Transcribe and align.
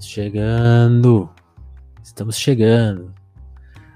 Chegando. 0.00 1.28
Estamos 2.02 2.36
chegando. 2.36 3.12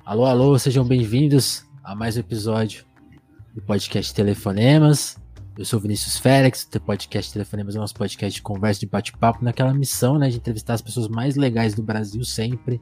Alô, 0.05 0.25
alô, 0.25 0.59
sejam 0.59 0.85
bem-vindos 0.85 1.65
a 1.83 1.95
mais 1.95 2.17
um 2.17 2.21
episódio 2.21 2.85
do 3.55 3.63
podcast 3.63 4.13
Telefonemas. 4.13 5.17
Eu 5.57 5.65
sou 5.65 5.79
Vinícius 5.79 6.19
Félix, 6.19 6.69
o 6.75 6.81
podcast 6.81 7.33
Telefonemas 7.33 7.77
é 7.77 7.79
nosso 7.79 7.95
podcast 7.95 8.35
de 8.35 8.43
conversa, 8.43 8.81
de 8.81 8.87
bate-papo, 8.87 9.45
naquela 9.45 9.73
missão 9.73 10.19
né, 10.19 10.29
de 10.29 10.39
entrevistar 10.39 10.75
as 10.75 10.83
pessoas 10.83 11.07
mais 11.07 11.37
legais 11.37 11.73
do 11.73 11.85
Brasil 11.85 12.25
sempre, 12.25 12.81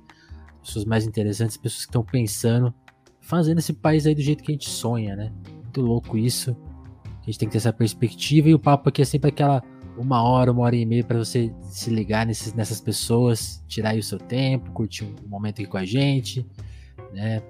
pessoas 0.63 0.87
mais 0.87 1.05
interessantes, 1.05 1.59
pessoas 1.59 1.85
que 1.85 1.91
estão 1.91 2.03
pensando, 2.03 2.73
fazendo 3.21 3.59
esse 3.59 3.75
país 3.75 4.07
aí 4.07 4.15
do 4.15 4.23
jeito 4.23 4.43
que 4.43 4.51
a 4.51 4.55
gente 4.55 4.71
sonha, 4.71 5.15
né? 5.15 5.31
Muito 5.53 5.83
louco 5.83 6.17
isso. 6.17 6.57
A 7.05 7.27
gente 7.27 7.39
tem 7.39 7.49
que 7.49 7.53
ter 7.53 7.59
essa 7.59 7.73
perspectiva 7.73 8.49
e 8.49 8.55
o 8.55 8.59
papo 8.59 8.89
aqui 8.89 9.03
é 9.03 9.05
sempre 9.05 9.29
aquela 9.29 9.63
uma 10.01 10.23
hora, 10.23 10.51
uma 10.51 10.63
hora 10.63 10.75
e 10.75 10.87
meia 10.87 11.05
para 11.05 11.19
você 11.19 11.53
se 11.65 11.91
ligar 11.91 12.25
nesses, 12.27 12.55
nessas 12.55 12.81
pessoas, 12.81 13.63
tirar 13.69 13.91
aí 13.91 13.99
o 13.99 14.03
seu 14.03 14.19
tempo, 14.19 14.71
curtir 14.73 15.05
um 15.05 15.29
momento 15.29 15.61
aqui 15.61 15.67
com 15.67 15.77
a 15.77 15.85
gente, 15.85 16.47
né? 17.13 17.43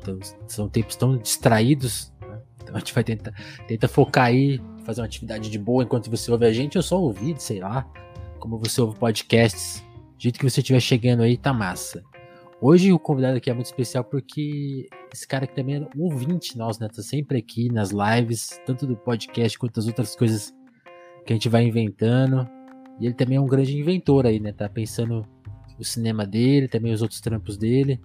Então, 0.00 0.18
são 0.46 0.68
tempos 0.68 0.96
tão 0.96 1.16
distraídos, 1.16 2.12
né? 2.20 2.38
então 2.62 2.76
a 2.76 2.78
gente 2.78 2.92
vai 2.92 3.02
tentar 3.02 3.32
tenta 3.66 3.88
focar 3.88 4.26
aí, 4.26 4.60
fazer 4.84 5.00
uma 5.00 5.06
atividade 5.06 5.50
de 5.50 5.58
boa 5.58 5.82
enquanto 5.82 6.10
você 6.10 6.30
ouve 6.30 6.44
a 6.44 6.52
gente, 6.52 6.76
ou 6.76 6.82
só 6.82 7.00
ouvir, 7.00 7.36
sei 7.38 7.60
lá, 7.60 7.90
como 8.38 8.58
você 8.58 8.82
ouve 8.82 8.98
podcasts, 8.98 9.82
do 10.16 10.22
jeito 10.22 10.38
que 10.38 10.48
você 10.48 10.60
estiver 10.60 10.80
chegando 10.80 11.22
aí, 11.22 11.38
tá 11.38 11.54
massa. 11.54 12.04
Hoje 12.60 12.92
o 12.92 12.98
convidado 12.98 13.38
aqui 13.38 13.50
é 13.50 13.54
muito 13.54 13.66
especial 13.66 14.04
porque 14.04 14.88
esse 15.12 15.26
cara 15.26 15.44
aqui 15.44 15.54
também 15.54 15.76
é 15.76 15.80
um 15.96 16.02
ouvinte 16.02 16.56
nosso, 16.56 16.80
né? 16.80 16.88
Tá 16.88 17.02
sempre 17.02 17.38
aqui 17.38 17.70
nas 17.72 17.90
lives, 17.90 18.60
tanto 18.66 18.86
do 18.86 18.96
podcast 18.96 19.58
quanto 19.58 19.74
das 19.74 19.86
outras 19.86 20.14
coisas 20.14 20.54
que 21.24 21.32
a 21.32 21.36
gente 21.36 21.48
vai 21.48 21.64
inventando. 21.64 22.48
E 23.00 23.06
ele 23.06 23.14
também 23.14 23.36
é 23.36 23.40
um 23.40 23.46
grande 23.46 23.76
inventor 23.76 24.26
aí, 24.26 24.38
né? 24.38 24.52
Tá 24.52 24.68
pensando 24.68 25.26
o 25.78 25.84
cinema 25.84 26.26
dele, 26.26 26.68
também 26.68 26.92
os 26.92 27.02
outros 27.02 27.20
trampos 27.20 27.56
dele. 27.56 28.00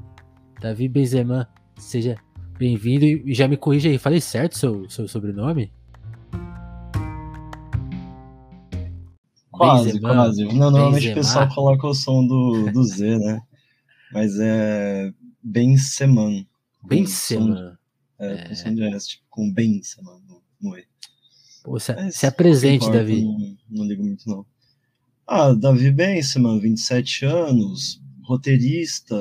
Davi 0.60 0.88
Benzema, 0.88 1.48
seja 1.78 2.16
bem-vindo 2.58 3.06
e 3.06 3.34
já 3.34 3.48
me 3.48 3.56
corrija 3.56 3.90
aí, 3.90 3.98
falei 3.98 4.20
certo 4.20 4.58
seu, 4.58 4.90
seu 4.90 5.08
sobrenome? 5.08 5.72
Quase, 9.52 10.00
quase. 10.00 10.46
Não, 10.46 10.72
normalmente 10.72 11.08
Benzema. 11.08 11.12
o 11.12 11.16
pessoal 11.16 11.50
coloca 11.54 11.88
o 11.88 11.94
som 11.94 12.26
do, 12.26 12.72
do 12.72 12.84
Z, 12.84 13.18
né? 13.20 13.42
Mas 14.12 14.40
é 14.40 15.14
Benzeman. 15.44 16.48
Benzeman. 16.84 17.78
É, 18.18 18.34
é, 18.34 18.48
com 18.48 18.56
som 18.56 18.74
de 18.74 18.84
S, 18.84 19.08
tipo, 19.10 19.24
com 19.30 19.54
Benzeman 19.54 20.20
no, 20.28 20.42
no 20.62 20.78
E. 20.78 20.89
Pô, 21.64 21.80
se, 21.80 21.94
se 22.12 22.26
apresente, 22.26 22.90
Davi. 22.90 23.24
Não, 23.24 23.58
não, 23.70 23.86
ligo 23.86 24.04
muito, 24.04 24.28
não. 24.28 24.46
Ah, 25.28 25.54
Davi 25.54 25.92
Benseman, 25.92 26.60
27 26.60 27.26
anos, 27.26 28.02
roteirista, 28.24 29.16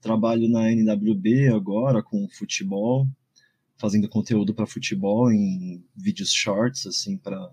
trabalho 0.00 0.48
na 0.48 0.70
NWB 0.72 1.48
agora 1.48 2.02
com 2.02 2.28
futebol, 2.28 3.06
fazendo 3.76 4.08
conteúdo 4.08 4.52
para 4.52 4.66
futebol 4.66 5.30
em 5.30 5.84
vídeos 5.96 6.32
shorts, 6.32 6.86
assim, 6.86 7.16
para 7.16 7.50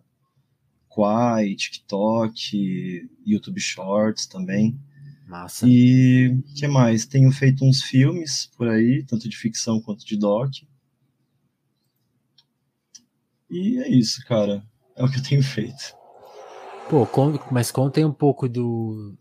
Quai, 0.89 1.55
TikTok, 1.55 3.07
YouTube 3.25 3.59
Shorts 3.59 4.25
também. 4.25 4.77
Massa. 5.27 5.67
E 5.67 6.35
que 6.55 6.67
mais? 6.67 7.05
Tenho 7.05 7.31
feito 7.31 7.63
uns 7.63 7.83
filmes 7.83 8.49
por 8.57 8.67
aí, 8.67 9.03
tanto 9.03 9.29
de 9.29 9.37
ficção 9.37 9.79
quanto 9.79 10.03
de 10.03 10.17
doc. 10.17 10.51
E 13.49 13.79
é 13.79 13.89
isso, 13.89 14.23
cara. 14.25 14.63
É 14.95 15.03
o 15.03 15.09
que 15.09 15.17
eu 15.17 15.23
tenho 15.23 15.43
feito. 15.43 15.95
Pô, 16.89 17.07
mas 17.51 17.71
contem 17.71 18.03
um 18.03 18.11
pouco 18.11 18.49
do, 18.49 19.15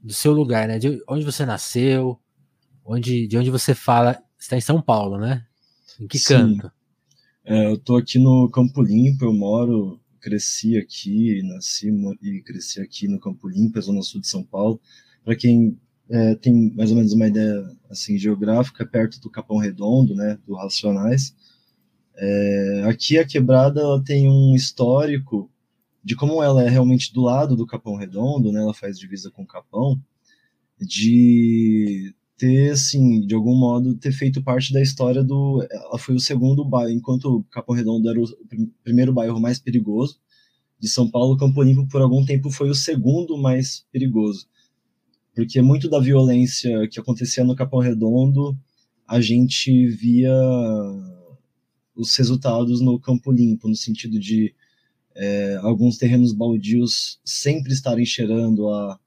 do 0.00 0.12
seu 0.12 0.32
lugar, 0.32 0.68
né? 0.68 0.78
De 0.78 1.02
onde 1.08 1.24
você 1.24 1.44
nasceu, 1.44 2.18
onde, 2.84 3.26
de 3.26 3.36
onde 3.36 3.50
você 3.50 3.74
fala. 3.74 4.14
Você 4.36 4.44
está 4.44 4.56
em 4.56 4.60
São 4.60 4.80
Paulo, 4.80 5.18
né? 5.18 5.44
Em 6.00 6.06
que 6.06 6.18
Sim. 6.18 6.34
canto? 6.34 6.72
É, 7.44 7.66
eu 7.66 7.78
tô 7.78 7.96
aqui 7.96 8.18
no 8.18 8.48
Campo 8.50 8.82
Limpo, 8.82 9.24
eu 9.24 9.32
moro, 9.32 10.00
cresci 10.20 10.76
aqui, 10.76 11.42
nasci 11.44 11.88
e 12.22 12.42
cresci 12.42 12.80
aqui 12.80 13.08
no 13.08 13.18
Campo 13.18 13.48
Limpo, 13.48 13.80
zona 13.80 14.02
sul 14.02 14.20
de 14.20 14.28
São 14.28 14.44
Paulo. 14.44 14.80
Para 15.24 15.34
quem 15.34 15.78
é, 16.10 16.34
tem 16.36 16.72
mais 16.74 16.90
ou 16.90 16.96
menos 16.96 17.12
uma 17.12 17.26
ideia 17.26 17.64
assim 17.90 18.18
geográfica, 18.18 18.86
perto 18.86 19.20
do 19.20 19.30
Capão 19.30 19.58
Redondo, 19.58 20.14
né, 20.14 20.38
do 20.46 20.54
Racionais. 20.54 21.34
É, 22.20 22.82
aqui 22.86 23.16
a 23.16 23.24
quebrada 23.24 23.80
ela 23.80 24.02
tem 24.02 24.28
um 24.28 24.54
histórico 24.54 25.48
de 26.02 26.16
como 26.16 26.42
ela 26.42 26.62
é 26.64 26.68
realmente 26.68 27.12
do 27.12 27.22
lado 27.22 27.54
do 27.54 27.66
Capão 27.66 27.94
Redondo, 27.96 28.50
né? 28.50 28.60
Ela 28.60 28.74
faz 28.74 28.98
divisa 28.98 29.30
com 29.30 29.42
o 29.42 29.46
Capão, 29.46 30.00
de 30.80 32.14
ter, 32.36 32.72
assim, 32.72 33.20
de 33.26 33.34
algum 33.34 33.54
modo, 33.54 33.94
ter 33.96 34.12
feito 34.12 34.42
parte 34.42 34.72
da 34.72 34.80
história 34.80 35.22
do. 35.22 35.64
Ela 35.70 35.98
foi 35.98 36.14
o 36.14 36.20
segundo 36.20 36.64
bairro, 36.64 36.90
enquanto 36.90 37.44
Capão 37.50 37.74
Redondo 37.74 38.08
era 38.08 38.20
o 38.20 38.26
primeiro 38.82 39.12
bairro 39.12 39.40
mais 39.40 39.58
perigoso 39.58 40.18
de 40.80 40.88
São 40.88 41.10
Paulo, 41.10 41.36
Campo 41.36 41.62
Limpo, 41.62 41.88
por 41.88 42.00
algum 42.00 42.24
tempo, 42.24 42.50
foi 42.50 42.70
o 42.70 42.74
segundo 42.74 43.36
mais 43.36 43.84
perigoso. 43.92 44.46
Porque 45.34 45.60
muito 45.60 45.88
da 45.88 45.98
violência 45.98 46.88
que 46.88 47.00
acontecia 47.00 47.44
no 47.44 47.56
Capão 47.56 47.80
Redondo, 47.80 48.56
a 49.06 49.20
gente 49.20 49.88
via 49.88 50.32
os 51.98 52.14
resultados 52.16 52.80
no 52.80 52.98
campo 52.98 53.32
limpo, 53.32 53.68
no 53.68 53.74
sentido 53.74 54.18
de 54.18 54.54
é, 55.14 55.56
alguns 55.62 55.98
terrenos 55.98 56.32
baldios 56.32 57.20
sempre 57.24 57.72
estarem 57.72 58.06
cheirando 58.06 58.68
a, 58.68 58.98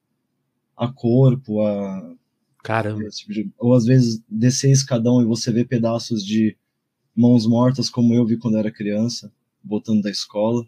a 0.75 0.91
corpo, 0.91 1.61
a. 1.61 2.15
Caramba. 2.63 3.09
Tipo 3.09 3.33
de, 3.33 3.51
ou 3.57 3.73
às 3.73 3.85
vezes 3.85 4.21
descer 4.29 4.69
escadão 4.69 5.21
e 5.21 5.25
você 5.25 5.51
vê 5.51 5.63
pedaços 5.65 6.23
de 6.23 6.55
mãos 7.15 7.47
mortas, 7.47 7.89
como 7.89 8.13
eu 8.13 8.25
vi 8.25 8.37
quando 8.37 8.57
era 8.57 8.69
criança, 8.69 9.31
voltando 9.63 10.01
da 10.01 10.11
escola. 10.11 10.63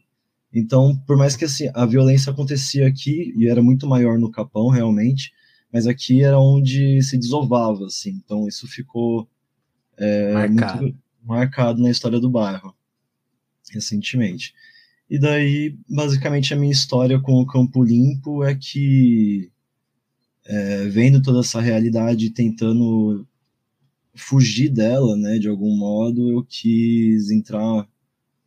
Então, 0.51 0.95
por 1.05 1.17
mais 1.17 1.35
que 1.35 1.45
assim, 1.45 1.69
a 1.73 1.85
violência 1.85 2.31
acontecia 2.31 2.87
aqui, 2.87 3.33
e 3.35 3.47
era 3.47 3.61
muito 3.61 3.85
maior 3.85 4.17
no 4.17 4.31
Capão, 4.31 4.69
realmente, 4.69 5.33
mas 5.71 5.87
aqui 5.87 6.23
era 6.23 6.39
onde 6.39 7.01
se 7.01 7.17
desovava, 7.17 7.85
assim. 7.85 8.21
Então, 8.23 8.47
isso 8.47 8.67
ficou 8.67 9.27
é, 9.97 10.47
muito, 10.47 10.95
marcado 11.23 11.81
na 11.81 11.89
história 11.89 12.19
do 12.19 12.29
bairro, 12.29 12.75
recentemente. 13.71 14.53
E 15.09 15.19
daí, 15.19 15.77
basicamente, 15.87 16.53
a 16.53 16.57
minha 16.57 16.71
história 16.71 17.19
com 17.19 17.33
o 17.41 17.45
Campo 17.45 17.83
Limpo 17.83 18.43
é 18.43 18.55
que, 18.55 19.51
é, 20.45 20.85
vendo 20.87 21.21
toda 21.21 21.41
essa 21.41 21.61
realidade, 21.61 22.31
tentando 22.31 23.27
fugir 24.15 24.69
dela, 24.69 25.15
né, 25.17 25.39
de 25.39 25.47
algum 25.47 25.75
modo, 25.75 26.31
eu 26.31 26.43
quis 26.43 27.29
entrar 27.31 27.87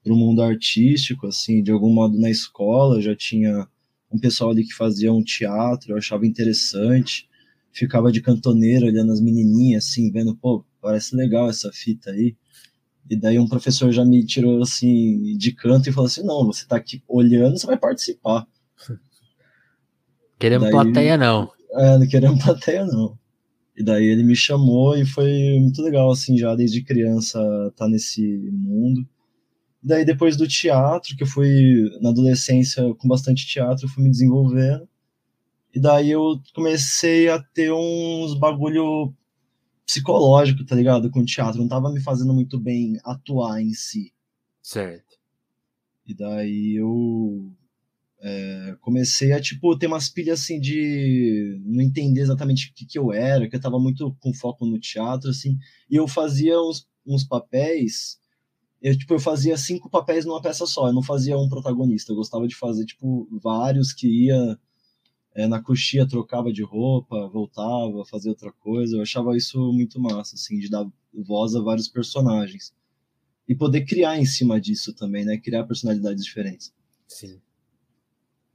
para 0.03 0.12
o 0.12 0.16
mundo 0.16 0.43
artístico, 0.43 1.26
assim, 1.26 1.62
de 1.62 1.72
algum 1.72 1.93
modo 1.93 2.19
na 2.19 2.31
escola, 2.31 3.03
já 3.03 3.14
tinha 3.14 3.66
um 4.10 4.19
pessoal 4.19 4.50
ali 4.50 4.64
que 4.64 4.72
fazia 4.72 5.12
um 5.12 5.22
teatro, 5.22 5.93
eu 5.93 5.98
achava 5.98 6.26
interessante, 6.26 7.28
ficava 7.72 8.12
de 8.12 8.22
cantoneiro 8.22 8.87
olhando 8.87 9.12
as 9.12 9.20
menininhas, 9.20 9.84
assim, 9.87 10.10
vendo, 10.10 10.34
pô, 10.37 10.64
parece 10.86 11.16
legal 11.16 11.50
essa 11.50 11.72
fita 11.72 12.12
aí. 12.12 12.36
E 13.10 13.16
daí 13.16 13.41
um 13.41 13.48
professor 13.48 13.91
já 13.91 14.04
me 14.04 14.24
tirou 14.24 14.62
assim 14.62 15.36
de 15.36 15.50
canto 15.52 15.88
e 15.88 15.92
falou 15.92 16.06
assim: 16.06 16.22
não, 16.22 16.47
você 16.47 16.64
tá 16.64 16.76
aqui 16.76 17.02
olhando, 17.08 17.58
você 17.58 17.66
vai 17.66 17.76
participar. 17.76 18.47
Queremos 20.38 20.64
daí, 20.64 20.72
plateia, 20.72 21.16
não. 21.16 21.50
É, 21.72 21.98
não 21.98 22.06
queremos 22.06 22.38
plateia, 22.44 22.84
não. 22.84 23.19
E 23.76 23.82
daí 23.82 24.04
ele 24.04 24.22
me 24.22 24.36
chamou 24.36 24.96
e 24.96 25.04
foi 25.04 25.58
muito 25.60 25.82
legal, 25.82 26.10
assim, 26.10 26.38
já 26.38 26.54
desde 26.54 26.82
criança 26.82 27.38
tá 27.76 27.88
nesse 27.88 28.22
mundo. 28.52 29.06
E 29.82 29.88
daí 29.88 30.04
depois 30.04 30.36
do 30.36 30.46
teatro, 30.46 31.16
que 31.16 31.25
eu 31.25 31.26
fui 31.26 31.91
na 32.00 32.10
adolescência 32.10 32.82
com 32.94 33.08
bastante 33.08 33.46
teatro, 33.46 33.87
eu 33.87 33.90
fui 33.90 34.05
me 34.05 34.11
desenvolvendo. 34.11 34.88
E 35.75 35.81
daí 35.81 36.11
eu 36.11 36.40
comecei 36.55 37.28
a 37.28 37.43
ter 37.43 37.72
uns 37.72 38.38
bagulho 38.38 39.12
psicológico, 39.87 40.65
tá 40.65 40.75
ligado? 40.75 41.11
Com 41.11 41.21
o 41.21 41.25
teatro. 41.25 41.61
Não 41.61 41.69
tava 41.69 41.93
me 41.93 42.00
fazendo 42.00 42.35
muito 42.35 42.59
bem 42.59 42.99
atuar 43.05 43.62
em 43.62 43.73
si. 43.73 44.12
Certo. 44.61 45.17
E 46.05 46.12
daí 46.12 46.75
eu 46.77 47.53
é, 48.21 48.77
comecei 48.81 49.33
a, 49.33 49.41
tipo, 49.41 49.79
ter 49.79 49.87
umas 49.87 50.09
pilhas 50.09 50.41
assim 50.41 50.61
de 50.61 51.61
não 51.65 51.81
entender 51.83 52.21
exatamente 52.21 52.71
o 52.71 52.75
que, 52.75 52.85
que 52.85 52.99
eu 52.99 53.12
era, 53.12 53.49
que 53.49 53.55
eu 53.55 53.61
tava 53.61 53.79
muito 53.79 54.15
com 54.21 54.35
foco 54.35 54.67
no 54.67 54.79
teatro, 54.79 55.31
assim. 55.31 55.56
E 55.88 55.97
eu 55.97 56.09
fazia 56.09 56.61
uns, 56.61 56.88
uns 57.06 57.25
papéis. 57.25 58.19
Eu, 58.83 58.97
tipo, 58.99 59.15
eu 59.15 59.21
fazia 59.21 59.56
cinco 59.56 59.88
papéis 59.88 60.25
numa 60.25 60.43
peça 60.43 60.67
só, 60.67 60.88
eu 60.88 60.93
não 60.93 61.03
fazia 61.03 61.38
um 61.38 61.49
protagonista. 61.49 62.12
Eu 62.12 62.17
gostava 62.17 62.47
de 62.49 62.56
fazer, 62.56 62.85
tipo, 62.85 63.29
vários 63.41 63.93
que 63.93 64.27
ia 64.27 64.59
é, 65.37 65.47
na 65.47 65.62
coxia 65.62 66.09
trocava 66.09 66.50
de 66.50 66.62
roupa, 66.62 67.29
voltava, 67.29 68.06
fazia 68.06 68.31
outra 68.31 68.50
coisa. 68.50 68.97
Eu 68.97 69.03
achava 69.03 69.37
isso 69.37 69.71
muito 69.71 70.00
massa, 70.00 70.35
assim, 70.35 70.59
de 70.59 70.71
dar 70.71 70.87
voz 71.12 71.55
a 71.55 71.61
vários 71.61 71.88
personagens. 71.88 72.75
E 73.47 73.55
poder 73.55 73.85
criar 73.85 74.19
em 74.19 74.25
cima 74.25 74.59
disso 74.59 74.94
também, 74.94 75.27
né? 75.27 75.37
Criar 75.37 75.65
personalidades 75.65 76.25
diferentes. 76.25 76.75
Sim. 77.06 77.38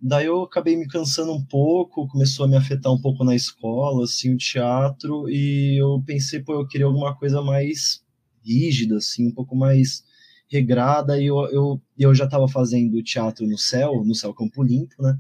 daí 0.02 0.26
eu 0.26 0.42
acabei 0.42 0.76
me 0.76 0.88
cansando 0.88 1.32
um 1.32 1.46
pouco, 1.46 2.08
começou 2.08 2.46
a 2.46 2.50
me 2.50 2.58
afetar 2.58 2.92
um 2.92 3.00
pouco 3.00 3.24
na 3.24 3.36
escola, 3.36 4.04
assim, 4.04 4.34
o 4.34 4.38
teatro, 4.38 5.30
e 5.30 5.80
eu 5.80 6.04
pensei, 6.06 6.42
pô, 6.42 6.54
eu 6.54 6.68
queria 6.68 6.88
alguma 6.88 7.16
coisa 7.16 7.42
mais 7.42 8.04
rígida, 8.44 8.98
assim, 8.98 9.28
um 9.28 9.32
pouco 9.32 9.56
mais 9.56 10.04
regrada, 10.50 11.22
e 11.22 11.28
eu, 11.28 11.38
eu, 11.52 11.82
eu 11.98 12.14
já 12.14 12.26
estava 12.26 12.48
fazendo 12.48 13.02
teatro 13.04 13.48
no 13.48 13.58
Céu, 13.58 14.04
no 14.04 14.16
Céu 14.16 14.34
Campo 14.34 14.64
Limpo, 14.64 15.02
né? 15.02 15.18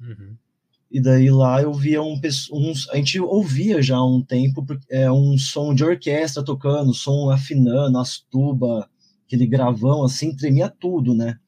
Uhum. 0.00 0.36
E 0.90 1.00
daí 1.02 1.30
lá 1.30 1.60
eu 1.60 1.72
via 1.72 2.02
um, 2.02 2.18
uns. 2.52 2.88
A 2.88 2.96
gente 2.96 3.20
ouvia 3.20 3.82
já 3.82 3.96
há 3.96 4.06
um 4.06 4.22
tempo 4.22 4.64
é, 4.88 5.10
um 5.10 5.36
som 5.36 5.74
de 5.74 5.84
orquestra 5.84 6.42
tocando, 6.42 6.94
som 6.94 7.30
afinando, 7.30 7.98
as 7.98 8.18
tubas, 8.18 8.86
aquele 9.26 9.46
gravão 9.46 10.02
assim, 10.02 10.34
tremia 10.34 10.70
tudo, 10.70 11.14
né? 11.14 11.38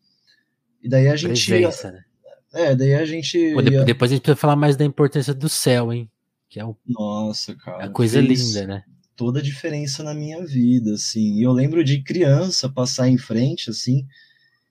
E 0.83 0.89
daí 0.89 1.09
a 1.09 1.17
gente. 1.17 1.47
Presença, 1.47 1.89
ia, 1.89 1.93
né? 1.93 2.05
É, 2.53 2.75
daí 2.77 2.95
a 2.95 3.05
gente. 3.07 3.55
Pô, 3.55 3.63
ia... 3.63 3.85
Depois 3.85 4.11
a 4.11 4.15
gente 4.15 4.23
precisa 4.23 4.37
falar 4.37 4.57
mais 4.57 4.77
da 4.77 4.85
importância 4.85 5.33
do 5.33 5.49
céu, 5.49 5.91
hein? 5.91 6.11
Que 6.49 6.61
é 6.61 6.67
um... 6.67 6.75
Nossa, 6.87 7.55
cara. 7.55 7.85
É 7.85 7.89
coisa 7.89 8.21
linda, 8.21 8.67
né? 8.67 8.85
Toda 9.17 9.39
a 9.39 9.43
diferença 9.43 10.03
na 10.03 10.13
minha 10.13 10.45
vida, 10.45 10.95
assim. 10.95 11.39
E 11.39 11.43
eu 11.43 11.53
lembro 11.53 11.83
de 11.83 12.03
criança 12.03 12.69
passar 12.69 13.09
em 13.09 13.17
frente, 13.17 13.71
assim, 13.71 14.05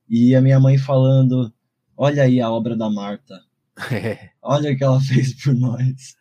e 0.08 0.36
a 0.36 0.42
minha 0.42 0.60
mãe 0.60 0.78
falando: 0.78 1.52
Olha 1.98 2.24
aí 2.24 2.40
a 2.40 2.52
obra 2.52 2.76
da 2.76 2.90
Marta. 2.90 3.40
É. 3.92 4.32
Olha 4.42 4.72
o 4.72 4.78
que 4.78 4.84
ela 4.84 5.00
fez 5.00 5.42
por 5.42 5.54
nós. 5.56 6.18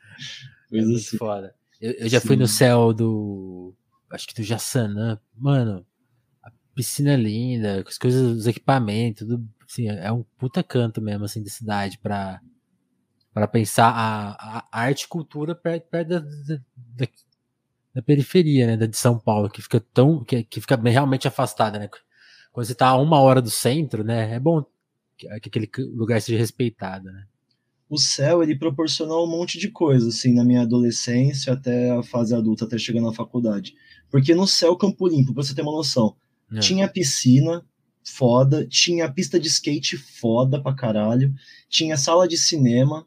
Coisa 0.69 0.93
é 0.93 0.97
assim. 0.97 1.17
foda. 1.17 1.55
Eu, 1.81 1.93
eu 1.93 2.09
já 2.09 2.21
Sim. 2.21 2.27
fui 2.29 2.37
no 2.37 2.47
céu 2.47 2.93
do. 2.93 3.75
Acho 4.11 4.27
que 4.27 4.35
do 4.35 4.43
Jassanã. 4.43 5.21
Mano, 5.37 5.87
a 6.43 6.51
piscina 6.75 7.13
é 7.13 7.17
linda, 7.17 7.85
as 7.87 7.99
coisas, 7.99 8.39
os 8.39 8.47
equipamentos, 8.47 9.27
tudo. 9.27 9.49
Assim, 9.69 9.89
é 9.89 10.11
um 10.11 10.23
puta 10.39 10.63
canto 10.63 11.03
mesmo, 11.03 11.27
assim, 11.27 11.43
de 11.43 11.51
cidade 11.51 11.99
pra, 11.99 12.41
pra 13.35 13.47
pensar 13.47 13.91
a, 13.91 14.65
a 14.73 14.81
arte 14.81 15.03
e 15.03 15.09
cultura 15.09 15.55
perto, 15.55 15.87
perto 15.91 16.09
da, 16.09 16.21
da, 16.21 16.61
da, 16.77 17.07
da, 17.97 18.03
periferia, 18.03 18.67
né? 18.67 18.77
Da 18.79 18.87
de 18.87 18.97
São 18.97 19.19
Paulo, 19.19 19.51
que 19.51 19.61
fica 19.61 19.79
tão. 19.93 20.25
que, 20.25 20.43
que 20.43 20.61
fica 20.61 20.77
realmente 20.77 21.29
afastada, 21.29 21.79
né? 21.79 21.89
Quando 22.51 22.67
você 22.67 22.75
tá 22.75 22.89
a 22.89 22.97
uma 22.97 23.21
hora 23.21 23.43
do 23.43 23.51
centro, 23.51 24.03
né? 24.03 24.35
É 24.35 24.41
bom 24.41 24.65
que, 25.19 25.29
que 25.41 25.49
aquele 25.49 25.71
lugar 25.95 26.21
seja 26.23 26.39
respeitado, 26.39 27.13
né? 27.13 27.27
O 27.89 27.97
céu 27.97 28.43
ele 28.43 28.57
proporcionou 28.57 29.27
um 29.27 29.31
monte 29.31 29.59
de 29.59 29.69
coisa 29.69 30.09
assim 30.09 30.33
na 30.33 30.45
minha 30.45 30.63
adolescência 30.63 31.53
até 31.53 31.91
a 31.91 32.03
fase 32.03 32.35
adulta 32.35 32.65
até 32.65 32.77
chegar 32.77 33.01
na 33.01 33.13
faculdade 33.13 33.75
porque 34.11 34.35
no 34.35 34.47
céu 34.47 34.77
Campo 34.77 35.09
Limpo 35.09 35.33
pra 35.33 35.43
você 35.43 35.55
ter 35.55 35.63
uma 35.63 35.73
noção 35.73 36.15
é. 36.53 36.59
tinha 36.61 36.89
piscina 36.89 37.65
foda 38.05 38.67
tinha 38.67 39.11
pista 39.11 39.41
de 39.41 39.49
skate 39.49 39.97
foda 39.97 40.61
pra 40.63 40.75
caralho 40.75 41.35
tinha 41.69 41.97
sala 41.97 42.29
de 42.29 42.37
cinema 42.37 43.07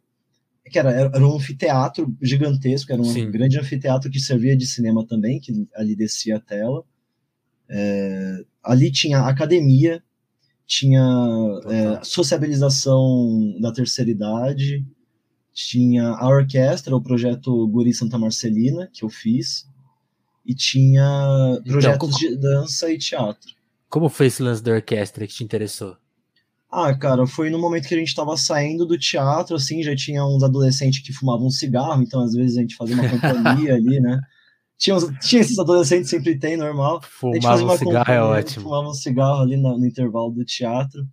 que 0.66 0.80
era, 0.80 0.92
era 0.92 1.28
um 1.28 1.36
anfiteatro 1.36 2.16
gigantesco 2.22 2.92
era 2.92 3.02
um 3.02 3.06
Sim. 3.06 3.30
grande 3.30 3.60
anfiteatro 3.60 4.10
que 4.10 4.20
servia 4.20 4.56
de 4.56 4.66
cinema 4.66 5.06
também 5.06 5.40
que 5.40 5.68
ali 5.76 5.96
descia 5.96 6.38
a 6.38 6.40
tela 6.40 6.84
é, 7.70 8.44
ali 8.64 8.92
tinha 8.92 9.22
academia 9.22 10.04
tinha 10.72 11.04
é, 11.66 12.02
sociabilização 12.02 13.60
da 13.60 13.74
terceira 13.74 14.10
idade, 14.10 14.86
tinha 15.54 16.12
a 16.12 16.30
orquestra, 16.30 16.96
o 16.96 17.02
projeto 17.02 17.68
Guri 17.68 17.94
Santa 17.94 18.18
Marcelina, 18.18 18.90
que 18.94 19.04
eu 19.04 19.10
fiz, 19.10 19.68
e 20.46 20.56
tinha 20.56 21.58
então, 21.60 21.74
projetos 21.74 21.98
como, 22.00 22.18
de 22.18 22.38
dança 22.38 22.90
e 22.90 22.98
teatro. 22.98 23.54
Como 23.90 24.08
foi 24.08 24.28
esse 24.28 24.42
lance 24.42 24.64
da 24.64 24.72
orquestra 24.72 25.28
que 25.28 25.34
te 25.34 25.44
interessou? 25.44 25.98
Ah, 26.72 26.98
cara, 26.98 27.28
foi 27.28 27.50
no 27.50 27.60
momento 27.60 27.90
que 27.90 27.94
a 27.94 27.98
gente 27.98 28.08
estava 28.08 28.38
saindo 28.38 28.86
do 28.86 28.98
teatro, 28.98 29.58
assim, 29.58 29.84
já 29.84 29.94
tinha 29.94 30.26
uns 30.26 30.42
adolescentes 30.42 31.04
que 31.04 31.12
fumavam 31.12 31.50
cigarro, 31.50 32.02
então 32.02 32.22
às 32.22 32.32
vezes 32.32 32.56
a 32.56 32.62
gente 32.62 32.78
fazia 32.78 32.96
uma 32.96 33.10
companhia 33.12 33.76
ali, 33.76 34.00
né? 34.00 34.22
Tinha, 34.82 34.98
tinha 35.20 35.42
esses 35.44 35.60
adolescentes, 35.60 36.10
sempre 36.10 36.40
tem, 36.40 36.58
normal. 36.58 37.04
Fumava 37.04 37.64
um 37.64 37.78
cigarro 37.78 38.12
é 38.12 38.20
ótimo. 38.20 38.64
Fumava 38.64 38.90
um 38.90 38.94
cigarro 38.96 39.42
ali 39.44 39.56
no, 39.56 39.78
no 39.78 39.86
intervalo 39.86 40.32
do 40.32 40.44
teatro. 40.44 41.08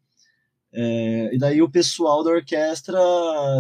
É, 0.73 1.35
e 1.35 1.39
daí 1.39 1.61
o 1.61 1.71
pessoal 1.71 2.25
da 2.25 2.31
orquestra 2.31 2.99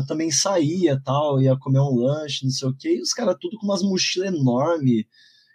também 0.06 0.31
saía, 0.31 0.99
tal, 1.05 1.43
ia 1.43 1.58
comer 1.58 1.81
um 1.81 1.94
lanche, 1.94 2.46
não 2.46 2.50
sei 2.50 2.69
o 2.69 2.75
quê, 2.75 2.96
e 2.96 3.02
os 3.02 3.12
caras 3.12 3.37
tudo 3.38 3.58
com 3.58 3.66
umas 3.66 3.82
mochilas 3.82 4.32
enormes, 4.32 5.05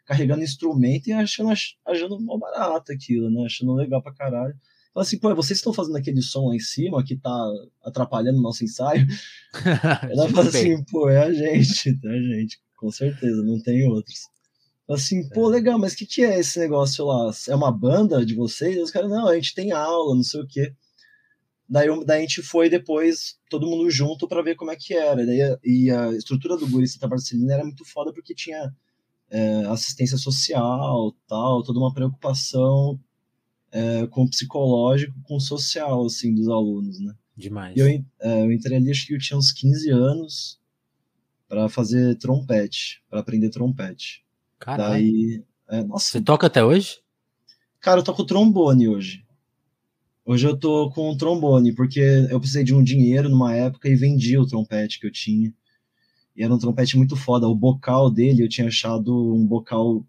carregando 0.05 0.43
instrumento 0.43 1.07
e 1.07 1.13
achando, 1.13 1.51
achando 1.87 2.19
mal 2.21 2.37
barato 2.37 2.91
aquilo, 2.91 3.31
né? 3.31 3.45
Achando 3.47 3.73
legal 3.73 4.03
pra 4.03 4.13
caralho. 4.13 4.53
Fala 4.93 5.03
assim, 5.03 5.17
pô, 5.17 5.33
vocês 5.33 5.57
estão 5.57 5.73
fazendo 5.73 5.97
aquele 5.97 6.21
som 6.21 6.49
lá 6.49 6.55
em 6.55 6.59
cima 6.59 7.03
que 7.03 7.15
tá 7.15 7.51
atrapalhando 7.83 8.37
o 8.37 8.43
nosso 8.43 8.63
ensaio? 8.63 9.07
Ela 10.11 10.29
fala 10.29 10.47
assim, 10.47 10.83
pô, 10.83 11.09
é 11.09 11.23
a 11.23 11.33
gente, 11.33 11.89
é 11.89 12.07
a 12.07 12.21
gente, 12.21 12.59
com 12.77 12.91
certeza, 12.91 13.41
não 13.41 13.59
tem 13.59 13.89
outros. 13.89 14.31
Assim, 14.89 15.27
pô, 15.29 15.49
é. 15.49 15.55
legal, 15.55 15.79
mas 15.79 15.93
o 15.93 15.95
que, 15.95 16.05
que 16.05 16.23
é 16.23 16.39
esse 16.39 16.59
negócio 16.59 17.05
lá? 17.05 17.31
É 17.47 17.55
uma 17.55 17.71
banda 17.71 18.25
de 18.25 18.35
vocês? 18.35 18.77
Os 18.81 18.91
caras, 18.91 19.09
não, 19.09 19.27
a 19.27 19.35
gente 19.35 19.55
tem 19.55 19.71
aula, 19.71 20.15
não 20.15 20.23
sei 20.23 20.41
o 20.41 20.47
quê. 20.47 20.73
Daí, 21.67 21.87
daí 22.05 22.19
a 22.19 22.21
gente 22.21 22.41
foi 22.41 22.69
depois, 22.69 23.37
todo 23.49 23.65
mundo 23.65 23.89
junto, 23.89 24.27
para 24.27 24.41
ver 24.41 24.55
como 24.55 24.71
é 24.71 24.75
que 24.75 24.93
era. 24.93 25.25
Daí, 25.25 25.57
e 25.63 25.89
a 25.89 26.11
estrutura 26.11 26.57
do 26.57 26.67
Guri 26.67 26.87
Santa 26.87 27.07
Marcelina 27.07 27.53
era 27.53 27.63
muito 27.63 27.85
foda 27.85 28.11
porque 28.11 28.35
tinha 28.35 28.73
é, 29.29 29.65
assistência 29.65 30.17
social, 30.17 31.15
tal, 31.27 31.63
toda 31.63 31.79
uma 31.79 31.93
preocupação 31.93 32.99
é, 33.71 34.05
com 34.07 34.23
o 34.23 34.29
psicológico, 34.29 35.15
com 35.23 35.37
o 35.37 35.41
social, 35.41 36.05
assim, 36.05 36.35
dos 36.35 36.47
alunos, 36.47 36.99
né? 36.99 37.15
Demais. 37.35 37.75
E 37.75 37.79
eu, 37.79 37.87
é, 37.87 38.41
eu 38.43 38.51
entrei 38.51 38.77
ali, 38.77 38.91
acho 38.91 39.07
que 39.07 39.15
eu 39.15 39.19
tinha 39.19 39.37
uns 39.37 39.51
15 39.51 39.89
anos, 39.89 40.59
para 41.47 41.69
fazer 41.69 42.15
trompete, 42.17 43.03
para 43.09 43.19
aprender 43.19 43.49
trompete. 43.49 44.22
Caralho. 44.63 44.93
Daí, 44.93 45.43
é, 45.69 45.83
nossa. 45.83 46.05
Você 46.05 46.21
toca 46.21 46.47
até 46.47 46.63
hoje? 46.63 47.01
Cara, 47.81 47.99
eu 47.99 48.03
toco 48.03 48.23
trombone 48.23 48.87
hoje. 48.87 49.25
Hoje 50.25 50.47
eu 50.47 50.57
tô 50.57 50.89
com 50.91 51.17
trombone, 51.17 51.73
porque 51.73 51.99
eu 52.29 52.39
precisei 52.39 52.63
de 52.63 52.73
um 52.73 52.81
dinheiro 52.81 53.27
numa 53.27 53.53
época 53.53 53.89
e 53.89 53.95
vendi 53.95 54.37
o 54.37 54.45
trompete 54.47 55.01
que 55.01 55.05
eu 55.05 55.11
tinha. 55.11 55.53
E 56.33 56.41
era 56.41 56.53
um 56.53 56.57
trompete 56.57 56.95
muito 56.95 57.17
foda. 57.17 57.45
O 57.45 57.53
bocal 57.53 58.09
dele, 58.09 58.41
eu 58.41 58.47
tinha 58.47 58.67
achado 58.67 59.35
um 59.35 59.45
bocal 59.45 60.05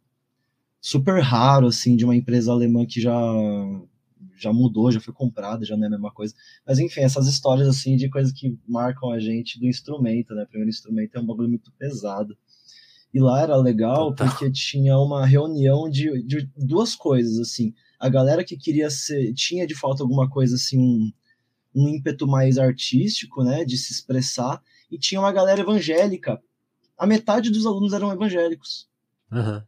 super 0.80 1.20
raro, 1.20 1.66
assim, 1.66 1.96
de 1.96 2.04
uma 2.04 2.14
empresa 2.14 2.52
alemã 2.52 2.86
que 2.86 3.00
já 3.00 3.12
já 4.36 4.52
mudou, 4.52 4.92
já 4.92 5.00
foi 5.00 5.14
comprada, 5.14 5.64
já 5.64 5.76
não 5.76 5.84
é 5.84 5.86
a 5.86 5.90
mesma 5.90 6.12
coisa. 6.12 6.34
Mas 6.66 6.78
enfim, 6.78 7.00
essas 7.00 7.26
histórias, 7.26 7.66
assim, 7.66 7.96
de 7.96 8.08
coisas 8.08 8.32
que 8.32 8.56
marcam 8.68 9.10
a 9.10 9.18
gente 9.18 9.58
do 9.58 9.66
instrumento, 9.66 10.34
né? 10.34 10.44
O 10.44 10.46
primeiro 10.46 10.70
instrumento 10.70 11.16
é 11.16 11.20
um 11.20 11.26
bagulho 11.26 11.48
muito 11.48 11.72
pesado. 11.72 12.36
E 13.14 13.20
lá 13.20 13.42
era 13.42 13.56
legal 13.56 14.08
Total. 14.08 14.28
porque 14.28 14.50
tinha 14.50 14.98
uma 14.98 15.24
reunião 15.24 15.88
de, 15.88 16.20
de 16.24 16.50
duas 16.56 16.96
coisas, 16.96 17.38
assim. 17.38 17.72
A 17.96 18.08
galera 18.08 18.44
que 18.44 18.56
queria 18.56 18.90
ser. 18.90 19.32
tinha 19.34 19.64
de 19.68 19.74
falta 19.74 20.02
alguma 20.02 20.28
coisa 20.28 20.56
assim, 20.56 20.76
um, 20.76 21.12
um 21.72 21.88
ímpeto 21.88 22.26
mais 22.26 22.58
artístico, 22.58 23.44
né? 23.44 23.64
De 23.64 23.78
se 23.78 23.92
expressar. 23.92 24.60
E 24.90 24.98
tinha 24.98 25.20
uma 25.20 25.30
galera 25.30 25.60
evangélica. 25.60 26.42
A 26.98 27.06
metade 27.06 27.50
dos 27.50 27.64
alunos 27.64 27.92
eram 27.92 28.12
evangélicos. 28.12 28.88
Uhum. 29.30 29.62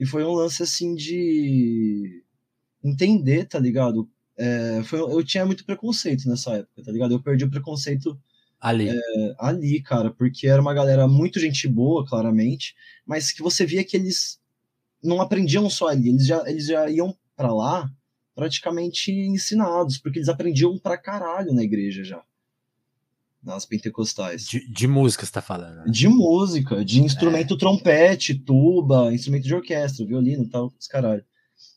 E 0.00 0.04
foi 0.04 0.24
um 0.24 0.32
lance 0.32 0.60
assim 0.60 0.96
de 0.96 2.24
entender, 2.82 3.44
tá 3.46 3.60
ligado? 3.60 4.10
É, 4.36 4.82
foi, 4.82 4.98
eu 4.98 5.24
tinha 5.24 5.46
muito 5.46 5.64
preconceito 5.64 6.28
nessa 6.28 6.54
época, 6.54 6.82
tá 6.82 6.90
ligado? 6.90 7.14
Eu 7.14 7.22
perdi 7.22 7.44
o 7.44 7.50
preconceito 7.50 8.20
Ali. 8.64 8.88
É, 8.88 9.34
ali, 9.38 9.82
cara, 9.82 10.10
porque 10.10 10.48
era 10.48 10.62
uma 10.62 10.72
galera 10.72 11.06
muito 11.06 11.38
gente 11.38 11.68
boa, 11.68 12.06
claramente, 12.06 12.74
mas 13.04 13.30
que 13.30 13.42
você 13.42 13.66
via 13.66 13.84
que 13.84 13.94
eles 13.94 14.40
não 15.02 15.20
aprendiam 15.20 15.68
só 15.68 15.88
ali, 15.88 16.08
eles 16.08 16.26
já, 16.26 16.42
eles 16.48 16.66
já 16.68 16.88
iam 16.88 17.14
para 17.36 17.52
lá 17.52 17.92
praticamente 18.34 19.12
ensinados, 19.12 19.98
porque 19.98 20.18
eles 20.18 20.30
aprendiam 20.30 20.78
pra 20.78 20.96
caralho 20.96 21.52
na 21.52 21.62
igreja 21.62 22.02
já. 22.02 22.22
Nas 23.42 23.66
pentecostais. 23.66 24.46
De, 24.46 24.66
de 24.66 24.88
música, 24.88 25.26
você 25.26 25.32
tá 25.32 25.42
falando? 25.42 25.76
Né? 25.76 25.84
De 25.86 26.08
música, 26.08 26.82
de 26.82 27.02
instrumento 27.02 27.56
é. 27.56 27.58
trompete, 27.58 28.34
tuba, 28.34 29.12
instrumento 29.12 29.44
de 29.44 29.54
orquestra, 29.54 30.06
violino 30.06 30.44
e 30.44 30.48
tal, 30.48 30.72
os 30.80 30.86
caralho. 30.86 31.22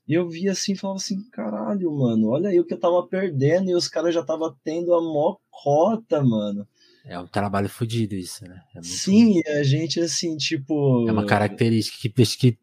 E 0.07 0.13
eu 0.13 0.29
via 0.29 0.53
assim 0.53 0.71
e 0.71 0.77
falava 0.77 0.99
assim, 0.99 1.21
caralho, 1.31 1.91
mano, 1.91 2.29
olha 2.29 2.47
aí 2.47 2.57
o 2.61 2.65
que 2.65 2.73
eu 2.73 2.79
tava 2.79 3.05
perdendo, 3.05 3.69
e 3.69 3.75
os 3.75 3.89
caras 3.89 4.15
já 4.15 4.23
tava 4.23 4.55
tendo 4.63 4.93
a 4.93 5.01
mó 5.01 5.35
cota, 5.51 6.23
mano. 6.23 6.65
É 7.07 7.17
um 7.17 7.25
trabalho 7.25 7.69
fodido 7.69 8.15
isso, 8.15 8.43
né? 8.45 8.61
É 8.75 8.81
Sim, 8.81 9.41
a 9.47 9.63
gente, 9.63 9.99
assim, 9.99 10.35
tipo. 10.35 11.07
É 11.07 11.11
uma 11.11 11.25
característica 11.25 11.97
que, 11.97 12.09
que, 12.09 12.59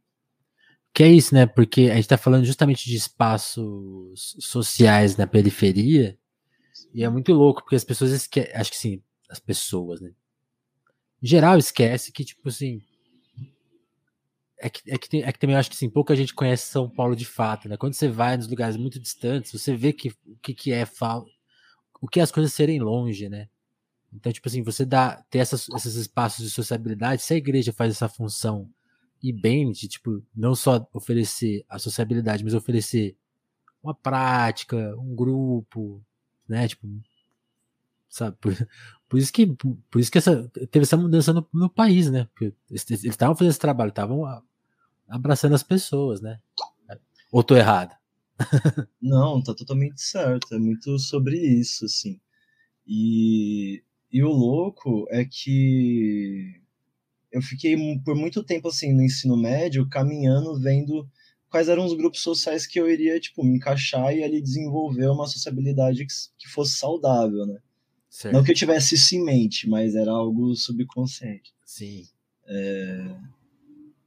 que 0.93 1.03
é 1.03 1.09
isso, 1.09 1.35
né? 1.35 1.47
Porque 1.47 1.89
a 1.91 1.97
gente 1.97 2.09
tá 2.09 2.19
falando 2.19 2.45
justamente 2.45 2.85
de 2.85 2.95
espaços 2.95 4.37
sociais 4.39 5.17
na 5.17 5.27
periferia, 5.27 6.19
e 6.93 7.03
é 7.03 7.09
muito 7.09 7.33
louco, 7.33 7.63
porque 7.63 7.77
as 7.77 7.85
pessoas 7.85 8.11
esquecem. 8.11 8.55
Acho 8.55 8.71
que 8.71 8.77
sim, 8.77 9.03
as 9.31 9.41
pessoas, 9.41 10.01
né? 10.01 10.13
Em 11.23 11.27
geral, 11.27 11.57
esquece 11.57 12.13
que, 12.13 12.25
tipo 12.25 12.49
assim. 12.49 12.83
É 14.59 14.69
que, 14.69 14.91
é, 14.91 14.99
que 14.99 15.09
tem, 15.09 15.23
é 15.23 15.33
que 15.33 15.39
também 15.39 15.55
eu 15.55 15.61
acho 15.61 15.71
que 15.71 15.77
sim, 15.77 15.91
pouca 15.91 16.15
gente 16.15 16.33
conhece 16.33 16.71
São 16.71 16.89
Paulo 16.89 17.17
de 17.17 17.25
fato, 17.25 17.69
né? 17.69 17.77
Quando 17.77 17.95
você 17.95 18.09
vai 18.09 18.37
nos 18.37 18.49
lugares 18.49 18.77
muito 18.77 19.01
distantes, 19.01 19.53
você 19.53 19.75
vê 19.75 19.93
que 19.93 20.11
o 20.27 20.37
que, 20.43 20.55
que 20.55 20.73
é 20.73 20.87
o 22.01 22.09
que 22.09 22.21
é 22.21 22.23
as 22.23 22.31
coisas 22.31 22.53
serem 22.53 22.79
longe, 22.79 23.29
né? 23.29 23.49
Então, 24.15 24.33
tipo 24.33 24.49
assim, 24.49 24.63
você 24.63 24.85
dá 24.85 25.23
ter 25.29 25.39
essas, 25.39 25.69
esses 25.71 25.97
espaços 25.97 26.45
de 26.45 26.51
sociabilidade, 26.51 27.23
se 27.23 27.35
a 27.35 27.37
igreja 27.37 27.73
faz 27.73 27.93
essa 27.93 28.09
função 28.09 28.71
e 29.23 29.33
bem, 29.33 29.71
de 29.73 29.89
tipo, 29.89 30.23
não 30.35 30.55
só 30.55 30.87
oferecer 30.93 31.65
a 31.69 31.79
sociabilidade, 31.79 32.45
mas 32.45 32.55
oferecer 32.55 33.17
uma 33.83 33.95
prática, 33.95 34.95
um 34.99 35.15
grupo, 35.15 36.03
né? 36.49 36.69
Tipo, 36.69 36.87
sabe? 38.09 38.37
Por, 38.41 38.55
por 39.09 39.19
isso 39.19 39.33
que, 39.33 39.47
por 39.47 40.01
isso 40.01 40.11
que 40.11 40.19
essa, 40.19 40.49
teve 40.71 40.85
essa 40.85 40.97
mudança 40.97 41.33
no, 41.33 41.47
no 41.53 41.69
país, 41.69 42.11
né? 42.11 42.27
Porque 42.33 42.55
eles 42.71 43.05
estavam 43.05 43.35
fazendo 43.35 43.51
esse 43.51 43.61
trabalho, 43.61 43.91
estavam 43.91 44.25
abraçando 45.09 45.55
as 45.55 45.63
pessoas, 45.63 46.21
né? 46.21 46.41
Ou 47.31 47.43
tô 47.43 47.57
errado? 47.57 47.95
Não, 49.01 49.43
tá 49.43 49.55
totalmente 49.55 50.01
certo. 50.01 50.55
É 50.55 50.59
muito 50.59 50.99
sobre 50.99 51.37
isso, 51.37 51.85
assim. 51.85 52.21
E, 52.87 53.83
e 54.15 54.23
o 54.23 54.31
louco 54.31 55.09
é 55.11 55.25
que 55.25 56.55
eu 57.33 57.43
fiquei 57.43 57.77
por 58.05 58.15
muito 58.15 58.45
tempo 58.45 58.69
assim 58.69 58.93
no 58.93 59.03
ensino 59.03 59.37
médio, 59.37 59.89
caminhando, 59.89 60.57
vendo 60.57 61.05
quais 61.51 61.69
eram 61.69 61.85
os 61.85 61.95
grupos 61.95 62.21
sociais 62.21 62.65
que 62.65 62.79
eu 62.79 62.89
iria 62.89 63.19
tipo 63.19 63.43
me 63.43 63.57
encaixar 63.57 64.15
e 64.17 64.23
ali 64.23 64.41
desenvolver 64.41 65.09
uma 65.09 65.27
sociabilidade 65.27 66.07
que, 66.39 66.49
fosse 66.49 66.77
saudável, 66.77 67.45
né? 67.45 67.59
Certo. 68.09 68.33
Não 68.33 68.45
que 68.45 68.53
eu 68.53 68.55
tivesse 68.55 68.95
isso 68.95 69.17
em 69.17 69.25
mente, 69.25 69.69
mas 69.69 69.97
era 69.97 70.13
algo 70.13 70.55
subconsciente. 70.55 71.53
Sim. 71.65 72.07
É... 72.47 73.17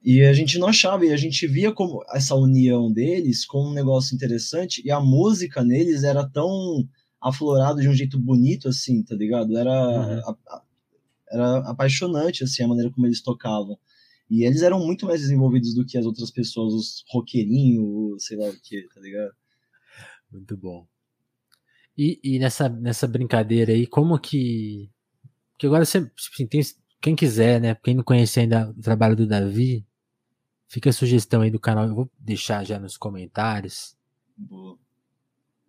E 0.02 0.22
a 0.22 0.32
gente 0.32 0.58
não 0.58 0.70
achava, 0.70 1.06
e 1.06 1.12
a 1.12 1.18
gente 1.18 1.46
via 1.46 1.74
como 1.74 2.02
essa 2.14 2.34
união 2.34 2.90
deles 2.90 3.46
como 3.46 3.72
um 3.72 3.74
negócio 3.74 4.16
interessante, 4.16 4.82
e 4.86 4.90
a 4.90 5.02
música 5.02 5.66
neles 5.66 6.04
era 6.04 6.26
tão 6.26 6.88
aflorado 7.22 7.82
de 7.82 7.88
um 7.88 7.94
jeito 7.94 8.20
bonito, 8.20 8.68
assim, 8.68 9.04
tá 9.04 9.16
ligado? 9.16 9.58
Era, 9.58 9.72
uhum. 9.72 10.20
a, 10.20 10.38
a, 10.50 10.64
era 11.32 11.58
apaixonante, 11.70 12.44
assim, 12.44 12.64
a 12.64 12.68
maneira 12.68 12.92
como 12.92 13.06
eles 13.06 13.22
tocavam. 13.22 13.78
E 14.30 14.44
eles 14.44 14.62
eram 14.62 14.86
muito 14.86 15.06
mais 15.06 15.22
desenvolvidos 15.22 15.74
do 15.74 15.86
que 15.86 15.98
as 15.98 16.06
outras 16.06 16.30
pessoas, 16.30 16.74
os 16.74 17.06
roqueirinhos, 17.10 18.26
sei 18.26 18.38
lá 18.38 18.50
o 18.50 18.62
que, 18.62 18.88
tá 18.94 19.00
ligado? 19.00 19.32
Muito 20.32 20.58
bom. 20.58 20.86
E, 21.98 22.20
e 22.24 22.38
nessa, 22.38 22.68
nessa 22.70 23.08
brincadeira 23.08 23.72
aí, 23.72 23.88
como 23.88 24.20
que. 24.20 24.90
Que 25.58 25.66
agora 25.66 25.86
você. 25.86 26.12
Assim, 26.34 26.46
tem, 26.46 26.62
quem 27.02 27.16
quiser, 27.16 27.60
né? 27.60 27.76
Quem 27.76 27.96
não 27.96 28.04
conhece 28.04 28.42
ainda 28.42 28.70
o 28.70 28.82
trabalho 28.82 29.16
do 29.16 29.26
Davi, 29.26 29.88
Fica 30.68 30.90
a 30.90 30.94
sugestão 30.94 31.42
aí 31.42 31.50
do 31.50 31.60
canal, 31.60 31.88
eu 31.88 31.96
vou 31.96 32.12
deixar 32.20 32.66
já 32.66 32.78
nos 32.78 32.98
comentários. 32.98 33.96
Boa. 34.36 34.78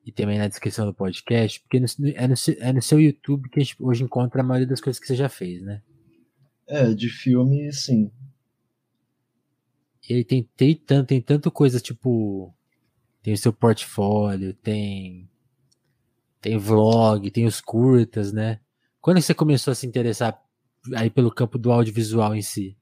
E 0.09 0.13
também 0.13 0.39
na 0.39 0.49
descrição 0.49 0.87
do 0.87 0.95
podcast, 0.95 1.61
porque 1.61 1.79
no, 1.79 1.87
é, 2.15 2.27
no, 2.27 2.35
é 2.61 2.73
no 2.73 2.81
seu 2.81 2.99
YouTube 2.99 3.51
que 3.51 3.61
a 3.61 3.63
gente 3.63 3.77
hoje 3.79 4.03
encontra 4.03 4.41
a 4.41 4.43
maioria 4.43 4.67
das 4.67 4.81
coisas 4.81 4.99
que 4.99 5.07
você 5.07 5.15
já 5.15 5.29
fez, 5.29 5.61
né? 5.61 5.83
É, 6.67 6.95
de 6.95 7.11
filme, 7.11 7.71
sim. 7.75 8.11
E 10.09 10.15
aí 10.15 10.25
tem, 10.25 10.49
tem, 10.57 10.75
tanto, 10.75 11.09
tem 11.09 11.21
tanto 11.21 11.51
coisa, 11.51 11.79
tipo. 11.79 12.55
Tem 13.23 13.35
o 13.35 13.37
seu 13.37 13.53
portfólio, 13.53 14.55
tem. 14.55 15.29
Tem 16.41 16.57
vlog, 16.57 17.31
tem 17.31 17.45
os 17.45 17.61
curtas, 17.61 18.33
né? 18.33 18.61
Quando 19.03 19.21
você 19.21 19.35
começou 19.35 19.73
a 19.73 19.75
se 19.75 19.87
interessar 19.87 20.43
aí 20.97 21.11
pelo 21.11 21.31
campo 21.31 21.59
do 21.59 21.71
audiovisual 21.71 22.35
em 22.35 22.41
si? 22.41 22.78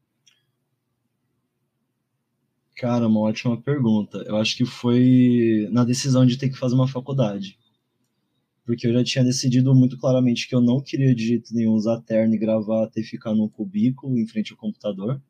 Cara, 2.76 3.08
uma 3.08 3.20
ótima 3.20 3.58
pergunta. 3.58 4.18
Eu 4.26 4.36
acho 4.36 4.54
que 4.54 4.66
foi 4.66 5.66
na 5.72 5.82
decisão 5.82 6.26
de 6.26 6.36
ter 6.36 6.50
que 6.50 6.58
fazer 6.58 6.74
uma 6.74 6.86
faculdade. 6.86 7.58
Porque 8.66 8.86
eu 8.86 8.92
já 8.92 9.02
tinha 9.02 9.24
decidido 9.24 9.74
muito 9.74 9.96
claramente 9.96 10.46
que 10.46 10.54
eu 10.54 10.60
não 10.60 10.82
queria 10.82 11.14
de 11.14 11.26
jeito 11.26 11.54
nenhum 11.54 11.72
usar 11.72 12.02
terno 12.02 12.34
e 12.34 12.38
gravata 12.38 13.00
e 13.00 13.02
ficar 13.02 13.34
num 13.34 13.48
cubículo 13.48 14.18
em 14.18 14.26
frente 14.26 14.52
ao 14.52 14.58
computador. 14.58 15.22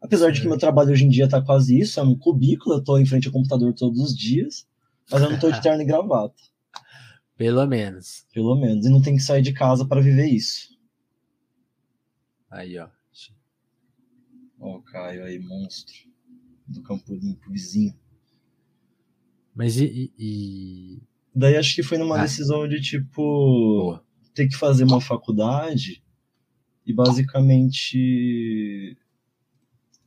Apesar 0.00 0.30
de 0.30 0.40
que 0.40 0.48
meu 0.48 0.56
trabalho 0.56 0.90
hoje 0.90 1.04
em 1.04 1.10
dia 1.10 1.28
tá 1.28 1.42
quase 1.42 1.78
isso, 1.78 2.00
é 2.00 2.02
um 2.02 2.16
cubículo, 2.16 2.76
eu 2.76 2.82
tô 2.82 2.96
em 2.96 3.04
frente 3.04 3.26
ao 3.26 3.34
computador 3.34 3.74
todos 3.74 4.00
os 4.00 4.16
dias, 4.16 4.66
mas 5.10 5.20
eu 5.20 5.30
não 5.30 5.38
tô 5.38 5.50
de 5.50 5.60
terno 5.60 5.82
e 5.82 5.84
gravata. 5.84 6.40
Pelo 7.36 7.66
menos. 7.66 8.24
Pelo 8.32 8.56
menos. 8.56 8.86
E 8.86 8.88
não 8.88 9.02
tem 9.02 9.14
que 9.14 9.22
sair 9.22 9.42
de 9.42 9.52
casa 9.52 9.84
para 9.84 10.00
viver 10.00 10.28
isso. 10.28 10.70
Aí, 12.50 12.78
ó. 12.78 12.88
Ó, 14.60 14.78
o 14.78 14.82
Caio 14.82 15.24
aí, 15.24 15.38
monstro 15.38 16.07
do 16.68 16.82
Campo 16.82 17.14
Limpo 17.14 17.50
vizinho. 17.50 17.94
Mas 19.54 19.78
e, 19.78 20.12
e, 20.18 21.00
Daí 21.34 21.56
acho 21.56 21.74
que 21.74 21.82
foi 21.82 21.98
numa 21.98 22.18
ah. 22.18 22.22
decisão 22.22 22.68
de 22.68 22.80
tipo 22.80 23.22
Boa. 23.22 24.04
ter 24.34 24.48
que 24.48 24.56
fazer 24.56 24.84
uma 24.84 25.00
faculdade 25.00 26.02
e 26.84 26.92
basicamente 26.92 28.96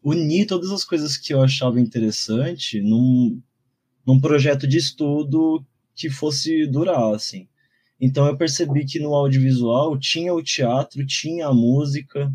unir 0.03 0.45
todas 0.45 0.71
as 0.71 0.83
coisas 0.83 1.15
que 1.15 1.33
eu 1.33 1.41
achava 1.41 1.79
interessante 1.79 2.81
num, 2.81 3.41
num 4.05 4.19
projeto 4.19 4.67
de 4.67 4.77
estudo 4.77 5.65
que 5.95 6.09
fosse 6.09 6.65
durar, 6.67 7.13
assim. 7.13 7.47
Então 7.99 8.25
eu 8.25 8.35
percebi 8.35 8.83
que 8.83 8.99
no 8.99 9.13
audiovisual 9.13 9.97
tinha 9.97 10.33
o 10.33 10.41
teatro, 10.41 11.05
tinha 11.05 11.47
a 11.47 11.53
música, 11.53 12.33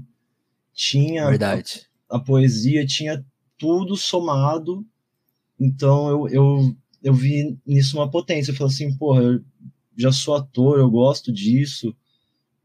tinha 0.72 1.28
a, 1.28 2.16
a, 2.16 2.20
poesia, 2.20 2.86
tinha 2.86 3.24
tudo 3.58 3.96
somado. 3.96 4.84
Então 5.58 6.08
eu, 6.08 6.28
eu, 6.28 6.76
eu 7.02 7.14
vi 7.14 7.58
nisso 7.66 7.96
uma 7.96 8.10
potência. 8.10 8.50
Eu 8.50 8.56
falei 8.56 8.72
assim, 8.72 8.96
porra, 8.96 9.22
eu 9.22 9.40
já 9.96 10.12
sou 10.12 10.34
ator, 10.34 10.78
eu 10.78 10.90
gosto 10.90 11.32
disso, 11.32 11.94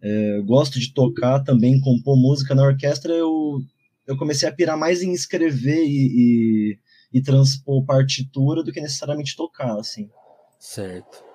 é, 0.02 0.42
gosto 0.42 0.80
de 0.80 0.94
tocar 0.94 1.42
também, 1.42 1.80
compor 1.80 2.18
música 2.18 2.54
na 2.54 2.64
orquestra. 2.64 3.14
Eu, 3.14 3.62
eu 4.06 4.18
comecei 4.18 4.48
a 4.48 4.54
pirar 4.54 4.78
mais 4.78 5.02
em 5.02 5.14
escrever 5.14 5.84
e, 5.86 6.74
e, 6.74 6.80
e 7.14 7.22
transpor 7.22 7.86
partitura 7.86 8.64
do 8.64 8.72
que 8.72 8.82
necessariamente 8.82 9.36
tocar, 9.36 9.80
assim. 9.80 10.10
Certo. 10.60 11.31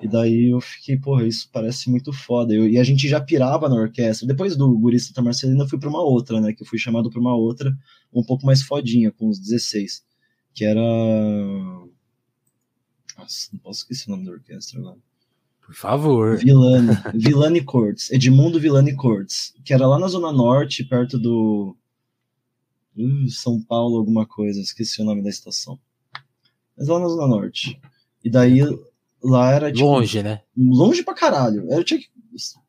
E 0.00 0.06
daí 0.06 0.50
eu 0.50 0.60
fiquei, 0.60 0.98
porra, 0.98 1.26
isso 1.26 1.48
parece 1.50 1.90
muito 1.90 2.12
foda. 2.12 2.52
Eu, 2.54 2.68
e 2.68 2.78
a 2.78 2.84
gente 2.84 3.08
já 3.08 3.20
pirava 3.20 3.68
na 3.68 3.76
orquestra. 3.76 4.26
Depois 4.26 4.54
do 4.56 4.78
Gurista 4.78 5.22
Marcelina, 5.22 5.64
eu 5.64 5.68
fui 5.68 5.78
pra 5.78 5.88
uma 5.88 6.02
outra, 6.02 6.40
né? 6.40 6.52
Que 6.52 6.62
eu 6.62 6.66
fui 6.66 6.78
chamado 6.78 7.10
pra 7.10 7.20
uma 7.20 7.34
outra, 7.34 7.74
um 8.12 8.22
pouco 8.22 8.44
mais 8.44 8.62
fodinha, 8.62 9.10
com 9.10 9.28
os 9.28 9.38
16. 9.38 10.04
Que 10.54 10.64
era. 10.64 10.80
Nossa, 13.18 13.48
não 13.52 13.60
posso 13.60 13.80
esquecer 13.80 14.08
o 14.08 14.10
nome 14.12 14.26
da 14.26 14.32
orquestra 14.32 14.78
agora. 14.78 14.98
Por 15.62 15.74
favor. 15.74 16.36
Vilani. 16.36 16.92
Vilani 17.14 17.64
Courts. 17.64 18.10
Edmundo 18.10 18.60
Vilani 18.60 18.94
Courts. 18.94 19.54
Que 19.64 19.72
era 19.72 19.86
lá 19.86 19.98
na 19.98 20.08
Zona 20.08 20.30
Norte, 20.30 20.84
perto 20.84 21.18
do. 21.18 21.74
Uh, 22.96 23.28
São 23.30 23.60
Paulo, 23.62 23.96
alguma 23.96 24.26
coisa. 24.26 24.60
Esqueci 24.60 25.00
o 25.00 25.04
nome 25.04 25.22
da 25.22 25.30
estação. 25.30 25.78
Mas 26.76 26.86
lá 26.88 27.00
na 27.00 27.08
Zona 27.08 27.26
Norte. 27.26 27.80
E 28.22 28.28
daí 28.28 28.60
Lá 29.22 29.52
era 29.52 29.72
tipo, 29.72 29.84
Longe, 29.84 30.22
né? 30.22 30.40
Longe 30.56 31.02
pra 31.02 31.14
caralho. 31.14 31.66
Eu 31.70 31.82
tinha 31.82 32.00
que 32.00 32.06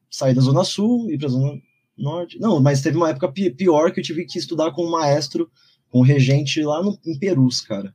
sair 0.10 0.34
da 0.34 0.42
Zona 0.42 0.64
Sul, 0.64 1.10
ir 1.12 1.18
pra 1.18 1.28
Zona 1.28 1.60
Norte. 1.98 2.40
Não, 2.40 2.60
mas 2.60 2.82
teve 2.82 2.98
uma 2.98 3.10
época 3.10 3.32
pior 3.32 3.92
que 3.92 4.00
eu 4.00 4.04
tive 4.04 4.26
que 4.26 4.40
estudar 4.40 4.72
com 4.72 4.86
um 4.86 4.92
maestro, 4.92 5.50
com 5.90 6.00
um 6.00 6.04
regente 6.04 6.62
lá 6.64 6.82
no, 6.82 6.98
em 7.06 7.18
Perus, 7.18 7.62
cara. 7.62 7.94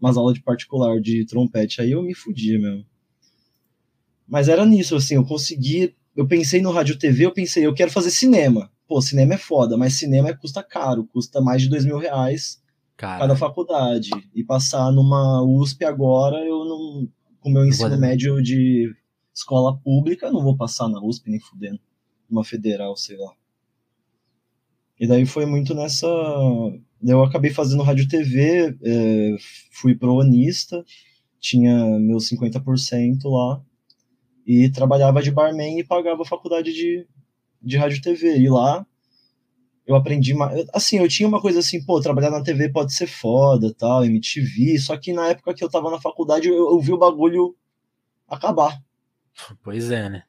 Umas 0.00 0.16
aulas 0.16 0.34
de 0.34 0.42
particular 0.42 1.00
de 1.00 1.24
trompete. 1.26 1.80
Aí 1.80 1.92
eu 1.92 2.02
me 2.02 2.14
fudia 2.14 2.58
mesmo. 2.58 2.84
Mas 4.26 4.48
era 4.48 4.64
nisso, 4.64 4.96
assim, 4.96 5.16
eu 5.16 5.24
consegui. 5.24 5.94
Eu 6.16 6.26
pensei 6.26 6.60
no 6.60 6.70
rádio 6.70 6.98
TV, 6.98 7.26
eu 7.26 7.32
pensei, 7.32 7.66
eu 7.66 7.74
quero 7.74 7.90
fazer 7.90 8.10
cinema. 8.10 8.70
Pô, 8.86 9.00
cinema 9.00 9.34
é 9.34 9.38
foda, 9.38 9.76
mas 9.76 9.94
cinema 9.94 10.34
custa 10.34 10.62
caro, 10.62 11.06
custa 11.06 11.40
mais 11.40 11.62
de 11.62 11.68
dois 11.68 11.84
mil 11.84 11.98
reais 11.98 12.60
cada 12.96 13.34
faculdade. 13.34 14.10
E 14.34 14.44
passar 14.44 14.90
numa 14.92 15.42
USP 15.42 15.84
agora, 15.84 16.36
eu 16.44 16.64
não 16.64 17.08
com 17.40 17.50
meu 17.50 17.64
ensino 17.64 17.98
médio 17.98 18.42
de 18.42 18.94
escola 19.34 19.76
pública, 19.78 20.30
não 20.30 20.42
vou 20.42 20.56
passar 20.56 20.88
na 20.88 21.02
USP 21.02 21.30
nem 21.30 21.40
fudendo. 21.40 21.80
Uma 22.28 22.44
federal, 22.44 22.96
sei 22.96 23.16
lá. 23.16 23.32
E 24.98 25.06
daí 25.06 25.24
foi 25.26 25.46
muito 25.46 25.74
nessa. 25.74 26.06
Eu 27.02 27.22
acabei 27.24 27.50
fazendo 27.50 27.82
rádio 27.82 28.06
TV, 28.06 28.76
é, 28.82 29.36
fui 29.72 29.96
proonista, 29.96 30.84
tinha 31.40 31.98
meus 31.98 32.28
50% 32.28 33.18
lá, 33.24 33.64
e 34.46 34.70
trabalhava 34.70 35.22
de 35.22 35.30
barman 35.30 35.80
e 35.80 35.84
pagava 35.84 36.22
a 36.22 36.26
faculdade 36.26 36.72
de, 36.72 37.06
de 37.62 37.76
rádio 37.78 38.02
TV. 38.02 38.38
E 38.38 38.50
lá 38.50 38.86
eu 39.86 39.96
aprendi 39.96 40.34
mais. 40.34 40.66
Assim, 40.72 40.98
eu 40.98 41.08
tinha 41.08 41.28
uma 41.28 41.40
coisa 41.40 41.58
assim, 41.58 41.84
pô, 41.84 42.00
trabalhar 42.00 42.30
na 42.30 42.42
TV 42.42 42.68
pode 42.68 42.94
ser 42.94 43.06
foda, 43.06 43.74
tal, 43.74 44.04
MTV. 44.04 44.78
Só 44.78 44.96
que 44.96 45.12
na 45.12 45.28
época 45.28 45.54
que 45.54 45.64
eu 45.64 45.70
tava 45.70 45.90
na 45.90 46.00
faculdade, 46.00 46.48
eu, 46.48 46.54
eu 46.54 46.80
vi 46.80 46.92
o 46.92 46.98
bagulho 46.98 47.56
acabar. 48.28 48.80
Pois 49.62 49.90
é, 49.90 50.08
né? 50.08 50.22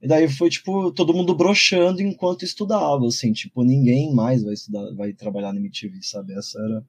E 0.00 0.08
daí 0.08 0.28
foi, 0.28 0.50
tipo, 0.50 0.90
todo 0.90 1.14
mundo 1.14 1.34
broxando 1.34 2.02
enquanto 2.02 2.44
estudava, 2.44 3.06
assim, 3.06 3.32
tipo, 3.32 3.62
ninguém 3.62 4.12
mais 4.12 4.42
vai 4.42 4.54
estudar, 4.54 4.92
vai 4.94 5.12
trabalhar 5.12 5.52
na 5.52 5.60
MTV, 5.60 6.02
sabe? 6.02 6.32
Essa 6.32 6.58
era 6.58 6.84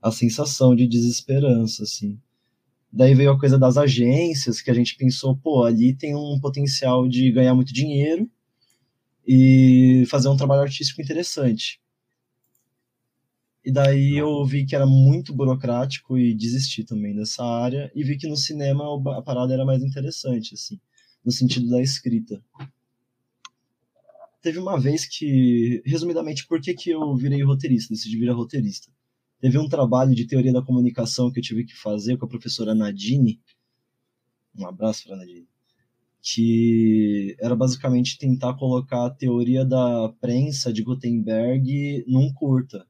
a 0.00 0.12
sensação 0.12 0.76
de 0.76 0.86
desesperança, 0.86 1.82
assim. 1.82 2.16
Daí 2.92 3.12
veio 3.12 3.32
a 3.32 3.40
coisa 3.40 3.58
das 3.58 3.76
agências, 3.76 4.60
que 4.60 4.70
a 4.70 4.74
gente 4.74 4.96
pensou, 4.96 5.36
pô, 5.36 5.64
ali 5.64 5.96
tem 5.96 6.14
um 6.14 6.38
potencial 6.40 7.08
de 7.08 7.32
ganhar 7.32 7.54
muito 7.54 7.74
dinheiro, 7.74 8.30
e 9.26 10.04
fazer 10.08 10.28
um 10.28 10.36
trabalho 10.36 10.62
artístico 10.62 11.00
interessante. 11.00 11.80
E 13.64 13.72
daí 13.72 14.18
eu 14.18 14.44
vi 14.44 14.66
que 14.66 14.76
era 14.76 14.84
muito 14.84 15.32
burocrático 15.32 16.18
e 16.18 16.34
desisti 16.34 16.84
também 16.84 17.14
dessa 17.14 17.42
área 17.42 17.90
e 17.94 18.04
vi 18.04 18.18
que 18.18 18.28
no 18.28 18.36
cinema 18.36 18.84
a 19.16 19.22
parada 19.22 19.54
era 19.54 19.64
mais 19.64 19.82
interessante, 19.82 20.54
assim, 20.54 20.78
no 21.24 21.32
sentido 21.32 21.70
da 21.70 21.80
escrita. 21.80 22.44
Teve 24.42 24.58
uma 24.58 24.78
vez 24.78 25.06
que, 25.06 25.82
resumidamente, 25.86 26.46
por 26.46 26.60
que, 26.60 26.74
que 26.74 26.90
eu 26.90 27.16
virei 27.16 27.42
roteirista, 27.42 27.94
decidi 27.94 28.18
virar 28.18 28.34
roteirista? 28.34 28.92
Teve 29.40 29.56
um 29.56 29.66
trabalho 29.66 30.14
de 30.14 30.26
teoria 30.26 30.52
da 30.52 30.60
comunicação 30.60 31.32
que 31.32 31.38
eu 31.38 31.42
tive 31.42 31.64
que 31.64 31.74
fazer 31.74 32.18
com 32.18 32.26
a 32.26 32.28
professora 32.28 32.74
Nadine. 32.74 33.40
Um 34.54 34.66
abraço 34.66 35.04
para 35.04 35.16
Nadine 35.16 35.48
que 36.26 37.36
era 37.38 37.54
basicamente 37.54 38.16
tentar 38.16 38.54
colocar 38.54 39.04
a 39.04 39.10
teoria 39.10 39.62
da 39.62 40.08
prensa 40.22 40.72
de 40.72 40.82
Gutenberg 40.82 42.02
num 42.08 42.32
curta. 42.32 42.86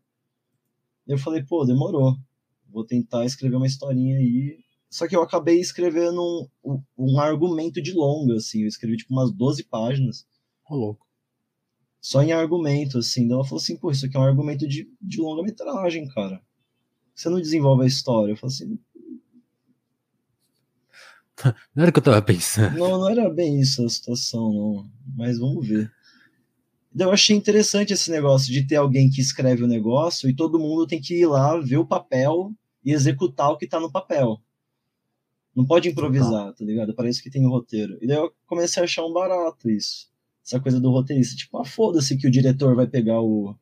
Eu 1.04 1.18
falei, 1.18 1.42
pô, 1.42 1.64
demorou. 1.64 2.16
Vou 2.70 2.84
tentar 2.84 3.24
escrever 3.24 3.56
uma 3.56 3.66
historinha 3.66 4.18
aí. 4.18 4.60
Só 4.88 5.08
que 5.08 5.16
eu 5.16 5.22
acabei 5.22 5.58
escrevendo 5.58 6.48
um, 6.64 6.80
um 6.96 7.18
argumento 7.18 7.82
de 7.82 7.92
longa, 7.92 8.36
assim. 8.36 8.62
Eu 8.62 8.68
escrevi, 8.68 8.98
tipo, 8.98 9.12
umas 9.12 9.32
12 9.32 9.64
páginas. 9.64 10.24
Ô, 10.70 10.76
louco. 10.76 11.04
Só 12.00 12.22
em 12.22 12.30
argumento, 12.30 12.98
assim. 12.98 13.24
Então 13.24 13.38
ela 13.38 13.44
falou 13.44 13.60
assim, 13.60 13.76
pô, 13.76 13.90
isso 13.90 14.06
aqui 14.06 14.16
é 14.16 14.20
um 14.20 14.24
argumento 14.24 14.64
de, 14.68 14.88
de 15.02 15.20
longa-metragem, 15.20 16.06
cara. 16.06 16.40
Você 17.12 17.28
não 17.28 17.40
desenvolve 17.40 17.82
a 17.82 17.88
história. 17.88 18.30
Eu 18.32 18.36
falei 18.36 18.54
assim, 18.54 18.78
não 21.74 21.82
era 21.82 21.90
o 21.90 21.92
que 21.92 21.98
eu 21.98 22.02
tava 22.02 22.22
pensando. 22.22 22.78
Não, 22.78 22.98
não 22.98 23.10
era 23.10 23.28
bem 23.28 23.60
isso 23.60 23.84
a 23.84 23.88
situação, 23.88 24.52
não. 24.52 24.90
Mas 25.16 25.38
vamos 25.38 25.66
ver. 25.66 25.90
Eu 26.96 27.10
achei 27.10 27.36
interessante 27.36 27.92
esse 27.92 28.10
negócio 28.10 28.52
de 28.52 28.64
ter 28.64 28.76
alguém 28.76 29.10
que 29.10 29.20
escreve 29.20 29.64
o 29.64 29.68
negócio 29.68 30.28
e 30.28 30.34
todo 30.34 30.60
mundo 30.60 30.86
tem 30.86 31.00
que 31.00 31.20
ir 31.20 31.26
lá 31.26 31.58
ver 31.58 31.78
o 31.78 31.86
papel 31.86 32.52
e 32.84 32.92
executar 32.92 33.50
o 33.50 33.56
que 33.56 33.66
tá 33.66 33.80
no 33.80 33.90
papel. 33.90 34.40
Não 35.54 35.64
pode 35.64 35.88
improvisar, 35.88 36.52
tá 36.52 36.64
ligado? 36.64 36.94
Parece 36.94 37.22
que 37.22 37.30
tem 37.30 37.44
um 37.44 37.50
roteiro. 37.50 37.98
E 38.00 38.06
daí 38.06 38.16
eu 38.16 38.32
comecei 38.46 38.80
a 38.80 38.84
achar 38.84 39.04
um 39.04 39.12
barato 39.12 39.70
isso. 39.70 40.08
Essa 40.44 40.60
coisa 40.60 40.80
do 40.80 40.90
roteirista. 40.90 41.36
Tipo, 41.36 41.58
ah, 41.58 41.64
foda-se 41.64 42.16
que 42.16 42.26
o 42.26 42.30
diretor 42.30 42.74
vai 42.74 42.86
pegar 42.86 43.20
o, 43.20 43.56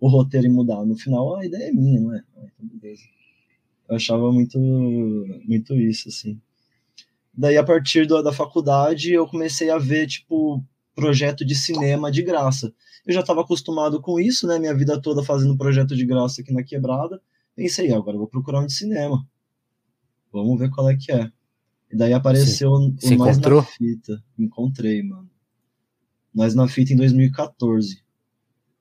o 0.00 0.08
roteiro 0.08 0.46
e 0.46 0.50
mudar. 0.50 0.84
No 0.84 0.96
final, 0.96 1.36
a 1.36 1.44
ideia 1.44 1.68
é 1.68 1.72
minha, 1.72 2.00
não 2.00 2.14
é? 2.14 2.22
Ah, 2.36 2.46
então 2.46 2.78
beleza. 2.78 3.02
Eu 3.88 3.96
achava 3.96 4.32
muito, 4.32 4.58
muito 5.46 5.74
isso, 5.74 6.08
assim. 6.08 6.40
Daí, 7.36 7.56
a 7.56 7.64
partir 7.64 8.06
do, 8.06 8.22
da 8.22 8.32
faculdade, 8.32 9.12
eu 9.12 9.26
comecei 9.26 9.70
a 9.70 9.78
ver, 9.78 10.06
tipo, 10.06 10.64
projeto 10.94 11.44
de 11.44 11.54
cinema 11.54 12.10
de 12.10 12.22
graça. 12.22 12.72
Eu 13.04 13.12
já 13.12 13.20
estava 13.20 13.42
acostumado 13.42 14.00
com 14.00 14.18
isso, 14.18 14.46
né? 14.46 14.58
Minha 14.58 14.74
vida 14.74 15.00
toda 15.00 15.22
fazendo 15.22 15.56
projeto 15.56 15.94
de 15.96 16.06
graça 16.06 16.40
aqui 16.40 16.52
na 16.52 16.62
quebrada. 16.62 17.20
Pensei, 17.54 17.92
agora 17.92 18.16
vou 18.16 18.28
procurar 18.28 18.60
um 18.60 18.66
de 18.66 18.72
cinema. 18.72 19.26
Vamos 20.32 20.58
ver 20.58 20.70
qual 20.70 20.88
é 20.88 20.96
que 20.96 21.12
é. 21.12 21.30
E 21.92 21.96
daí 21.96 22.12
apareceu 22.12 22.74
Sim. 22.98 23.14
o 23.14 23.18
Nós 23.18 23.36
encontrou? 23.36 23.60
na 23.60 23.66
Fita. 23.66 24.24
Encontrei, 24.38 25.02
mano. 25.02 25.30
Nós 26.34 26.54
na 26.54 26.66
Fita 26.66 26.92
em 26.92 26.96
2014. 26.96 28.02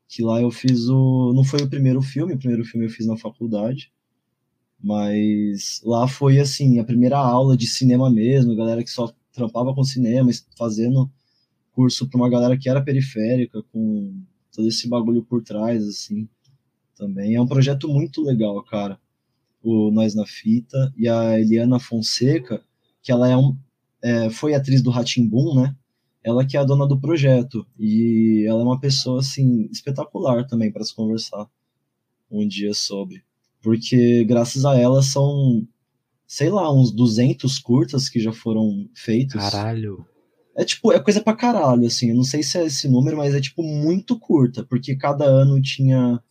Que 0.08 0.24
lá 0.24 0.42
eu 0.42 0.52
fiz 0.52 0.88
o. 0.88 1.34
Não 1.36 1.44
foi 1.44 1.62
o 1.62 1.70
primeiro 1.70 2.02
filme, 2.02 2.34
o 2.34 2.38
primeiro 2.38 2.64
filme 2.64 2.86
eu 2.86 2.90
fiz 2.90 3.06
na 3.06 3.18
faculdade. 3.18 3.92
Mas 4.84 5.82
lá 5.86 6.10
foi 6.10 6.40
assim, 6.40 6.78
a 6.78 6.84
primeira 6.84 7.18
aula 7.18 7.56
de 7.56 7.66
cinema 7.66 8.12
mesmo, 8.12 8.54
galera 8.54 8.84
que 8.84 8.92
só 8.92 9.14
trampava 9.32 9.74
com 9.74 9.82
cinema, 9.82 10.30
fazendo 10.58 11.10
curso 11.72 12.10
para 12.10 12.18
uma 12.18 12.30
galera 12.30 12.58
que 12.58 12.68
era 12.68 12.84
periférica, 12.84 13.64
com 13.72 14.22
todo 14.54 14.68
esse 14.68 14.90
bagulho 14.90 15.24
por 15.24 15.42
trás, 15.42 15.88
assim, 15.88 16.28
também. 16.98 17.36
É 17.36 17.42
um 17.42 17.48
projeto 17.48 17.88
muito 17.88 18.22
legal, 18.22 18.62
cara. 18.64 19.00
O 19.64 19.90
Nós 19.90 20.14
na 20.14 20.26
Fita 20.26 20.94
e 20.98 21.08
a 21.08 21.40
Eliana 21.40 21.80
Fonseca, 21.80 22.62
que 23.02 23.12
ela 23.12 23.30
é 23.30 23.38
um, 23.38 23.58
é, 24.02 24.30
foi 24.30 24.54
atriz 24.54 24.82
do 24.82 24.90
Ratimbum, 24.90 25.56
né? 25.56 25.74
Ela 26.22 26.46
que 26.46 26.58
é 26.58 26.60
a 26.60 26.66
dona 26.66 26.86
do 26.86 27.00
projeto 27.00 27.66
e 27.80 28.46
ela 28.48 28.60
é 28.60 28.64
uma 28.64 28.80
pessoa 28.80 29.22
assim 29.22 29.68
espetacular 29.72 30.46
também 30.46 30.72
para 30.72 30.84
se 30.84 30.94
conversar 30.94 31.50
um 32.30 32.46
dia 32.48 32.74
sobre 32.74 33.24
porque 33.64 34.24
graças 34.26 34.66
a 34.66 34.78
ela 34.78 35.02
são, 35.02 35.66
sei 36.28 36.50
lá, 36.50 36.72
uns 36.72 36.92
200 36.92 37.58
curtas 37.60 38.10
que 38.10 38.20
já 38.20 38.34
foram 38.34 38.88
feitos. 38.94 39.36
Caralho. 39.36 40.06
É 40.56 40.64
tipo, 40.64 40.92
é 40.92 41.00
coisa 41.00 41.22
pra 41.22 41.34
caralho, 41.34 41.88
assim. 41.88 42.10
Eu 42.10 42.16
não 42.16 42.24
sei 42.24 42.44
se 42.44 42.60
é 42.60 42.66
esse 42.66 42.88
número, 42.88 43.18
mas 43.18 43.34
é 43.34 43.42
tipo 43.42 43.64
muito 43.64 44.20
curta, 44.20 44.64
porque 44.64 44.96
cada 44.96 45.26
ano 45.26 45.60
tinha 45.62 46.22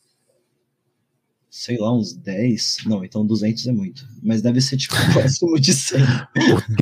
sei 1.50 1.76
lá, 1.76 1.94
uns 1.94 2.14
10. 2.14 2.78
Não, 2.86 3.04
então 3.04 3.26
200 3.26 3.66
é 3.66 3.72
muito. 3.72 4.08
Mas 4.22 4.40
deve 4.40 4.60
ser 4.60 4.78
tipo 4.78 4.94
próximo 5.12 5.60
de 5.60 5.74
100. 5.74 6.00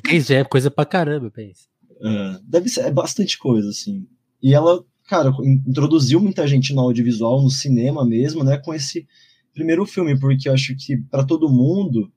10 0.04 0.26
já 0.26 0.36
é 0.36 0.44
coisa 0.44 0.70
pra 0.70 0.84
caramba, 0.84 1.30
pensa. 1.30 1.62
É, 2.02 2.40
deve 2.44 2.68
ser, 2.68 2.82
é 2.82 2.90
bastante 2.90 3.36
coisa, 3.36 3.68
assim. 3.68 4.06
E 4.40 4.54
ela, 4.54 4.84
cara, 5.08 5.32
introduziu 5.66 6.20
muita 6.20 6.46
gente 6.46 6.72
no 6.72 6.82
audiovisual, 6.82 7.42
no 7.42 7.50
cinema 7.50 8.06
mesmo, 8.06 8.44
né, 8.44 8.58
com 8.58 8.72
esse 8.72 9.06
primeiro 9.52 9.84
filme, 9.86 10.18
porque 10.18 10.48
eu 10.48 10.52
acho 10.52 10.74
que 10.76 10.96
para 10.96 11.24
todo 11.24 11.48
mundo, 11.48 12.12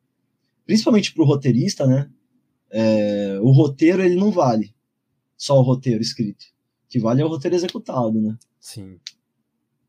principalmente 0.66 1.14
para 1.14 1.24
o 1.24 1.26
roteirista, 1.26 1.86
né, 1.86 2.10
é, 2.70 3.40
o 3.42 3.52
roteiro 3.52 4.02
ele 4.02 4.16
não 4.16 4.32
vale 4.32 4.74
só 5.38 5.58
o 5.58 5.62
roteiro 5.62 6.02
escrito. 6.02 6.44
O 6.86 6.90
que 6.90 7.00
vale 7.00 7.22
é 7.22 7.26
o 7.26 7.30
roteiro 7.30 7.56
executado, 7.56 8.20
né? 8.20 8.38
Sim. 8.60 9.00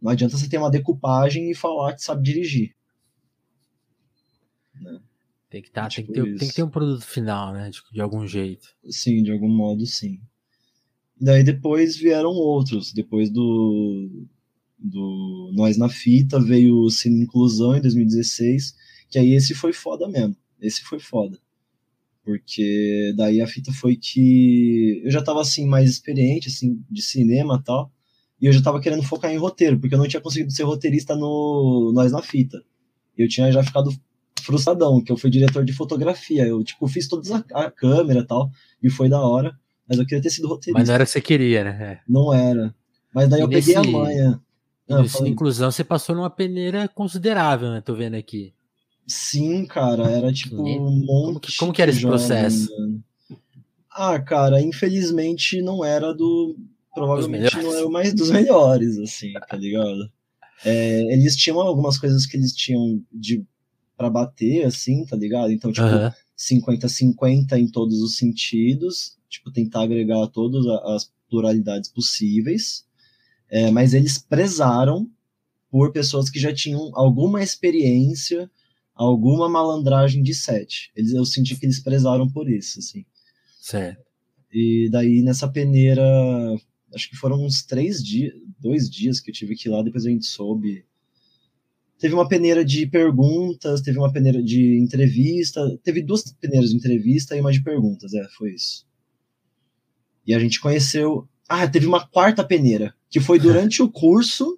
Não 0.01 0.11
adianta 0.11 0.37
você 0.37 0.49
ter 0.49 0.59
uma 0.59 0.71
decupagem 0.71 1.51
e 1.51 1.55
falar 1.55 1.95
que 1.95 2.03
sabe 2.03 2.23
dirigir. 2.23 2.75
Né? 4.75 5.01
Tem 5.49 5.63
que, 5.63 5.71
tá, 5.71 5.89
tipo 5.89 6.13
tem, 6.13 6.25
que 6.25 6.31
ter, 6.31 6.39
tem 6.39 6.49
que 6.49 6.55
ter 6.55 6.63
um 6.63 6.71
produto 6.71 7.05
final, 7.05 7.53
né? 7.53 7.71
De, 7.71 7.81
de 7.93 8.01
algum 8.01 8.27
jeito. 8.27 8.69
Sim, 8.91 9.23
de 9.23 9.31
algum 9.31 9.49
modo, 9.49 9.87
sim. 9.87 10.21
Daí 11.19 11.45
depois 11.45 11.97
vieram 11.97 12.31
outros. 12.31 12.93
Depois 12.93 13.31
do, 13.31 14.27
do 14.85 15.51
Nós 15.55 15.79
na 15.79 15.89
Fita, 15.89 16.39
veio 16.39 16.77
o 16.77 16.91
Cine 16.91 17.23
Inclusão 17.23 17.75
em 17.75 17.81
2016, 17.81 18.75
que 19.09 19.19
aí 19.19 19.35
esse 19.35 19.55
foi 19.55 19.73
foda 19.73 20.07
mesmo. 20.07 20.37
Esse 20.61 20.83
foi 20.83 21.01
foda. 21.01 21.39
Porque 22.23 23.13
daí 23.17 23.41
a 23.41 23.47
fita 23.47 23.73
foi 23.73 23.97
que 23.97 25.03
eu 25.05 25.11
já 25.11 25.23
tava 25.23 25.43
assim 25.43 25.67
mais 25.67 25.91
experiente 25.91 26.49
assim 26.49 26.83
de 26.91 27.03
cinema 27.03 27.59
e 27.61 27.65
tal, 27.65 27.93
e 28.41 28.47
eu 28.47 28.53
já 28.53 28.63
tava 28.63 28.81
querendo 28.81 29.03
focar 29.03 29.31
em 29.31 29.37
roteiro, 29.37 29.79
porque 29.79 29.95
eu 29.95 29.99
não 29.99 30.09
tinha 30.09 30.21
conseguido 30.21 30.53
ser 30.53 30.65
roteirista 30.65 31.15
no 31.15 31.93
Nós 31.95 32.13
na 32.13 32.23
Fita. 32.23 32.63
Eu 33.17 33.29
tinha 33.29 33.51
já 33.51 33.63
ficado 33.63 33.91
frustradão, 34.43 35.03
que 35.03 35.11
eu 35.11 35.17
fui 35.17 35.31
diretor 35.31 35.65
de 35.65 35.73
fotografia. 35.73 36.47
Eu, 36.47 36.63
tipo, 36.63 36.87
fiz 36.87 37.09
toda 37.09 37.45
a, 37.53 37.71
câmera 37.71 38.21
e 38.21 38.27
tal, 38.27 38.51
e 38.83 38.91
foi 38.91 39.09
da 39.09 39.21
hora. 39.21 39.57
Mas 39.89 39.99
eu 39.99 40.05
queria 40.05 40.23
ter 40.23 40.31
sido 40.31 40.49
roteirista. 40.49 40.79
Mas 40.79 40.89
não 40.89 40.95
era 40.95 41.05
o 41.05 41.07
que 41.07 41.13
você 41.13 41.21
queria, 41.21 41.65
né? 41.65 41.93
É. 41.93 42.01
Não 42.09 42.33
era. 42.33 42.75
Mas 43.15 43.29
daí 43.29 43.41
e 43.41 43.43
eu 43.43 43.49
nesse... 43.49 43.75
peguei 43.75 43.91
a 43.91 43.93
manha. 43.93 44.41
Ah, 44.89 45.03
inclusão, 45.27 45.71
você 45.71 45.83
passou 45.83 46.15
numa 46.15 46.29
peneira 46.29 46.87
considerável, 46.89 47.71
né? 47.71 47.81
Tô 47.81 47.95
vendo 47.95 48.15
aqui. 48.15 48.53
Sim, 49.07 49.65
cara, 49.67 50.11
era 50.11 50.33
tipo 50.33 50.63
um 50.63 51.05
monte. 51.05 51.07
Como 51.07 51.41
que, 51.41 51.57
como 51.57 51.73
que 51.73 51.83
era 51.83 51.91
esse 51.91 52.03
processo? 52.03 52.69
Ah, 53.91 54.19
cara, 54.19 54.61
infelizmente 54.61 55.63
não 55.63 55.85
era 55.85 56.13
do. 56.13 56.57
Provavelmente 56.95 57.57
não 57.57 57.75
era 57.75 57.87
o 57.87 57.91
mais 57.91 58.15
dos 58.15 58.31
melhores, 58.31 58.99
assim, 58.99 59.33
tá 59.33 59.57
ligado? 59.57 60.11
É, 60.65 61.13
eles 61.13 61.37
tinham 61.37 61.61
algumas 61.61 61.99
coisas 61.99 62.27
que 62.27 62.37
eles 62.37 62.55
tinham 62.55 63.03
de 63.13 63.45
para 63.97 64.11
bater, 64.11 64.65
assim, 64.65 65.05
tá 65.05 65.17
ligado? 65.17 65.53
Então, 65.53 65.73
tipo, 65.73 65.87
50-50 66.37 67.59
em 67.59 67.69
todos 67.69 68.01
os 68.01 68.17
sentidos, 68.17 69.17
tipo, 69.29 69.53
tentar 69.53 69.83
agregar 69.83 70.27
todas 70.29 70.67
as 70.67 71.11
pluralidades 71.29 71.91
possíveis 71.91 72.84
é, 73.55 73.71
mas 73.71 73.95
eles 73.95 74.19
prezaram 74.19 75.09
por 75.71 75.93
pessoas 75.93 76.29
que 76.29 76.41
já 76.41 76.53
tinham 76.53 76.91
alguma 76.93 77.41
experiência, 77.41 78.51
alguma 78.93 79.49
malandragem 79.49 80.25
de 80.25 80.35
set. 80.35 80.91
Eles, 80.97 81.13
eu 81.13 81.25
senti 81.25 81.55
que 81.57 81.65
eles 81.65 81.79
prezaram 81.79 82.29
por 82.29 82.51
isso, 82.51 82.81
assim. 82.81 83.07
Certo. 83.61 84.03
E 84.53 84.89
daí 84.91 85.23
nessa 85.23 85.47
peneira, 85.47 86.03
acho 86.93 87.09
que 87.09 87.15
foram 87.15 87.45
uns 87.45 87.63
três 87.63 88.03
dias, 88.03 88.35
dois 88.59 88.91
dias 88.91 89.21
que 89.21 89.31
eu 89.31 89.35
tive 89.35 89.55
que 89.55 89.69
ir 89.69 89.71
lá, 89.71 89.85
depois 89.85 90.05
a 90.05 90.11
gente 90.11 90.27
soube. 90.27 90.85
Teve 91.97 92.15
uma 92.15 92.27
peneira 92.27 92.65
de 92.65 92.89
perguntas, 92.89 93.81
teve 93.83 93.99
uma 93.99 94.13
peneira 94.13 94.43
de 94.43 94.81
entrevista, 94.81 95.79
teve 95.85 96.03
duas 96.03 96.25
peneiras 96.41 96.71
de 96.71 96.77
entrevista 96.77 97.37
e 97.37 97.41
uma 97.41 97.53
de 97.53 97.63
perguntas, 97.63 98.15
é, 98.15 98.27
foi 98.37 98.55
isso. 98.55 98.85
E 100.27 100.35
a 100.35 100.41
gente 100.41 100.61
conheceu. 100.61 101.29
Ah, 101.49 101.69
teve 101.69 101.87
uma 101.87 102.05
quarta 102.05 102.43
peneira, 102.43 102.93
que 103.15 103.21
foi 103.21 103.39
durante 103.39 103.81
o 103.81 103.89
curso. 103.89 104.57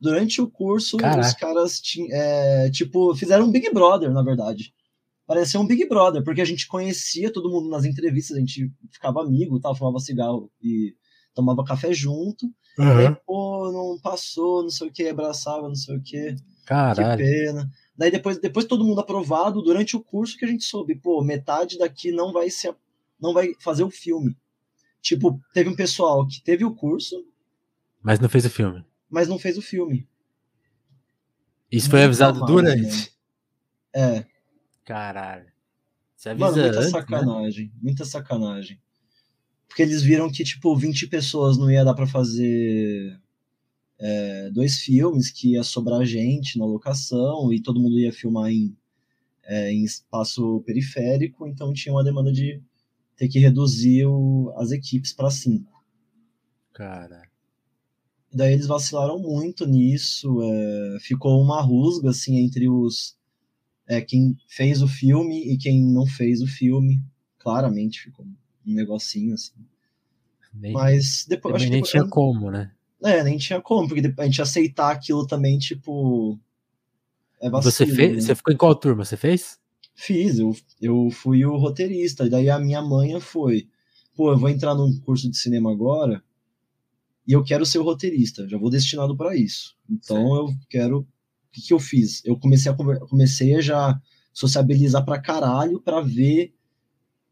Durante 0.00 0.42
o 0.42 0.50
curso, 0.50 0.96
Caraca. 0.96 1.28
os 1.28 1.32
caras 1.34 1.80
é, 2.10 2.68
tipo, 2.68 3.14
fizeram 3.14 3.46
um 3.46 3.52
Big 3.52 3.72
Brother, 3.72 4.10
na 4.10 4.20
verdade. 4.20 4.74
Parecia 5.24 5.60
um 5.60 5.66
Big 5.66 5.88
Brother, 5.88 6.24
porque 6.24 6.40
a 6.40 6.44
gente 6.44 6.66
conhecia 6.66 7.32
todo 7.32 7.48
mundo 7.48 7.70
nas 7.70 7.84
entrevistas, 7.84 8.36
a 8.36 8.40
gente 8.40 8.68
ficava 8.90 9.22
amigo, 9.22 9.60
tal, 9.60 9.76
fumava 9.76 10.00
cigarro 10.00 10.50
e 10.60 10.96
tomava 11.32 11.64
café 11.64 11.92
junto. 11.92 12.46
Uhum. 12.76 12.98
Aí, 12.98 13.16
pô, 13.24 13.70
não 13.72 14.00
passou, 14.00 14.64
não 14.64 14.70
sei 14.70 14.88
o 14.88 14.92
que, 14.92 15.08
abraçava, 15.08 15.68
não 15.68 15.76
sei 15.76 15.96
o 15.96 16.02
que. 16.02 16.34
Caralho. 16.66 17.16
Que 17.16 17.22
pena. 17.22 17.70
Daí 17.96 18.10
depois, 18.10 18.38
depois 18.38 18.66
todo 18.66 18.84
mundo 18.84 19.00
aprovado, 19.00 19.62
durante 19.62 19.96
o 19.96 20.02
curso 20.02 20.36
que 20.36 20.44
a 20.44 20.48
gente 20.48 20.64
soube, 20.64 20.96
pô, 20.96 21.22
metade 21.22 21.78
daqui 21.78 22.10
não 22.10 22.32
vai 22.32 22.50
ser, 22.50 22.74
não 23.20 23.32
vai 23.32 23.52
fazer 23.60 23.84
o 23.84 23.90
filme. 23.90 24.36
Tipo, 25.00 25.40
teve 25.54 25.70
um 25.70 25.76
pessoal 25.76 26.26
que 26.26 26.42
teve 26.42 26.64
o 26.64 26.74
curso, 26.74 27.24
Mas 28.04 28.20
não 28.20 28.28
fez 28.28 28.44
o 28.44 28.50
filme. 28.50 28.84
mas 29.10 29.26
não 29.28 29.38
fez 29.38 29.56
o 29.58 29.62
filme. 29.62 30.06
Isso 31.72 31.90
foi 31.90 32.04
avisado 32.04 32.38
mais, 32.40 32.52
durante. 32.52 33.12
É, 33.94 34.24
Caralho. 34.84 35.50
Você 36.14 36.34
mano, 36.34 36.44
avisa 36.46 36.62
muita 36.62 36.78
antes, 36.80 36.92
né? 36.92 37.00
sacanagem, 37.00 37.72
muita 37.82 38.04
sacanagem. 38.04 38.80
Porque 39.66 39.82
eles 39.82 40.02
viram 40.02 40.30
que, 40.30 40.44
tipo, 40.44 40.76
20 40.76 41.06
pessoas 41.08 41.56
não 41.58 41.70
ia 41.70 41.84
dar 41.84 41.94
pra 41.94 42.06
fazer 42.06 43.18
é, 43.98 44.50
dois 44.50 44.78
filmes, 44.80 45.30
que 45.30 45.52
ia 45.52 45.62
sobrar 45.64 46.04
gente 46.04 46.58
na 46.58 46.64
locação 46.66 47.52
e 47.52 47.60
todo 47.60 47.80
mundo 47.80 47.98
ia 47.98 48.12
filmar 48.12 48.50
em, 48.50 48.76
é, 49.44 49.72
em 49.72 49.82
espaço 49.84 50.60
periférico, 50.66 51.46
então 51.48 51.72
tinha 51.72 51.92
uma 51.94 52.04
demanda 52.04 52.30
de 52.30 52.62
ter 53.16 53.28
que 53.28 53.38
reduzir 53.38 54.06
o- 54.06 54.52
as 54.58 54.70
equipes 54.70 55.12
para 55.12 55.30
cinco. 55.30 55.82
Caralho. 56.72 57.30
Daí 58.34 58.52
eles 58.52 58.66
vacilaram 58.66 59.16
muito 59.16 59.64
nisso, 59.64 60.42
é, 60.42 60.98
ficou 61.00 61.40
uma 61.40 61.62
rusga 61.62 62.10
assim 62.10 62.36
entre 62.38 62.68
os 62.68 63.16
é, 63.86 64.00
quem 64.00 64.36
fez 64.48 64.82
o 64.82 64.88
filme 64.88 65.52
e 65.52 65.56
quem 65.56 65.80
não 65.80 66.04
fez 66.04 66.42
o 66.42 66.46
filme. 66.48 67.00
Claramente 67.38 68.00
ficou 68.00 68.26
um 68.26 68.74
negocinho 68.74 69.34
assim. 69.34 69.54
Nem, 70.52 70.72
Mas 70.72 71.24
depois 71.28 71.54
acho 71.54 71.68
nem 71.68 71.80
que 71.80 71.90
tinha 71.90 72.08
como, 72.08 72.50
né? 72.50 72.72
É, 73.04 73.22
nem 73.22 73.38
tinha 73.38 73.60
como, 73.60 73.86
porque 73.86 74.02
depois 74.02 74.26
a 74.26 74.28
gente 74.28 74.42
aceitar 74.42 74.90
aquilo 74.90 75.26
também, 75.26 75.56
tipo. 75.56 76.36
É 77.40 77.48
vacilo, 77.48 77.70
Você 77.70 77.86
fez? 77.86 78.14
né? 78.14 78.20
Você 78.20 78.34
ficou 78.34 78.52
em 78.52 78.56
qual 78.56 78.74
turma? 78.74 79.04
Você 79.04 79.16
fez? 79.16 79.60
Fiz, 79.94 80.40
eu, 80.40 80.56
eu 80.80 81.08
fui 81.10 81.44
o 81.44 81.56
roteirista, 81.56 82.26
e 82.26 82.30
daí 82.30 82.50
a 82.50 82.58
minha 82.58 82.82
mãe 82.82 83.20
foi: 83.20 83.68
pô, 84.16 84.32
eu 84.32 84.38
vou 84.38 84.48
entrar 84.48 84.74
num 84.74 84.98
curso 85.00 85.30
de 85.30 85.36
cinema 85.36 85.70
agora 85.70 86.20
e 87.26 87.32
eu 87.32 87.42
quero 87.42 87.64
ser 87.64 87.78
o 87.78 87.82
roteirista, 87.82 88.48
já 88.48 88.58
vou 88.58 88.70
destinado 88.70 89.16
para 89.16 89.36
isso. 89.36 89.76
Então 89.88 90.34
eu 90.36 90.48
quero. 90.68 91.00
O 91.00 91.06
que, 91.52 91.62
que 91.62 91.72
eu 91.72 91.78
fiz? 91.78 92.20
Eu 92.24 92.38
comecei 92.38 92.70
a, 92.70 92.74
comecei 93.08 93.54
a 93.54 93.60
já 93.60 94.00
sociabilizar 94.32 95.04
pra 95.04 95.20
caralho 95.20 95.80
pra 95.80 96.00
ver 96.00 96.52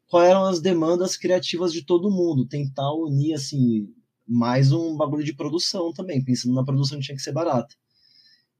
quais 0.06 0.30
eram 0.30 0.44
as 0.44 0.60
demandas 0.60 1.16
criativas 1.16 1.72
de 1.72 1.82
todo 1.84 2.10
mundo, 2.10 2.46
tentar 2.46 2.92
unir, 2.92 3.34
assim, 3.34 3.92
mais 4.26 4.70
um 4.70 4.96
bagulho 4.96 5.24
de 5.24 5.34
produção 5.34 5.92
também, 5.92 6.22
pensando 6.22 6.54
na 6.54 6.64
produção 6.64 7.00
tinha 7.00 7.16
que 7.16 7.22
ser 7.22 7.32
barata. 7.32 7.74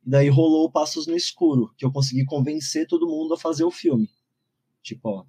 E 0.05 0.11
daí 0.11 0.29
rolou 0.29 0.71
Passos 0.71 1.07
no 1.07 1.14
Escuro, 1.14 1.73
que 1.77 1.85
eu 1.85 1.92
consegui 1.92 2.25
convencer 2.25 2.87
todo 2.87 3.07
mundo 3.07 3.35
a 3.35 3.38
fazer 3.38 3.64
o 3.64 3.71
filme. 3.71 4.11
Tipo, 4.83 5.09
ó, 5.09 5.25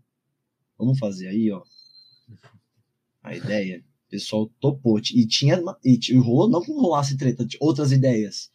vamos 0.77 0.97
fazer 0.97 1.27
aí, 1.27 1.51
ó. 1.51 1.61
A 3.21 3.35
ideia. 3.35 3.85
Pessoal 4.13 4.47
topou. 4.59 4.99
E 4.99 5.25
tinha. 5.25 5.59
E 5.83 6.17
rolou, 6.19 6.47
não 6.47 6.61
que 6.61 6.71
rolasse 6.71 7.17
treta, 7.17 7.47
tinha 7.47 7.57
outras 7.59 7.91
ideias. 7.91 8.51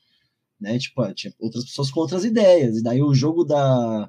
Né? 0.60 0.78
Tipo, 0.78 1.02
ó, 1.02 1.12
tinha 1.12 1.34
outras 1.36 1.64
pessoas 1.64 1.90
com 1.90 1.98
outras 1.98 2.24
ideias. 2.24 2.76
E 2.76 2.82
daí 2.82 3.02
o 3.02 3.12
jogo 3.12 3.42
da, 3.42 4.08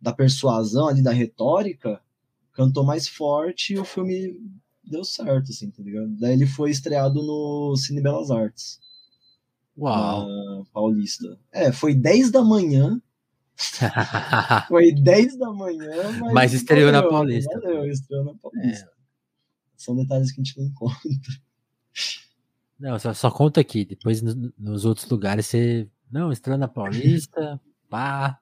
da 0.00 0.14
persuasão 0.14 0.88
ali, 0.88 1.02
da 1.02 1.12
retórica, 1.12 2.00
cantou 2.54 2.82
mais 2.84 3.06
forte 3.06 3.74
e 3.74 3.78
o 3.78 3.84
filme 3.84 4.40
deu 4.82 5.04
certo, 5.04 5.50
assim, 5.50 5.70
tá 5.70 5.82
ligado? 5.82 6.08
Daí 6.16 6.32
ele 6.32 6.46
foi 6.46 6.70
estreado 6.70 7.22
no 7.22 7.76
Cine 7.76 8.00
Belas 8.00 8.30
Artes. 8.30 8.80
Uau. 9.76 10.26
na 10.26 10.64
Paulista. 10.72 11.38
É, 11.52 11.70
foi 11.70 11.94
10 11.94 12.30
da 12.30 12.42
manhã. 12.42 12.98
Foi 14.68 14.92
10 14.92 15.38
da 15.38 15.50
manhã, 15.50 16.12
mas. 16.20 16.32
Mas 16.34 16.52
estreou 16.52 16.92
na 16.92 17.02
Paulista. 17.02 17.58
Valeu, 17.58 17.86
estreou 17.90 18.22
na 18.22 18.34
Paulista. 18.34 18.90
É. 18.92 18.95
São 19.76 19.94
detalhes 19.96 20.32
que 20.32 20.40
a 20.40 20.44
gente 20.44 20.58
não 20.58 20.66
encontra. 20.66 20.96
Não, 22.78 22.98
só, 22.98 23.12
só 23.14 23.30
conta 23.30 23.60
aqui. 23.60 23.84
Depois 23.84 24.20
no- 24.22 24.52
nos 24.58 24.84
outros 24.84 25.08
lugares 25.08 25.46
você. 25.46 25.88
Não, 26.10 26.30
estreou 26.30 26.58
na 26.58 26.68
Paulista. 26.68 27.60
pá. 27.88 28.38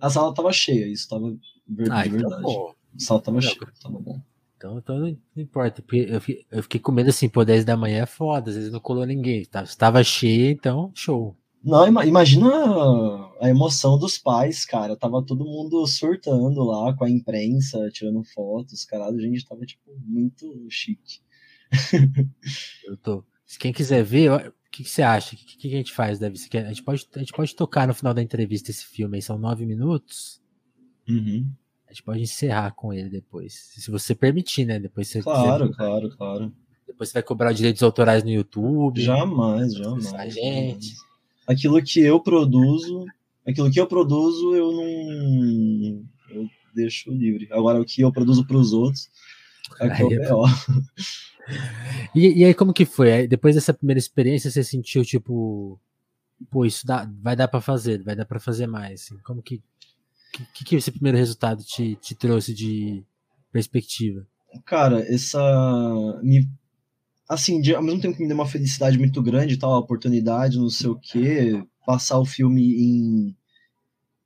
A 0.00 0.10
sala 0.10 0.34
tava 0.34 0.52
cheia, 0.52 0.86
isso 0.86 1.08
tava 1.08 1.30
ver- 1.68 1.90
Ah, 1.90 2.02
de 2.02 2.08
então, 2.08 2.20
verdade. 2.20 2.42
pô. 2.42 2.74
a 2.94 2.98
sala 2.98 3.20
tava 3.22 3.36
Não. 3.36 3.42
cheia, 3.42 3.58
tava 3.82 3.98
bom. 3.98 4.20
Então, 4.56 4.78
então 4.78 4.98
não 4.98 5.16
importa. 5.36 5.82
Porque 5.82 6.06
eu 6.08 6.20
fiquei, 6.20 6.46
eu 6.50 6.62
fiquei 6.62 6.80
com 6.80 6.92
medo 6.92 7.10
assim, 7.10 7.28
pô, 7.28 7.44
10 7.44 7.64
da 7.64 7.76
manhã 7.76 8.02
é 8.02 8.06
foda, 8.06 8.50
às 8.50 8.56
vezes 8.56 8.72
não 8.72 8.80
colou 8.80 9.06
ninguém. 9.06 9.40
Estava 9.42 10.02
cheio, 10.02 10.50
então, 10.50 10.90
show. 10.94 11.36
Não, 11.62 11.86
ima- 11.88 12.04
imagina 12.06 12.48
a 13.40 13.48
emoção 13.48 13.98
dos 13.98 14.16
pais, 14.18 14.64
cara. 14.64 14.96
Tava 14.96 15.22
todo 15.22 15.44
mundo 15.44 15.84
surtando 15.86 16.62
lá 16.64 16.94
com 16.94 17.04
a 17.04 17.10
imprensa, 17.10 17.90
tirando 17.90 18.22
fotos, 18.24 18.84
caralho. 18.84 19.18
A 19.18 19.22
gente 19.22 19.44
tava, 19.46 19.64
tipo, 19.66 19.90
muito 20.04 20.66
chique. 20.70 21.20
Eu 22.86 22.96
tô. 22.96 23.24
Se 23.44 23.58
quem 23.58 23.72
quiser 23.72 24.02
ver, 24.04 24.30
o 24.32 24.52
que, 24.70 24.82
que 24.84 24.88
você 24.90 25.02
acha? 25.02 25.34
O 25.34 25.38
que, 25.38 25.56
que 25.56 25.68
a 25.74 25.76
gente 25.78 25.92
faz, 25.92 26.18
Davi? 26.18 26.36
A 26.54 26.68
gente, 26.68 26.82
pode, 26.82 27.06
a 27.14 27.18
gente 27.18 27.32
pode 27.32 27.54
tocar 27.54 27.86
no 27.86 27.94
final 27.94 28.12
da 28.14 28.22
entrevista 28.22 28.70
esse 28.70 28.84
filme 28.86 29.16
aí, 29.16 29.22
são 29.22 29.38
nove 29.38 29.64
minutos. 29.66 30.40
Uhum. 31.08 31.48
A 31.88 31.92
gente 31.92 32.02
pode 32.02 32.20
encerrar 32.22 32.72
com 32.72 32.92
ele 32.92 33.08
depois. 33.08 33.70
Se 33.76 33.90
você 33.90 34.14
permitir, 34.14 34.64
né? 34.64 34.78
Depois 34.80 35.08
você, 35.08 35.22
Claro, 35.22 35.66
quiser- 35.66 35.76
claro, 35.76 36.16
claro. 36.16 36.52
depois 36.86 37.08
você 37.08 37.14
vai 37.14 37.22
cobrar 37.22 37.50
os 37.52 37.56
direitos 37.56 37.82
autorais 37.82 38.24
no 38.24 38.30
YouTube. 38.30 39.00
Jamais, 39.00 39.72
jamais. 39.74 40.12
a 40.14 40.28
gente. 40.28 40.94
Aquilo 41.46 41.82
que 41.82 42.00
eu 42.00 42.20
produzo, 42.20 43.04
aquilo 43.46 43.70
que 43.70 43.80
eu 43.80 43.86
produzo, 43.86 44.54
eu 44.54 44.72
não. 44.72 46.04
Eu 46.30 46.48
deixo 46.74 47.10
livre. 47.10 47.48
Agora, 47.52 47.80
o 47.80 47.84
que 47.84 48.02
eu 48.02 48.12
produzo 48.12 48.46
para 48.46 48.56
os 48.56 48.72
outros, 48.72 49.08
é 49.80 49.88
que 49.90 50.02
é 50.14 50.34
o. 50.34 50.44
E, 52.14 52.40
e 52.40 52.44
aí, 52.44 52.54
como 52.54 52.72
que 52.72 52.84
foi? 52.84 53.12
Aí, 53.12 53.28
depois 53.28 53.54
dessa 53.54 53.72
primeira 53.72 53.98
experiência, 53.98 54.50
você 54.50 54.64
sentiu, 54.64 55.04
tipo, 55.04 55.80
pô, 56.50 56.64
isso 56.64 56.86
dá, 56.86 57.08
vai 57.22 57.36
dar 57.36 57.48
pra 57.48 57.60
fazer, 57.60 58.02
vai 58.02 58.16
dar 58.16 58.24
pra 58.24 58.40
fazer 58.40 58.66
mais. 58.66 59.02
assim. 59.02 59.18
Como 59.18 59.42
que, 59.42 59.62
que, 60.32 60.44
que, 60.52 60.64
que 60.64 60.76
esse 60.76 60.90
primeiro 60.90 61.16
resultado 61.18 61.62
te, 61.62 61.96
te 61.96 62.14
trouxe 62.14 62.52
de 62.52 63.04
perspectiva? 63.52 64.26
Cara, 64.64 65.00
essa. 65.12 65.40
Me, 66.22 66.48
assim, 67.28 67.60
de- 67.60 67.74
ao 67.74 67.82
mesmo 67.82 68.00
tempo 68.00 68.16
que 68.16 68.22
me 68.22 68.28
deu 68.28 68.36
uma 68.36 68.46
felicidade 68.48 68.98
muito 68.98 69.22
grande, 69.22 69.56
tal, 69.58 69.72
a 69.74 69.78
oportunidade, 69.78 70.58
não 70.58 70.70
sei 70.70 70.88
o 70.90 70.98
quê, 70.98 71.62
passar 71.86 72.18
o 72.18 72.24
filme 72.24 72.62
em, 72.74 73.36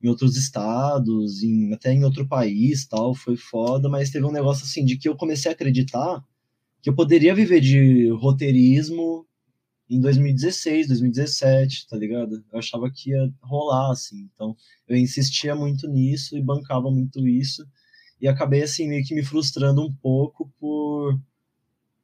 em 0.02 0.08
outros 0.08 0.36
estados, 0.36 1.42
em, 1.42 1.72
até 1.74 1.92
em 1.92 2.04
outro 2.04 2.26
país, 2.26 2.86
tal, 2.86 3.14
foi 3.14 3.36
foda, 3.36 3.88
mas 3.88 4.10
teve 4.10 4.24
um 4.26 4.32
negócio 4.32 4.64
assim 4.64 4.84
de 4.84 4.96
que 4.96 5.08
eu 5.08 5.16
comecei 5.16 5.50
a 5.50 5.54
acreditar 5.54 6.24
que 6.82 6.90
eu 6.90 6.94
poderia 6.94 7.34
viver 7.34 7.60
de 7.60 8.08
roteirismo 8.10 9.26
em 9.90 10.00
2016, 10.00 10.88
2017, 10.88 11.86
tá 11.88 11.96
ligado? 11.96 12.44
Eu 12.52 12.58
achava 12.58 12.90
que 12.90 13.10
ia 13.10 13.32
rolar, 13.42 13.90
assim, 13.92 14.28
então 14.34 14.56
eu 14.88 14.96
insistia 14.96 15.54
muito 15.54 15.88
nisso 15.88 16.36
e 16.36 16.42
bancava 16.42 16.90
muito 16.90 17.26
isso 17.28 17.66
e 18.20 18.28
acabei 18.28 18.62
assim 18.62 18.88
meio 18.88 19.04
que 19.04 19.14
me 19.14 19.22
frustrando 19.24 19.82
um 19.84 19.92
pouco 19.92 20.50
por 20.60 21.18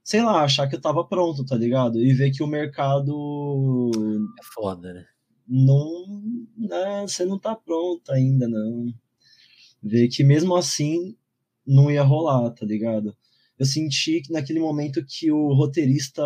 sei 0.06 0.22
lá, 0.22 0.44
achar 0.44 0.68
que 0.68 0.76
eu 0.76 0.80
tava 0.80 1.04
pronto, 1.04 1.44
tá 1.44 1.56
ligado? 1.56 2.00
E 2.00 2.14
ver 2.14 2.30
que 2.30 2.40
o 2.40 2.46
mercado 2.46 3.90
É 4.38 4.44
foda, 4.54 4.94
né? 4.94 5.04
não, 5.48 6.22
né, 6.56 7.02
você 7.02 7.24
não 7.24 7.36
tá 7.36 7.56
pronto 7.56 8.12
ainda 8.12 8.46
não. 8.46 8.94
Ver 9.82 10.06
que 10.06 10.22
mesmo 10.22 10.54
assim 10.54 11.16
não 11.66 11.90
ia 11.90 12.04
rolar, 12.04 12.50
tá 12.50 12.64
ligado? 12.64 13.16
Eu 13.58 13.66
senti 13.66 14.20
que 14.20 14.32
naquele 14.32 14.60
momento 14.60 15.04
que 15.04 15.32
o 15.32 15.52
roteirista 15.52 16.22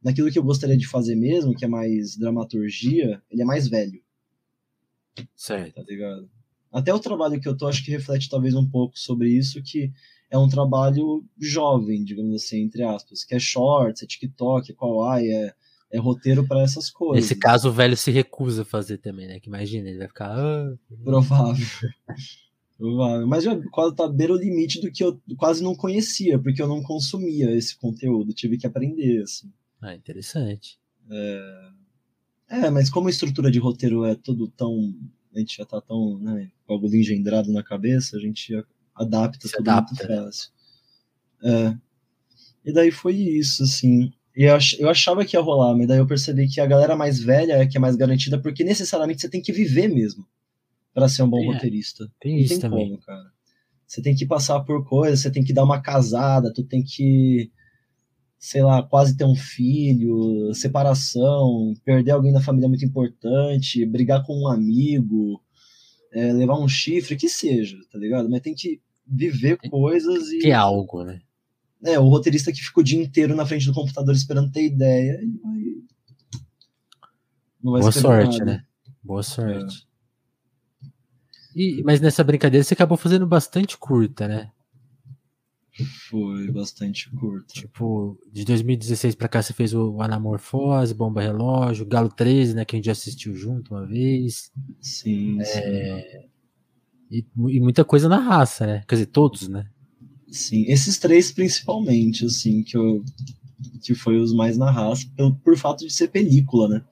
naquilo 0.00 0.30
que 0.30 0.38
eu 0.38 0.44
gostaria 0.44 0.76
de 0.76 0.86
fazer 0.86 1.16
mesmo, 1.16 1.56
que 1.56 1.64
é 1.64 1.68
mais 1.68 2.16
dramaturgia, 2.16 3.20
ele 3.30 3.42
é 3.42 3.44
mais 3.44 3.66
velho 3.66 4.00
Certo. 5.34 5.74
tá 5.74 5.82
ligado? 5.82 6.30
Até 6.70 6.94
o 6.94 7.00
trabalho 7.00 7.40
que 7.40 7.48
eu 7.48 7.56
tô, 7.56 7.66
acho 7.66 7.84
que 7.84 7.90
reflete 7.90 8.28
talvez 8.28 8.54
um 8.54 8.68
pouco 8.68 8.96
sobre 8.96 9.30
isso, 9.30 9.60
que 9.62 9.92
é 10.34 10.38
um 10.38 10.48
trabalho 10.48 11.24
jovem, 11.38 12.02
digamos 12.04 12.34
assim, 12.34 12.62
entre 12.62 12.82
aspas, 12.82 13.22
que 13.24 13.36
é 13.36 13.38
shorts, 13.38 14.02
é 14.02 14.06
TikTok, 14.06 14.72
é 14.72 14.74
Kawaii, 14.74 15.28
é, 15.30 15.54
é 15.92 15.98
roteiro 15.98 16.44
para 16.44 16.60
essas 16.62 16.90
coisas. 16.90 17.22
Nesse 17.24 17.36
caso, 17.36 17.68
o 17.68 17.72
velho 17.72 17.96
se 17.96 18.10
recusa 18.10 18.62
a 18.62 18.64
fazer 18.64 18.98
também, 18.98 19.28
né? 19.28 19.38
Que 19.38 19.48
imagina, 19.48 19.88
ele 19.88 19.98
vai 19.98 20.08
ficar. 20.08 20.30
"Ah, 20.36 20.74
Provável. 21.04 21.66
Provável. 22.76 23.26
Mas 23.28 23.44
já 23.44 23.56
quase 23.70 23.94
tá 23.94 24.08
beira 24.08 24.32
o 24.32 24.36
limite 24.36 24.80
do 24.80 24.90
que 24.90 25.04
eu 25.04 25.20
quase 25.36 25.62
não 25.62 25.76
conhecia, 25.76 26.36
porque 26.36 26.60
eu 26.60 26.66
não 26.66 26.82
consumia 26.82 27.52
esse 27.52 27.76
conteúdo, 27.78 28.32
tive 28.32 28.58
que 28.58 28.66
aprender, 28.66 29.22
assim. 29.22 29.52
ah, 29.80 29.94
interessante. 29.94 30.80
É, 32.48 32.70
mas 32.70 32.90
como 32.90 33.06
a 33.06 33.10
estrutura 33.10 33.50
de 33.52 33.60
roteiro 33.60 34.04
é 34.04 34.14
tudo 34.16 34.48
tão. 34.48 34.92
A 35.34 35.38
gente 35.38 35.56
já 35.56 35.64
tá 35.64 35.80
tão, 35.80 36.18
né, 36.18 36.50
bagulho 36.68 36.96
engendrado 36.96 37.52
na 37.52 37.62
cabeça, 37.62 38.16
a 38.16 38.20
gente 38.20 38.52
adapta 38.94 39.48
Se 39.48 39.56
tudo 39.56 39.68
adapta, 39.68 39.94
muito 39.94 40.08
né? 40.08 40.24
fácil. 40.24 40.50
É. 41.42 41.76
E 42.64 42.72
daí 42.72 42.90
foi 42.90 43.14
isso, 43.14 43.62
assim. 43.62 44.12
Eu, 44.34 44.54
ach, 44.54 44.74
eu 44.78 44.88
achava 44.88 45.24
que 45.24 45.36
ia 45.36 45.40
rolar, 45.40 45.76
mas 45.76 45.86
daí 45.86 45.98
eu 45.98 46.06
percebi 46.06 46.48
que 46.48 46.60
a 46.60 46.66
galera 46.66 46.96
mais 46.96 47.20
velha 47.20 47.54
é 47.54 47.66
que 47.66 47.76
é 47.76 47.80
mais 47.80 47.94
garantida, 47.94 48.38
porque 48.40 48.64
necessariamente 48.64 49.20
você 49.20 49.28
tem 49.28 49.40
que 49.42 49.52
viver 49.52 49.88
mesmo 49.88 50.26
para 50.92 51.08
ser 51.08 51.22
um 51.22 51.28
bom 51.28 51.42
é, 51.42 51.54
roteirista. 51.54 52.10
Tem 52.20 52.40
isso 52.40 52.54
tem 52.54 52.60
também. 52.60 52.90
Como, 52.90 53.00
cara. 53.02 53.32
Você 53.86 54.00
tem 54.02 54.14
que 54.14 54.26
passar 54.26 54.60
por 54.60 54.84
coisas, 54.84 55.20
você 55.20 55.30
tem 55.30 55.44
que 55.44 55.52
dar 55.52 55.64
uma 55.64 55.80
casada, 55.80 56.52
tu 56.52 56.64
tem 56.64 56.82
que, 56.82 57.50
sei 58.38 58.62
lá, 58.62 58.82
quase 58.82 59.16
ter 59.16 59.24
um 59.24 59.36
filho, 59.36 60.52
separação, 60.54 61.74
perder 61.84 62.12
alguém 62.12 62.32
da 62.32 62.40
família 62.40 62.68
muito 62.68 62.84
importante, 62.84 63.84
brigar 63.86 64.24
com 64.24 64.36
um 64.36 64.48
amigo, 64.48 65.40
é, 66.14 66.32
levar 66.32 66.58
um 66.58 66.68
chifre, 66.68 67.16
que 67.16 67.28
seja, 67.28 67.76
tá 67.90 67.98
ligado? 67.98 68.30
Mas 68.30 68.40
tem 68.40 68.54
que 68.54 68.80
viver 69.06 69.58
coisas 69.68 70.30
e. 70.30 70.38
Que 70.38 70.50
é 70.50 70.54
algo, 70.54 71.02
né? 71.02 71.20
É, 71.84 71.98
o 71.98 72.08
roteirista 72.08 72.52
que 72.52 72.62
fica 72.62 72.80
o 72.80 72.84
dia 72.84 73.02
inteiro 73.02 73.34
na 73.34 73.44
frente 73.44 73.66
do 73.66 73.74
computador 73.74 74.14
esperando 74.14 74.52
ter 74.52 74.64
ideia 74.64 75.20
e 75.20 75.38
vai. 75.42 75.64
Não 77.62 77.72
vai 77.72 77.80
Boa 77.80 77.92
sorte, 77.92 78.38
nada. 78.38 78.44
né? 78.44 78.64
Boa 79.02 79.22
sorte. 79.22 79.86
É. 79.90 79.94
E, 81.56 81.82
mas 81.82 82.00
nessa 82.00 82.24
brincadeira 82.24 82.64
você 82.64 82.74
acabou 82.74 82.96
fazendo 82.96 83.26
bastante 83.26 83.76
curta, 83.76 84.26
né? 84.28 84.50
Foi 86.08 86.50
bastante 86.52 87.10
curta. 87.10 87.52
Tipo, 87.52 88.16
de 88.32 88.44
2016 88.44 89.16
pra 89.16 89.28
cá 89.28 89.42
você 89.42 89.52
fez 89.52 89.74
o 89.74 90.00
Anamorfose, 90.00 90.94
Bomba 90.94 91.20
Relógio, 91.20 91.84
Galo 91.84 92.08
13, 92.08 92.54
né? 92.54 92.64
Que 92.64 92.76
a 92.76 92.78
gente 92.78 92.86
já 92.86 92.92
assistiu 92.92 93.34
junto 93.34 93.74
uma 93.74 93.84
vez. 93.84 94.52
Sim, 94.80 95.40
é... 95.40 95.44
sim. 95.44 96.28
E, 97.10 97.24
e, 97.48 97.60
muita 97.60 97.84
coisa 97.84 98.08
na 98.08 98.18
raça, 98.18 98.66
né? 98.66 98.84
Quer 98.88 98.94
dizer, 98.94 99.06
todos, 99.06 99.48
né? 99.48 99.68
Sim, 100.28 100.64
esses 100.68 100.98
três 100.98 101.32
principalmente, 101.32 102.24
assim, 102.24 102.62
que 102.62 102.76
eu 102.76 103.04
que 103.82 103.94
foi 103.94 104.18
os 104.18 104.32
mais 104.32 104.56
na 104.56 104.70
raça, 104.70 105.06
por, 105.16 105.34
por 105.36 105.56
fato 105.56 105.86
de 105.86 105.92
ser 105.92 106.08
película, 106.08 106.68
né? 106.68 106.84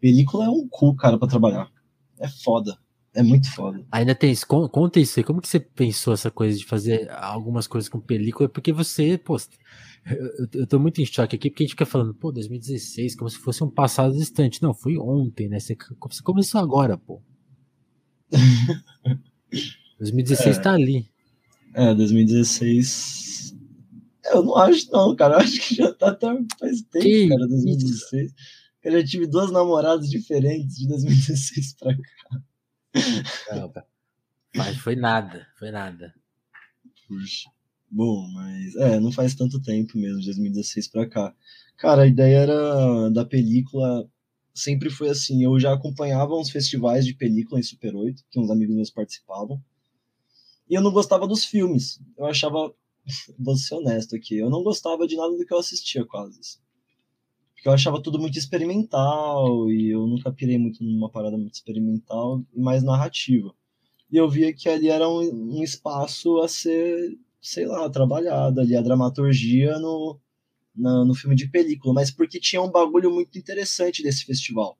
Película 0.00 0.46
é 0.46 0.48
um 0.48 0.66
cu, 0.68 0.94
cara, 0.94 1.18
para 1.18 1.28
trabalhar. 1.28 1.70
É 2.18 2.28
foda. 2.28 2.78
É 3.20 3.22
muito 3.22 3.52
foda. 3.52 3.84
Ainda 3.92 4.14
tem 4.14 4.32
isso. 4.32 4.46
Conta 4.46 4.98
isso 4.98 5.20
aí. 5.20 5.24
Como 5.24 5.42
que 5.42 5.48
você 5.48 5.60
pensou 5.60 6.14
essa 6.14 6.30
coisa 6.30 6.56
de 6.56 6.64
fazer 6.64 7.10
algumas 7.10 7.66
coisas 7.66 7.88
com 7.88 8.00
película? 8.00 8.48
Porque 8.48 8.72
você, 8.72 9.18
pô, 9.18 9.36
eu, 10.06 10.48
eu 10.54 10.66
tô 10.66 10.78
muito 10.78 11.02
em 11.02 11.04
choque 11.04 11.36
aqui, 11.36 11.50
porque 11.50 11.62
a 11.62 11.66
gente 11.66 11.72
fica 11.72 11.84
falando, 11.84 12.14
pô, 12.14 12.32
2016, 12.32 13.14
como 13.14 13.28
se 13.28 13.36
fosse 13.36 13.62
um 13.62 13.70
passado 13.70 14.16
distante. 14.16 14.62
Não, 14.62 14.72
foi 14.72 14.96
ontem, 14.96 15.50
né? 15.50 15.60
Você, 15.60 15.76
você 16.00 16.22
começou 16.22 16.60
agora, 16.60 16.96
pô. 16.96 17.20
2016 19.98 20.56
é. 20.56 20.60
tá 20.60 20.72
ali. 20.72 21.06
É, 21.74 21.94
2016. 21.94 23.54
Eu 24.32 24.44
não 24.44 24.56
acho, 24.56 24.90
não, 24.90 25.14
cara. 25.14 25.34
Eu 25.34 25.40
acho 25.40 25.60
que 25.60 25.74
já 25.74 25.92
tá 25.92 26.08
até 26.08 26.26
faz 26.58 26.80
tempo, 26.82 27.04
que 27.04 27.28
cara, 27.28 27.46
2016. 27.46 28.24
Isso? 28.24 28.34
Eu 28.82 28.92
já 28.92 29.04
tive 29.04 29.26
duas 29.26 29.52
namoradas 29.52 30.08
diferentes 30.08 30.76
de 30.76 30.88
2016 30.88 31.74
pra 31.74 31.94
cá. 31.94 32.42
Mas 34.54 34.76
foi 34.78 34.96
nada, 34.96 35.46
foi 35.58 35.70
nada. 35.70 36.14
Puxa. 37.06 37.50
Bom, 37.90 38.28
mas 38.32 38.76
é, 38.76 39.00
não 39.00 39.10
faz 39.10 39.34
tanto 39.34 39.60
tempo 39.60 39.98
mesmo, 39.98 40.20
de 40.20 40.26
2016 40.26 40.88
pra 40.88 41.08
cá. 41.08 41.34
Cara, 41.76 42.02
a 42.02 42.06
ideia 42.06 42.38
era 42.38 43.10
da 43.10 43.24
película 43.24 44.08
sempre 44.54 44.90
foi 44.90 45.08
assim, 45.08 45.42
eu 45.42 45.58
já 45.58 45.72
acompanhava 45.72 46.36
uns 46.36 46.50
festivais 46.50 47.04
de 47.04 47.14
película 47.14 47.58
em 47.58 47.62
Super 47.62 47.94
8, 47.94 48.24
que 48.30 48.38
uns 48.38 48.50
amigos 48.50 48.74
meus 48.74 48.90
participavam. 48.90 49.62
E 50.68 50.74
eu 50.74 50.82
não 50.82 50.92
gostava 50.92 51.26
dos 51.26 51.44
filmes. 51.44 52.00
Eu 52.16 52.26
achava, 52.26 52.72
vou 53.38 53.56
ser 53.56 53.74
honesto 53.76 54.14
aqui, 54.14 54.38
eu 54.38 54.50
não 54.50 54.62
gostava 54.62 55.06
de 55.06 55.16
nada 55.16 55.36
do 55.36 55.44
que 55.44 55.52
eu 55.52 55.58
assistia 55.58 56.04
quase. 56.04 56.58
Porque 57.60 57.68
eu 57.68 57.74
achava 57.74 58.00
tudo 58.00 58.18
muito 58.18 58.38
experimental 58.38 59.70
e 59.70 59.90
eu 59.90 60.06
nunca 60.06 60.32
pirei 60.32 60.56
muito 60.56 60.82
numa 60.82 61.10
parada 61.10 61.36
muito 61.36 61.52
experimental 61.52 62.42
e 62.54 62.58
mais 62.58 62.82
narrativa. 62.82 63.54
E 64.10 64.16
eu 64.16 64.30
via 64.30 64.50
que 64.50 64.66
ali 64.66 64.88
era 64.88 65.06
um, 65.06 65.58
um 65.58 65.62
espaço 65.62 66.40
a 66.40 66.48
ser, 66.48 67.18
sei 67.38 67.66
lá, 67.66 67.90
trabalhado 67.90 68.62
ali, 68.62 68.74
a 68.74 68.80
dramaturgia 68.80 69.78
no, 69.78 70.18
na, 70.74 71.04
no 71.04 71.14
filme 71.14 71.36
de 71.36 71.48
película, 71.48 71.92
mas 71.92 72.10
porque 72.10 72.40
tinha 72.40 72.62
um 72.62 72.70
bagulho 72.70 73.10
muito 73.10 73.38
interessante 73.38 74.02
desse 74.02 74.24
festival, 74.24 74.78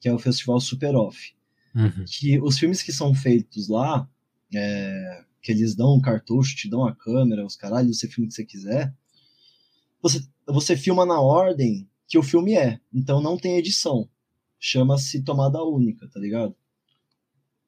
que 0.00 0.08
é 0.08 0.12
o 0.12 0.18
Festival 0.18 0.58
Super 0.58 0.96
Off. 0.96 1.32
Uhum. 1.76 2.04
Que 2.08 2.40
os 2.40 2.58
filmes 2.58 2.82
que 2.82 2.92
são 2.92 3.14
feitos 3.14 3.68
lá, 3.68 4.10
é, 4.52 5.24
que 5.40 5.52
eles 5.52 5.76
dão 5.76 5.94
um 5.94 6.00
cartucho, 6.00 6.56
te 6.56 6.68
dão 6.68 6.84
a 6.84 6.92
câmera, 6.92 7.46
os 7.46 7.54
caralhos, 7.54 8.00
você 8.00 8.08
filma 8.08 8.26
o 8.26 8.28
que 8.30 8.34
você 8.34 8.44
quiser. 8.44 8.92
Você, 10.02 10.26
você 10.44 10.76
filma 10.76 11.06
na 11.06 11.20
ordem 11.20 11.88
que 12.08 12.18
o 12.18 12.22
filme 12.22 12.54
é, 12.54 12.80
então 12.92 13.20
não 13.20 13.36
tem 13.36 13.56
edição. 13.56 14.08
Chama-se 14.58 15.22
tomada 15.22 15.62
única, 15.62 16.08
tá 16.08 16.18
ligado? 16.18 16.54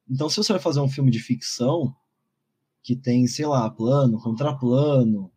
Então, 0.09 0.29
se 0.29 0.37
você 0.37 0.53
vai 0.53 0.61
fazer 0.61 0.79
um 0.79 0.89
filme 0.89 1.11
de 1.11 1.19
ficção 1.19 1.95
que 2.81 2.95
tem, 2.95 3.27
sei 3.27 3.45
lá, 3.45 3.69
plano, 3.69 4.19
contraplano, 4.19 5.31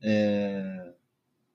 é, 0.00 0.94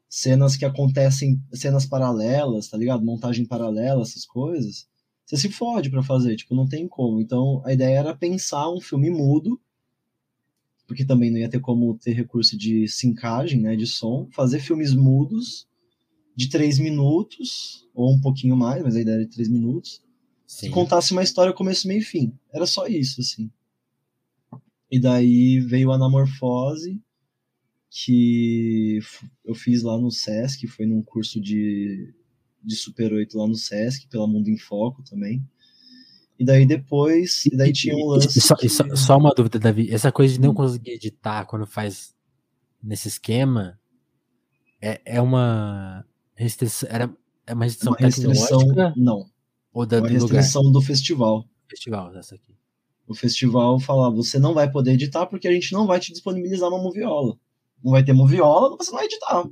cenas 0.09 0.57
que 0.57 0.65
acontecem, 0.65 1.41
cenas 1.53 1.85
paralelas, 1.85 2.67
tá 2.67 2.77
ligado? 2.77 3.05
Montagem 3.05 3.45
paralela, 3.45 4.01
essas 4.01 4.25
coisas 4.25 4.87
você 5.25 5.37
se 5.37 5.49
fode 5.49 5.89
para 5.89 6.03
fazer, 6.03 6.35
tipo, 6.35 6.55
não 6.55 6.67
tem 6.67 6.87
como. 6.87 7.19
Então 7.19 7.61
a 7.65 7.73
ideia 7.73 7.99
era 7.99 8.15
pensar 8.15 8.69
um 8.69 8.81
filme 8.81 9.09
mudo, 9.09 9.59
porque 10.87 11.05
também 11.05 11.31
não 11.31 11.39
ia 11.39 11.49
ter 11.49 11.59
como 11.59 11.97
ter 11.97 12.13
recurso 12.13 12.57
de 12.57 12.87
sincagem, 12.87 13.61
né, 13.61 13.75
de 13.75 13.87
som, 13.87 14.27
fazer 14.31 14.59
filmes 14.59 14.93
mudos 14.93 15.67
de 16.35 16.49
três 16.49 16.79
minutos, 16.79 17.87
ou 17.93 18.13
um 18.13 18.19
pouquinho 18.19 18.55
mais, 18.55 18.83
mas 18.83 18.95
a 18.95 19.01
ideia 19.01 19.15
era 19.15 19.25
de 19.25 19.31
três 19.31 19.49
minutos, 19.49 20.01
Sim. 20.47 20.71
contasse 20.71 21.11
uma 21.11 21.23
história 21.23 21.53
começo, 21.53 21.87
meio 21.87 21.99
e 21.99 22.03
fim. 22.03 22.33
Era 22.53 22.65
só 22.65 22.87
isso, 22.87 23.21
assim. 23.21 23.51
E 24.91 24.99
daí 24.99 25.59
veio 25.59 25.91
a 25.91 25.95
Anamorfose, 25.95 27.01
que 27.89 28.99
eu 29.45 29.53
fiz 29.53 29.83
lá 29.83 29.97
no 29.97 30.11
Sesc, 30.11 30.67
foi 30.67 30.85
num 30.85 31.01
curso 31.01 31.39
de 31.39 32.13
de 32.63 32.75
Super 32.75 33.11
8 33.11 33.37
lá 33.37 33.47
no 33.47 33.55
Sesc, 33.55 34.07
pela 34.07 34.27
Mundo 34.27 34.49
em 34.49 34.57
Foco 34.57 35.03
também. 35.03 35.45
E 36.39 36.45
daí 36.45 36.65
depois, 36.65 37.45
e 37.45 37.55
daí 37.55 37.71
tinha 37.71 37.95
um 37.95 38.07
lance. 38.07 38.39
Só, 38.41 38.55
que... 38.55 38.69
só, 38.69 38.83
só, 38.95 39.17
uma 39.17 39.33
dúvida, 39.35 39.59
Davi. 39.59 39.91
Essa 39.91 40.11
coisa 40.11 40.33
de 40.33 40.41
não 40.41 40.53
conseguir 40.53 40.91
editar 40.91 41.45
quando 41.45 41.67
faz 41.67 42.15
nesse 42.81 43.07
esquema 43.07 43.79
é, 44.81 45.01
é 45.05 45.21
uma 45.21 46.05
restrição. 46.43 46.89
Era, 46.91 47.15
é 47.47 47.53
uma 47.53 47.65
restrição, 47.65 47.93
uma 47.93 47.99
restrição 47.99 48.59
Não. 48.95 49.25
Ou 49.73 49.85
da, 49.85 49.97
é 49.97 49.99
uma 49.99 50.09
restrição 50.09 50.61
lugar? 50.61 50.79
do 50.79 50.85
festival. 50.85 51.45
Festival, 51.67 52.15
essa 52.15 52.35
aqui. 52.35 52.53
O 53.07 53.13
festival 53.13 53.79
fala, 53.79 54.09
você 54.09 54.39
não 54.39 54.53
vai 54.53 54.71
poder 54.71 54.93
editar 54.93 55.25
porque 55.25 55.47
a 55.47 55.51
gente 55.51 55.73
não 55.73 55.85
vai 55.85 55.99
te 55.99 56.11
disponibilizar 56.11 56.69
uma 56.69 56.81
moviola. 56.81 57.37
Não 57.83 57.91
vai 57.91 58.03
ter 58.03 58.13
moviola, 58.13 58.77
você 58.77 58.91
não 58.91 58.97
vai 58.97 59.05
editar. 59.05 59.49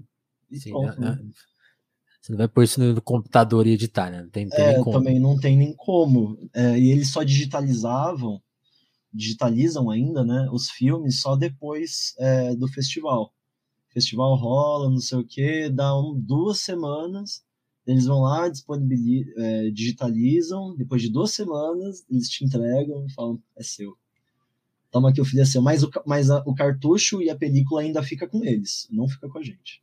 Sim, 0.54 0.69
pronto, 0.69 1.01
né? 1.01 1.19
Você 2.21 2.32
não 2.32 2.38
vai 2.38 2.47
pôr 2.47 2.63
isso 2.63 2.80
no 2.80 3.01
computador 3.01 3.65
e 3.65 3.71
editar, 3.71 4.12
né? 4.12 4.21
Não 4.21 4.30
tem, 4.30 4.47
tem 4.47 4.63
é, 4.63 4.73
nem 4.73 4.84
como. 4.84 4.97
também 4.97 5.19
não 5.19 5.39
tem 5.39 5.58
nem 5.58 5.73
como. 5.73 6.38
É, 6.54 6.77
e 6.77 6.91
eles 6.91 7.12
só 7.12 7.23
digitalizavam, 7.23 8.41
digitalizam 9.12 9.89
ainda, 9.89 10.23
né? 10.23 10.47
Os 10.51 10.69
filmes 10.69 11.19
só 11.19 11.36
depois 11.36 12.13
é, 12.19 12.56
do 12.56 12.67
festival. 12.67 13.34
Festival 13.93 14.36
rola, 14.36 14.89
não 14.89 14.99
sei 14.99 15.19
o 15.19 15.25
que, 15.25 15.69
dá 15.69 15.97
um, 15.97 16.17
duas 16.17 16.60
semanas, 16.60 17.43
eles 17.86 18.06
vão 18.06 18.21
lá, 18.21 18.47
disponibilizam, 18.47 19.34
é, 19.38 19.69
digitalizam, 19.69 20.75
depois 20.75 21.01
de 21.01 21.10
duas 21.10 21.32
semanas, 21.32 22.06
eles 22.10 22.30
te 22.30 22.45
entregam 22.45 23.06
e 23.06 23.13
falam, 23.13 23.41
é 23.58 23.63
seu. 23.63 23.97
Toma 24.91 25.10
aqui 25.10 25.21
o 25.21 25.25
filho 25.25 25.41
é 25.41 25.45
seu. 25.45 25.62
Mas, 25.62 25.84
o, 25.84 25.89
mas 26.06 26.30
a, 26.30 26.43
o 26.45 26.54
cartucho 26.54 27.21
e 27.21 27.30
a 27.30 27.36
película 27.36 27.82
ainda 27.82 28.04
fica 28.04 28.27
com 28.27 28.43
eles, 28.43 28.88
não 28.91 29.08
fica 29.08 29.27
com 29.27 29.39
a 29.39 29.43
gente. 29.43 29.82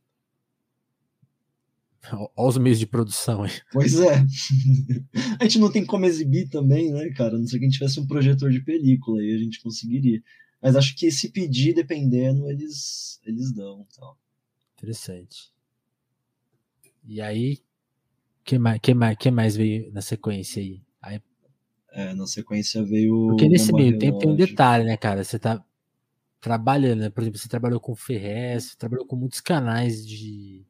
Olha 2.11 2.29
os 2.49 2.57
meios 2.57 2.79
de 2.79 2.87
produção 2.87 3.43
aí. 3.43 3.51
Pois 3.71 3.99
é. 3.99 4.23
a 5.39 5.43
gente 5.43 5.59
não 5.59 5.71
tem 5.71 5.85
como 5.85 6.05
exibir 6.05 6.47
também, 6.49 6.91
né, 6.91 7.09
cara? 7.09 7.37
Não 7.37 7.45
sei 7.45 7.59
que 7.59 7.65
a 7.65 7.67
gente 7.67 7.77
tivesse 7.77 7.99
um 7.99 8.07
projetor 8.07 8.49
de 8.49 8.61
película 8.61 9.19
aí 9.19 9.33
a 9.33 9.37
gente 9.37 9.61
conseguiria. 9.61 10.21
Mas 10.61 10.75
acho 10.75 10.95
que 10.95 11.09
se 11.11 11.29
pedir, 11.29 11.73
dependendo, 11.73 12.49
eles, 12.49 13.19
eles 13.25 13.53
dão. 13.53 13.85
Então. 13.89 14.15
Interessante. 14.77 15.53
E 17.05 17.21
aí, 17.21 17.59
que 18.43 18.57
mais, 18.59 18.79
que 18.79 18.93
mais, 18.93 19.17
que 19.17 19.31
mais 19.31 19.55
veio 19.55 19.91
na 19.91 20.01
sequência 20.01 20.61
aí? 20.61 20.81
aí... 21.01 21.21
É, 21.91 22.13
na 22.13 22.27
sequência 22.27 22.83
veio. 22.83 23.29
Porque 23.29 23.47
nesse 23.47 23.73
meio 23.73 23.97
tempo 23.97 24.19
tem 24.19 24.29
um 24.29 24.35
detalhe, 24.35 24.83
né, 24.83 24.95
cara? 24.95 25.23
Você 25.23 25.39
tá 25.39 25.63
trabalhando, 26.39 26.99
né? 26.99 27.09
Por 27.09 27.21
exemplo, 27.21 27.39
você 27.39 27.49
trabalhou 27.49 27.79
com 27.79 27.95
Ferrez, 27.95 28.75
trabalhou 28.75 29.05
com 29.05 29.15
muitos 29.15 29.41
canais 29.41 30.05
de 30.05 30.65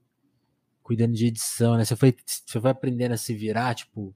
cuidando 0.81 1.13
de 1.13 1.27
edição, 1.27 1.77
né? 1.77 1.85
Você 1.85 1.95
foi, 1.95 2.15
você 2.25 2.59
foi 2.59 2.71
aprendendo 2.71 3.13
a 3.13 3.17
se 3.17 3.33
virar, 3.33 3.75
tipo, 3.75 4.15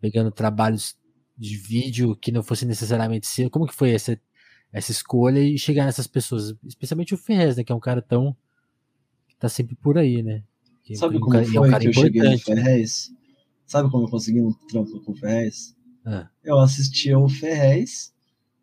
pegando 0.00 0.30
trabalhos 0.30 0.96
de 1.36 1.56
vídeo 1.56 2.16
que 2.16 2.32
não 2.32 2.42
fosse 2.42 2.64
necessariamente 2.64 3.26
seu. 3.26 3.50
Como 3.50 3.66
que 3.66 3.74
foi 3.74 3.92
essa, 3.92 4.18
essa 4.72 4.90
escolha 4.90 5.40
e 5.40 5.58
chegar 5.58 5.84
nessas 5.84 6.06
pessoas? 6.06 6.54
Especialmente 6.66 7.14
o 7.14 7.18
Ferrez, 7.18 7.56
né? 7.56 7.64
Que 7.64 7.72
é 7.72 7.74
um 7.74 7.80
cara 7.80 8.02
tão. 8.02 8.36
tá 9.38 9.48
sempre 9.48 9.74
por 9.74 9.98
aí, 9.98 10.22
né? 10.22 10.42
Que 10.82 10.96
Sabe 10.96 11.18
como 11.18 11.32
cara, 11.32 11.44
foi 11.44 11.56
é 11.56 11.60
um 11.60 11.78
que 11.78 11.88
eu 11.88 11.92
cheguei 11.92 12.22
no 12.22 12.30
né? 12.30 12.38
Ferrez? 12.38 13.10
Né? 13.10 13.16
Sabe 13.66 13.90
como 13.90 14.04
eu 14.04 14.10
consegui 14.10 14.40
um 14.40 14.52
trampo 14.70 15.00
com 15.00 15.12
o 15.12 15.16
Ferrez? 15.16 15.76
Ah. 16.04 16.28
Eu 16.42 16.58
assistia 16.58 17.18
o 17.18 17.28
Ferrez 17.28 18.12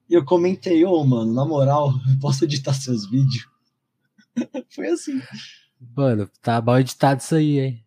e 0.10 0.14
eu 0.14 0.26
comentei, 0.26 0.84
ô, 0.84 0.94
oh, 0.94 1.06
mano, 1.06 1.34
na 1.34 1.46
moral, 1.46 1.94
posso 2.20 2.44
editar 2.44 2.74
seus 2.74 3.10
vídeos? 3.10 3.48
Foi 4.74 4.88
assim. 4.88 5.22
Mano, 5.96 6.30
tá 6.42 6.62
mal 6.62 6.80
editado 6.80 7.22
isso 7.22 7.36
aí, 7.36 7.60
hein? 7.60 7.86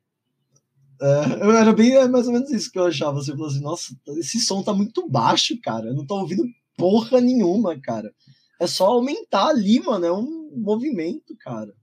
É, 1.01 1.45
eu 1.45 1.53
era 1.53 1.73
bem 1.73 1.93
é 1.93 2.09
mais 2.09 2.27
ou 2.27 2.33
menos 2.33 2.51
isso 2.51 2.71
que 2.71 2.79
eu 2.79 2.87
achava. 2.87 3.23
Você 3.23 3.33
falou 3.33 3.47
assim, 3.47 3.61
nossa, 3.61 3.97
esse 4.19 4.41
som 4.41 4.63
tá 4.63 4.75
muito 4.75 5.09
baixo, 5.09 5.59
cara. 5.63 5.89
Eu 5.89 5.95
não 5.95 6.05
tô 6.05 6.19
ouvindo 6.19 6.45
porra 6.79 7.21
nenhuma, 7.21 7.79
cara. 7.79 8.15
É 8.61 8.67
só 8.67 8.87
aumentar 8.87 9.49
ali, 9.49 9.81
mano. 9.81 10.07
É 10.07 10.13
um 10.13 10.51
movimento, 10.57 11.37
cara. 11.39 11.75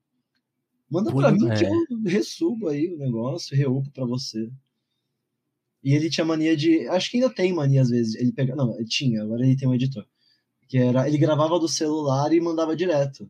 Manda 0.90 1.12
Pô, 1.12 1.18
pra 1.18 1.32
mim 1.32 1.50
é. 1.50 1.56
que 1.56 1.66
eu 1.66 2.02
resubo 2.06 2.70
aí 2.70 2.94
o 2.94 2.98
negócio, 2.98 3.56
reupo 3.56 3.92
pra 3.92 4.06
você. 4.06 4.50
E 5.84 5.94
ele 5.94 6.10
tinha 6.10 6.26
mania 6.26 6.56
de. 6.56 6.88
Acho 6.88 7.12
que 7.12 7.18
ainda 7.18 7.30
tem 7.30 7.54
mania 7.54 7.82
às 7.82 7.90
vezes. 7.90 8.16
Ele 8.16 8.32
pega. 8.32 8.56
Não, 8.56 8.76
ele 8.76 8.88
tinha, 8.88 9.22
agora 9.22 9.46
ele 9.46 9.56
tem 9.56 9.68
um 9.68 9.74
editor. 9.74 10.06
Que 10.68 10.78
era. 10.78 11.08
Ele 11.08 11.18
gravava 11.18 11.60
do 11.60 11.68
celular 11.68 12.34
e 12.34 12.42
mandava 12.42 12.76
direto. 12.76 13.30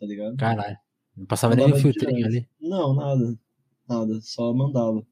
Tá 0.00 0.06
ligado? 0.06 0.36
Caralho. 0.36 0.76
Não 1.16 1.26
passava 1.26 1.54
mandava 1.54 1.72
nem 1.72 1.80
filtrinho 1.80 2.16
direto. 2.16 2.30
ali. 2.30 2.48
Não, 2.60 2.94
nada. 2.94 3.38
Nada. 3.88 4.20
Só 4.22 4.52
mandava. 4.52 5.06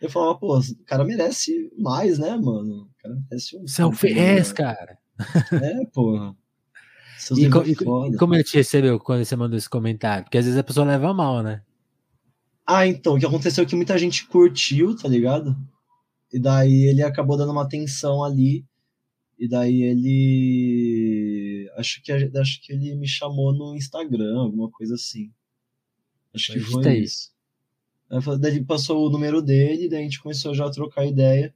Eu 0.00 0.08
falava, 0.08 0.38
pô, 0.38 0.58
o 0.58 0.84
cara 0.84 1.04
merece 1.04 1.72
mais, 1.76 2.18
né, 2.18 2.36
mano? 2.36 2.82
O 2.82 3.02
cara 3.02 3.16
merece 3.28 3.56
um. 3.56 3.66
Você 3.66 3.82
é 3.82 3.86
um 3.86 3.92
Ferrez, 3.92 4.52
cara. 4.52 4.98
É, 5.52 5.84
porra. 5.86 6.36
E, 7.36 7.50
co 7.50 7.64
e, 7.66 8.16
como 8.16 8.34
ele 8.34 8.44
te 8.44 8.56
recebeu 8.56 8.98
quando 9.00 9.24
você 9.24 9.34
mandou 9.34 9.58
esse 9.58 9.68
comentário? 9.68 10.24
Porque 10.24 10.38
às 10.38 10.44
vezes 10.44 10.58
a 10.58 10.62
pessoa 10.62 10.86
leva 10.86 11.12
mal, 11.12 11.42
né? 11.42 11.62
Ah, 12.64 12.86
então, 12.86 13.16
o 13.16 13.18
que 13.18 13.26
aconteceu 13.26 13.64
é 13.64 13.66
que 13.66 13.74
muita 13.74 13.98
gente 13.98 14.26
curtiu, 14.26 14.96
tá 14.96 15.08
ligado? 15.08 15.56
E 16.32 16.38
daí 16.38 16.84
ele 16.84 17.02
acabou 17.02 17.36
dando 17.36 17.50
uma 17.50 17.62
atenção 17.62 18.22
ali. 18.22 18.64
E 19.38 19.48
daí 19.48 19.82
ele. 19.82 21.70
Acho 21.76 22.02
que, 22.02 22.12
acho 22.12 22.62
que 22.62 22.72
ele 22.72 22.94
me 22.94 23.08
chamou 23.08 23.52
no 23.52 23.74
Instagram, 23.74 24.38
alguma 24.38 24.70
coisa 24.70 24.94
assim. 24.94 25.32
Acho 26.34 26.52
que 26.52 26.60
foi 26.60 26.98
isso. 26.98 27.30
Daí 28.40 28.56
ele 28.56 28.64
passou 28.64 29.06
o 29.06 29.10
número 29.10 29.42
dele, 29.42 29.88
daí 29.88 30.00
a 30.00 30.02
gente 30.02 30.22
começou 30.22 30.54
já 30.54 30.66
a 30.66 30.70
trocar 30.70 31.06
ideia. 31.06 31.54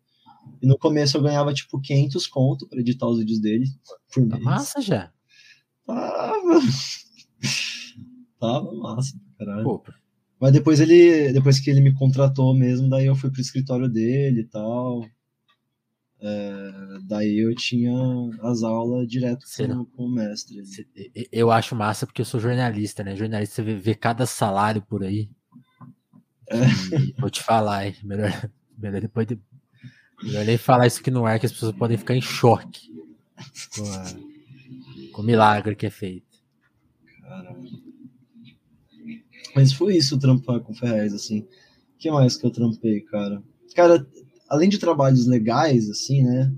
E 0.60 0.66
no 0.66 0.76
começo 0.76 1.16
eu 1.16 1.22
ganhava 1.22 1.54
tipo 1.54 1.80
500 1.80 2.26
conto 2.26 2.68
pra 2.68 2.80
editar 2.80 3.06
os 3.06 3.18
vídeos 3.18 3.40
dele 3.40 3.66
por 4.12 4.28
tá 4.28 4.36
mês. 4.36 4.44
massa 4.44 4.80
já. 4.80 5.10
Tava. 5.86 6.60
Tava 8.38 8.72
massa, 8.74 9.16
caralho. 9.38 9.64
Pô. 9.64 9.82
Mas 10.40 10.52
depois 10.52 10.80
ele, 10.80 11.32
depois 11.32 11.60
que 11.60 11.70
ele 11.70 11.80
me 11.80 11.94
contratou 11.94 12.52
mesmo, 12.52 12.88
daí 12.88 13.06
eu 13.06 13.14
fui 13.14 13.30
pro 13.30 13.40
escritório 13.40 13.88
dele 13.88 14.40
e 14.40 14.44
tal. 14.44 15.06
É, 16.20 16.72
daí 17.06 17.38
eu 17.38 17.54
tinha 17.54 17.92
as 18.42 18.62
aulas 18.62 19.06
direto 19.08 19.44
com, 19.56 19.84
com, 19.84 20.04
o 20.04 20.10
mestre. 20.10 20.60
Eu 21.30 21.50
acho 21.50 21.76
massa 21.76 22.06
porque 22.06 22.20
eu 22.20 22.26
sou 22.26 22.40
jornalista, 22.40 23.04
né? 23.04 23.14
Jornalista, 23.14 23.56
você 23.56 23.62
vê, 23.62 23.74
vê 23.76 23.94
cada 23.94 24.26
salário 24.26 24.82
por 24.82 25.04
aí. 25.04 25.30
Vou 27.18 27.30
te 27.30 27.42
falar, 27.42 27.86
hein? 27.86 27.96
Melhor, 28.02 28.50
melhor 28.76 29.00
depois 29.00 29.26
de, 29.26 29.38
melhor 30.22 30.44
nem 30.44 30.58
falar 30.58 30.86
isso 30.86 31.00
aqui 31.00 31.10
no 31.10 31.24
ar, 31.24 31.38
que 31.38 31.46
as 31.46 31.52
pessoas 31.52 31.74
podem 31.74 31.96
ficar 31.96 32.14
em 32.14 32.20
choque 32.20 32.92
com, 33.74 33.92
a, 33.92 34.04
com 35.12 35.22
o 35.22 35.24
milagre 35.24 35.74
que 35.74 35.86
é 35.86 35.90
feito. 35.90 36.26
Caramba. 37.20 37.60
Mas 39.54 39.72
foi 39.72 39.96
isso 39.96 40.18
trampar 40.18 40.60
com 40.60 40.74
Ferrez, 40.74 41.12
assim. 41.12 41.40
O 41.40 41.98
que 41.98 42.10
mais 42.10 42.36
que 42.36 42.46
eu 42.46 42.50
trampei, 42.50 43.00
cara? 43.02 43.42
Cara, 43.74 44.06
além 44.48 44.68
de 44.68 44.78
trabalhos 44.78 45.26
legais, 45.26 45.88
assim, 45.88 46.22
né? 46.22 46.52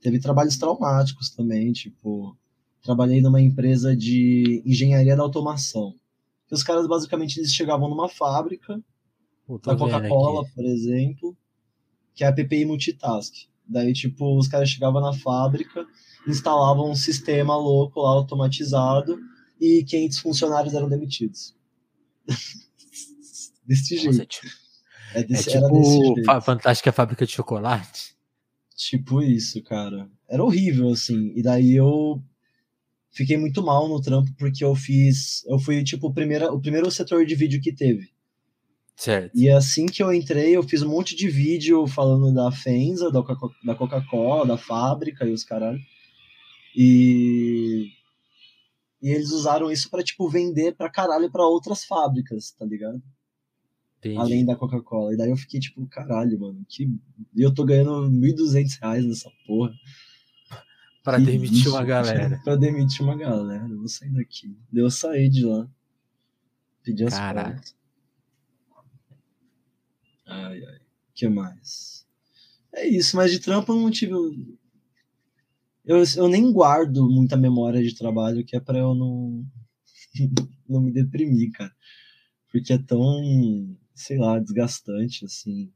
Teve 0.00 0.20
trabalhos 0.20 0.56
traumáticos 0.56 1.30
também, 1.30 1.72
tipo, 1.72 2.36
trabalhei 2.82 3.20
numa 3.20 3.40
empresa 3.40 3.96
de 3.96 4.62
engenharia 4.64 5.16
da 5.16 5.22
automação. 5.22 5.94
Os 6.50 6.62
caras 6.62 6.86
basicamente 6.86 7.38
eles 7.38 7.52
chegavam 7.52 7.88
numa 7.88 8.08
fábrica 8.08 8.80
da 9.62 9.76
Coca-Cola, 9.76 10.44
por 10.54 10.64
exemplo, 10.64 11.36
que 12.14 12.24
é 12.24 12.26
a 12.26 12.32
PPI 12.32 12.64
Multitask. 12.64 13.32
Daí, 13.68 13.92
tipo, 13.92 14.38
os 14.38 14.48
caras 14.48 14.68
chegavam 14.68 15.00
na 15.00 15.12
fábrica, 15.12 15.86
instalavam 16.26 16.90
um 16.90 16.94
sistema 16.94 17.56
louco 17.56 18.00
lá, 18.00 18.10
automatizado, 18.10 19.18
e 19.60 19.84
500 19.84 20.18
funcionários 20.18 20.74
eram 20.74 20.88
demitidos. 20.88 21.54
desse 23.66 23.96
jeito. 23.96 24.22
É, 24.22 24.26
tipo, 24.26 24.46
é, 25.14 25.22
desse, 25.24 25.50
é 25.50 25.60
tipo 25.60 26.40
Fantástica 26.42 26.92
Fábrica 26.92 27.26
de 27.26 27.32
Chocolate? 27.32 28.14
Tipo 28.76 29.22
isso, 29.22 29.62
cara. 29.62 30.08
Era 30.28 30.44
horrível, 30.44 30.90
assim. 30.90 31.32
E 31.34 31.42
daí 31.42 31.74
eu 31.74 32.22
fiquei 33.10 33.36
muito 33.36 33.62
mal 33.62 33.88
no 33.88 34.00
trampo, 34.00 34.30
porque 34.38 34.64
eu 34.64 34.74
fiz... 34.74 35.44
Eu 35.46 35.58
fui, 35.58 35.82
tipo, 35.82 36.08
o 36.08 36.12
primeiro, 36.12 36.52
o 36.52 36.60
primeiro 36.60 36.90
setor 36.90 37.24
de 37.24 37.34
vídeo 37.34 37.60
que 37.60 37.72
teve. 37.72 38.10
Certo. 38.96 39.36
E 39.36 39.50
assim 39.50 39.84
que 39.86 40.02
eu 40.02 40.12
entrei, 40.12 40.56
eu 40.56 40.62
fiz 40.62 40.82
um 40.82 40.88
monte 40.88 41.14
de 41.14 41.28
vídeo 41.28 41.86
falando 41.86 42.32
da 42.32 42.50
Fenza, 42.50 43.10
da 43.10 43.22
Coca-Cola, 43.74 44.46
da 44.46 44.56
fábrica 44.56 45.26
e 45.26 45.32
os 45.32 45.44
caralho. 45.44 45.78
E 46.74 47.92
e 49.02 49.10
eles 49.10 49.30
usaram 49.30 49.70
isso 49.70 49.90
para 49.90 50.02
tipo 50.02 50.28
vender 50.28 50.74
pra 50.74 50.90
caralho 50.90 51.30
para 51.30 51.46
outras 51.46 51.84
fábricas, 51.84 52.50
tá 52.52 52.64
ligado? 52.64 53.02
Entendi. 53.98 54.18
Além 54.18 54.44
da 54.44 54.56
Coca-Cola. 54.56 55.12
E 55.12 55.16
daí 55.16 55.30
eu 55.30 55.36
fiquei 55.36 55.60
tipo, 55.60 55.86
caralho, 55.86 56.38
mano, 56.38 56.64
que 56.68 56.84
e 57.34 57.42
eu 57.42 57.52
tô 57.52 57.64
ganhando 57.64 58.10
1.200 58.10 58.80
reais 58.80 59.04
nessa 59.04 59.30
porra. 59.46 59.72
Pra 61.04 61.18
que 61.18 61.26
demitir 61.26 61.68
uma 61.68 61.84
galera. 61.84 62.40
pra 62.42 62.56
demitir 62.56 63.02
uma 63.02 63.16
galera. 63.16 63.68
Eu 63.68 63.78
vou 63.78 63.88
sair 63.88 64.10
daqui. 64.10 64.58
Deu 64.72 64.90
sair 64.90 65.28
de 65.28 65.44
lá. 65.44 65.68
Pedi 66.82 67.04
as 67.04 67.14
Caralho. 67.14 67.54
contas. 67.54 67.76
Ai, 70.26 70.64
ai. 70.64 70.80
que 71.14 71.28
mais? 71.28 72.06
É 72.72 72.86
isso, 72.86 73.16
mas 73.16 73.30
de 73.30 73.38
trampo 73.38 73.72
eu 73.72 73.76
não 73.76 73.90
tive. 73.90 74.12
Eu, 75.84 76.02
eu 76.16 76.28
nem 76.28 76.52
guardo 76.52 77.08
muita 77.08 77.36
memória 77.36 77.82
de 77.82 77.94
trabalho, 77.94 78.44
que 78.44 78.56
é 78.56 78.60
pra 78.60 78.78
eu 78.78 78.94
não, 78.94 79.46
não 80.68 80.80
me 80.80 80.92
deprimir, 80.92 81.52
cara. 81.52 81.72
Porque 82.50 82.72
é 82.72 82.78
tão, 82.78 83.76
sei 83.94 84.18
lá, 84.18 84.38
desgastante, 84.38 85.24
assim. 85.24 85.72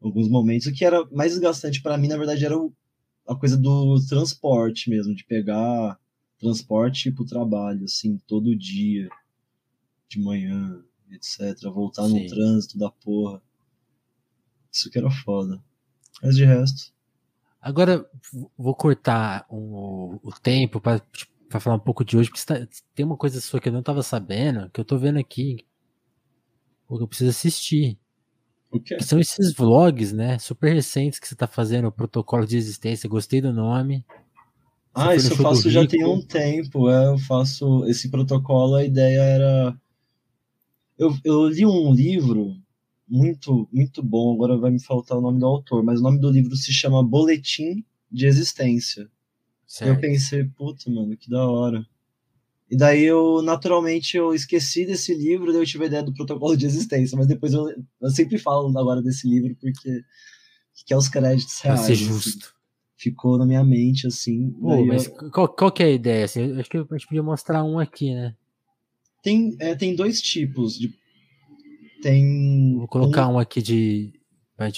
Alguns 0.00 0.28
momentos. 0.28 0.66
O 0.66 0.72
que 0.72 0.84
era 0.84 1.04
mais 1.10 1.32
desgastante 1.32 1.82
para 1.82 1.98
mim, 1.98 2.08
na 2.08 2.16
verdade, 2.16 2.44
era 2.44 2.56
o, 2.56 2.72
a 3.26 3.36
coisa 3.36 3.56
do 3.56 4.00
transporte 4.08 4.88
mesmo, 4.88 5.14
de 5.14 5.24
pegar 5.24 5.98
transporte 6.38 7.12
pro 7.12 7.26
trabalho, 7.26 7.84
assim, 7.84 8.18
todo 8.26 8.56
dia, 8.56 9.08
de 10.08 10.18
manhã, 10.18 10.82
etc. 11.10 11.70
Voltar 11.70 12.08
Sim. 12.08 12.22
no 12.22 12.26
trânsito 12.26 12.78
da 12.78 12.90
porra. 12.90 13.42
Isso 14.72 14.90
que 14.90 14.98
era 14.98 15.10
foda. 15.10 15.62
Mas 16.22 16.36
de 16.36 16.44
resto. 16.44 16.92
Agora, 17.60 18.08
vou 18.56 18.74
cortar 18.74 19.46
um, 19.50 20.18
o 20.22 20.32
tempo 20.42 20.80
para 20.80 21.00
tipo, 21.00 21.32
falar 21.58 21.76
um 21.76 21.80
pouco 21.80 22.04
de 22.04 22.16
hoje, 22.16 22.30
porque 22.30 22.44
tá, 22.44 22.66
tem 22.94 23.04
uma 23.04 23.16
coisa 23.16 23.40
sua 23.40 23.60
que 23.60 23.68
eu 23.68 23.72
não 23.72 23.80
estava 23.80 24.02
sabendo, 24.02 24.70
que 24.70 24.80
eu 24.80 24.84
tô 24.84 24.96
vendo 24.96 25.18
aqui, 25.18 25.66
o 26.88 26.96
que 26.96 27.02
eu 27.02 27.08
preciso 27.08 27.30
assistir. 27.30 27.98
O 28.70 28.80
quê? 28.80 28.96
Que 28.96 29.04
são 29.04 29.18
esses 29.18 29.52
vlogs, 29.52 30.12
né? 30.12 30.38
Super 30.38 30.72
recentes 30.72 31.18
que 31.18 31.26
você 31.26 31.34
tá 31.34 31.46
fazendo, 31.46 31.88
o 31.88 31.92
protocolo 31.92 32.46
de 32.46 32.56
existência. 32.56 33.08
Gostei 33.08 33.40
do 33.40 33.52
nome. 33.52 34.04
Você 34.94 35.08
ah, 35.08 35.14
isso 35.14 35.32
eu 35.32 35.36
faço 35.36 35.70
já 35.70 35.86
tem 35.86 36.04
um 36.04 36.22
tempo. 36.22 36.88
É, 36.88 37.06
eu 37.06 37.18
faço 37.18 37.84
esse 37.86 38.08
protocolo. 38.08 38.76
A 38.76 38.84
ideia 38.84 39.20
era. 39.20 39.80
Eu, 40.96 41.16
eu 41.24 41.48
li 41.48 41.66
um 41.66 41.92
livro 41.92 42.56
muito, 43.10 43.68
muito 43.72 44.02
bom. 44.02 44.32
Agora 44.32 44.56
vai 44.56 44.70
me 44.70 44.80
faltar 44.80 45.18
o 45.18 45.20
nome 45.20 45.40
do 45.40 45.46
autor, 45.46 45.82
mas 45.82 46.00
o 46.00 46.02
nome 46.02 46.18
do 46.18 46.30
livro 46.30 46.54
se 46.56 46.72
chama 46.72 47.02
Boletim 47.02 47.84
de 48.10 48.26
Existência. 48.26 49.10
Certo. 49.66 49.90
Eu 49.90 50.00
pensei, 50.00 50.44
puta, 50.44 50.90
mano, 50.90 51.16
que 51.16 51.28
da 51.28 51.46
hora. 51.46 51.84
E 52.70 52.76
daí 52.76 53.02
eu, 53.02 53.42
naturalmente, 53.42 54.16
eu 54.16 54.32
esqueci 54.32 54.86
desse 54.86 55.12
livro, 55.12 55.52
daí 55.52 55.60
eu 55.60 55.66
tive 55.66 55.84
a 55.84 55.86
ideia 55.88 56.02
do 56.02 56.14
protocolo 56.14 56.56
de 56.56 56.66
existência, 56.66 57.18
mas 57.18 57.26
depois 57.26 57.52
eu, 57.52 57.68
eu 58.00 58.10
sempre 58.10 58.38
falo 58.38 58.66
agora 58.78 59.02
desse 59.02 59.28
livro 59.28 59.56
porque 59.60 60.04
que 60.86 60.94
é 60.94 60.96
os 60.96 61.08
créditos 61.08 61.60
reais. 61.60 61.80
Pra 61.80 61.86
ser 61.86 61.92
assim. 61.92 62.04
justo. 62.04 62.46
Assim, 62.46 62.54
ficou 62.96 63.38
na 63.38 63.46
minha 63.46 63.64
mente, 63.64 64.06
assim. 64.06 64.50
Pô, 64.50 64.84
mas 64.84 65.06
eu... 65.06 65.30
qual, 65.30 65.48
qual 65.48 65.72
que 65.72 65.82
é 65.82 65.86
a 65.86 65.90
ideia? 65.90 66.24
Assim, 66.24 66.58
acho 66.58 66.70
que 66.70 66.76
a 66.76 66.80
gente 66.80 67.06
podia 67.06 67.22
mostrar 67.22 67.64
um 67.64 67.78
aqui, 67.78 68.14
né? 68.14 68.34
Tem, 69.22 69.56
é, 69.58 69.74
tem 69.74 69.94
dois 69.94 70.20
tipos 70.20 70.78
de 70.78 70.88
tem. 72.00 72.76
Vou 72.76 72.88
colocar 72.88 73.28
um, 73.28 73.34
um 73.34 73.38
aqui 73.38 73.62
de. 73.62 74.12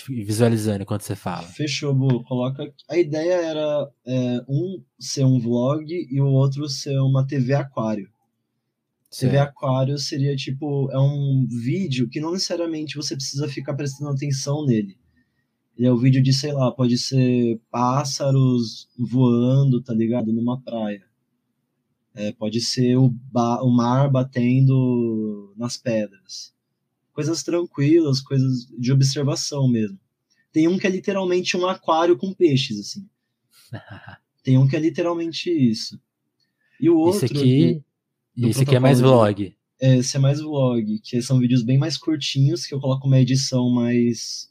Visualizando 0.08 0.82
enquanto 0.82 1.02
você 1.02 1.16
fala. 1.16 1.42
Fechou, 1.42 1.92
Bu. 1.92 2.22
Coloca. 2.24 2.72
A 2.88 2.96
ideia 2.96 3.34
era 3.34 3.90
é, 4.06 4.44
um 4.48 4.80
ser 4.98 5.24
um 5.24 5.40
vlog 5.40 5.84
e 5.90 6.20
o 6.20 6.26
outro 6.26 6.68
ser 6.68 6.98
uma 7.00 7.26
TV 7.26 7.54
aquário. 7.54 8.08
TV 9.18 9.36
Aquário 9.36 9.98
seria 9.98 10.34
tipo, 10.34 10.90
é 10.90 10.98
um 10.98 11.46
vídeo 11.46 12.08
que 12.08 12.18
não 12.18 12.32
necessariamente 12.32 12.96
você 12.96 13.14
precisa 13.14 13.46
ficar 13.46 13.74
prestando 13.74 14.10
atenção 14.10 14.64
nele. 14.64 14.96
Ele 15.76 15.86
é 15.86 15.92
o 15.92 15.94
um 15.94 15.98
vídeo 15.98 16.22
de, 16.22 16.32
sei 16.32 16.52
lá, 16.52 16.72
pode 16.72 16.96
ser 16.96 17.60
pássaros 17.70 18.88
voando, 18.98 19.82
tá 19.82 19.92
ligado? 19.92 20.32
Numa 20.32 20.60
praia. 20.60 21.02
É, 22.14 22.32
pode 22.32 22.60
ser 22.60 22.96
o, 22.96 23.14
o 23.34 23.70
mar 23.70 24.10
batendo 24.10 25.52
nas 25.56 25.76
pedras. 25.76 26.54
Coisas 27.12 27.42
tranquilas, 27.42 28.20
coisas 28.20 28.66
de 28.78 28.92
observação 28.92 29.68
mesmo. 29.68 29.98
Tem 30.52 30.68
um 30.68 30.78
que 30.78 30.86
é 30.86 30.90
literalmente 30.90 31.56
um 31.56 31.66
aquário 31.66 32.16
com 32.16 32.32
peixes, 32.32 32.78
assim. 32.78 33.08
Tem 34.42 34.58
um 34.58 34.66
que 34.66 34.76
é 34.76 34.80
literalmente 34.80 35.50
isso. 35.50 36.00
E 36.80 36.90
o 36.90 36.96
outro. 36.96 37.24
Esse 37.24 37.34
aqui, 37.34 37.84
esse 38.36 38.62
aqui 38.62 38.74
é 38.74 38.80
mais 38.80 39.00
vlog. 39.00 39.54
É, 39.80 39.96
esse 39.96 40.16
é 40.16 40.20
mais 40.20 40.40
vlog, 40.40 40.98
que 41.00 41.22
são 41.22 41.38
vídeos 41.38 41.62
bem 41.62 41.78
mais 41.78 41.96
curtinhos, 41.96 42.66
que 42.66 42.74
eu 42.74 42.80
coloco 42.80 43.06
uma 43.06 43.20
edição 43.20 43.70
mais 43.70 44.50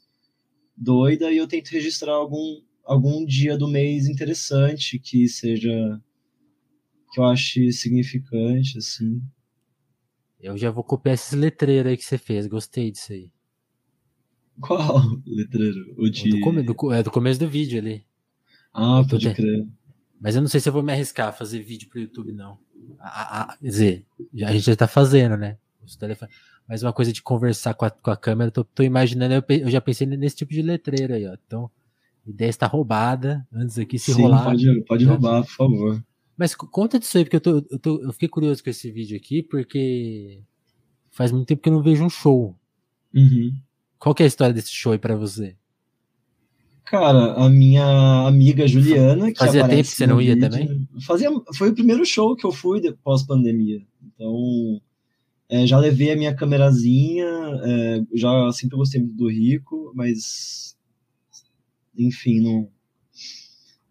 doida 0.76 1.30
e 1.30 1.36
eu 1.36 1.46
tento 1.46 1.70
registrar 1.70 2.12
algum, 2.12 2.60
algum 2.84 3.24
dia 3.24 3.56
do 3.56 3.68
mês 3.68 4.06
interessante 4.06 4.98
que 4.98 5.28
seja. 5.28 6.00
que 7.12 7.20
eu 7.20 7.24
ache 7.24 7.70
significante, 7.72 8.78
assim. 8.78 9.22
Eu 10.42 10.58
já 10.58 10.70
vou 10.70 10.82
copiar 10.82 11.14
esses 11.14 11.32
letreiros 11.32 11.90
aí 11.90 11.96
que 11.96 12.04
você 12.04 12.18
fez, 12.18 12.48
gostei 12.48 12.90
disso 12.90 13.12
aí. 13.12 13.30
Qual 14.60 15.00
letreiro? 15.24 15.94
O 15.96 16.10
de... 16.10 16.30
do, 16.30 16.40
come, 16.40 16.62
do, 16.62 16.92
é 16.92 17.02
do 17.02 17.10
começo 17.10 17.38
do 17.38 17.48
vídeo 17.48 17.78
ali. 17.78 18.04
Ah, 18.74 19.04
pode 19.08 19.32
crer. 19.32 19.66
Mas 20.20 20.34
eu 20.34 20.40
não 20.40 20.48
sei 20.48 20.60
se 20.60 20.68
eu 20.68 20.72
vou 20.72 20.82
me 20.82 20.92
arriscar 20.92 21.28
a 21.28 21.32
fazer 21.32 21.60
vídeo 21.60 21.88
pro 21.88 22.00
YouTube, 22.00 22.32
não. 22.32 22.58
A, 22.98 23.52
a, 23.52 23.56
quer 23.56 23.68
dizer, 23.68 24.06
a 24.44 24.52
gente 24.52 24.66
já 24.66 24.76
tá 24.76 24.88
fazendo, 24.88 25.36
né? 25.36 25.58
Os 25.84 25.96
telefones. 25.96 26.34
Mas 26.68 26.82
uma 26.82 26.92
coisa 26.92 27.12
de 27.12 27.22
conversar 27.22 27.74
com 27.74 27.84
a, 27.84 27.90
com 27.90 28.10
a 28.10 28.16
câmera, 28.16 28.50
tô, 28.50 28.64
tô 28.64 28.82
imaginando, 28.82 29.34
eu, 29.34 29.44
eu, 29.48 29.70
já 29.70 29.80
pensei 29.80 30.06
nesse 30.06 30.36
tipo 30.36 30.52
de 30.52 30.62
letreiro 30.62 31.14
aí, 31.14 31.26
ó. 31.26 31.36
Então, 31.46 31.70
a 32.26 32.30
ideia 32.30 32.48
está 32.48 32.66
roubada, 32.66 33.46
antes 33.52 33.78
aqui 33.78 33.98
se 33.98 34.14
Sim, 34.14 34.22
rolar. 34.22 34.44
Pode, 34.44 34.80
pode 34.82 35.04
roubar, 35.04 35.42
por 35.42 35.50
favor. 35.50 36.04
Mas 36.36 36.54
conta 36.54 36.98
disso 36.98 37.18
aí, 37.18 37.24
porque 37.24 37.36
eu, 37.36 37.40
tô, 37.40 37.66
eu, 37.70 37.78
tô, 37.78 38.02
eu 38.02 38.12
fiquei 38.12 38.28
curioso 38.28 38.62
com 38.62 38.70
esse 38.70 38.90
vídeo 38.90 39.16
aqui, 39.16 39.42
porque 39.42 40.40
faz 41.10 41.30
muito 41.30 41.46
tempo 41.46 41.62
que 41.62 41.68
eu 41.68 41.74
não 41.74 41.82
vejo 41.82 42.04
um 42.04 42.10
show. 42.10 42.56
Uhum. 43.14 43.54
Qual 43.98 44.14
que 44.14 44.22
é 44.22 44.26
a 44.26 44.28
história 44.28 44.54
desse 44.54 44.72
show 44.72 44.92
aí 44.92 44.98
pra 44.98 45.14
você? 45.14 45.56
Cara, 46.84 47.34
a 47.34 47.48
minha 47.48 48.26
amiga 48.26 48.66
Juliana, 48.66 49.32
que 49.32 49.38
Fazia 49.38 49.66
tempo 49.68 49.82
que 49.82 49.96
você 49.96 50.06
não 50.06 50.20
ia 50.20 50.34
vídeo, 50.34 50.50
também? 50.50 50.88
Fazia, 51.06 51.30
foi 51.54 51.70
o 51.70 51.74
primeiro 51.74 52.04
show 52.04 52.34
que 52.34 52.44
eu 52.44 52.52
fui 52.52 52.80
pós-pandemia. 53.02 53.82
Então, 54.02 54.80
é, 55.48 55.66
já 55.66 55.78
levei 55.78 56.10
a 56.10 56.16
minha 56.16 56.34
câmerazinha, 56.34 57.26
é, 57.62 58.02
já 58.14 58.50
sempre 58.52 58.76
gostei 58.76 59.00
muito 59.00 59.16
do 59.16 59.30
Rico, 59.30 59.92
mas, 59.94 60.76
enfim, 61.96 62.40
não, 62.40 62.68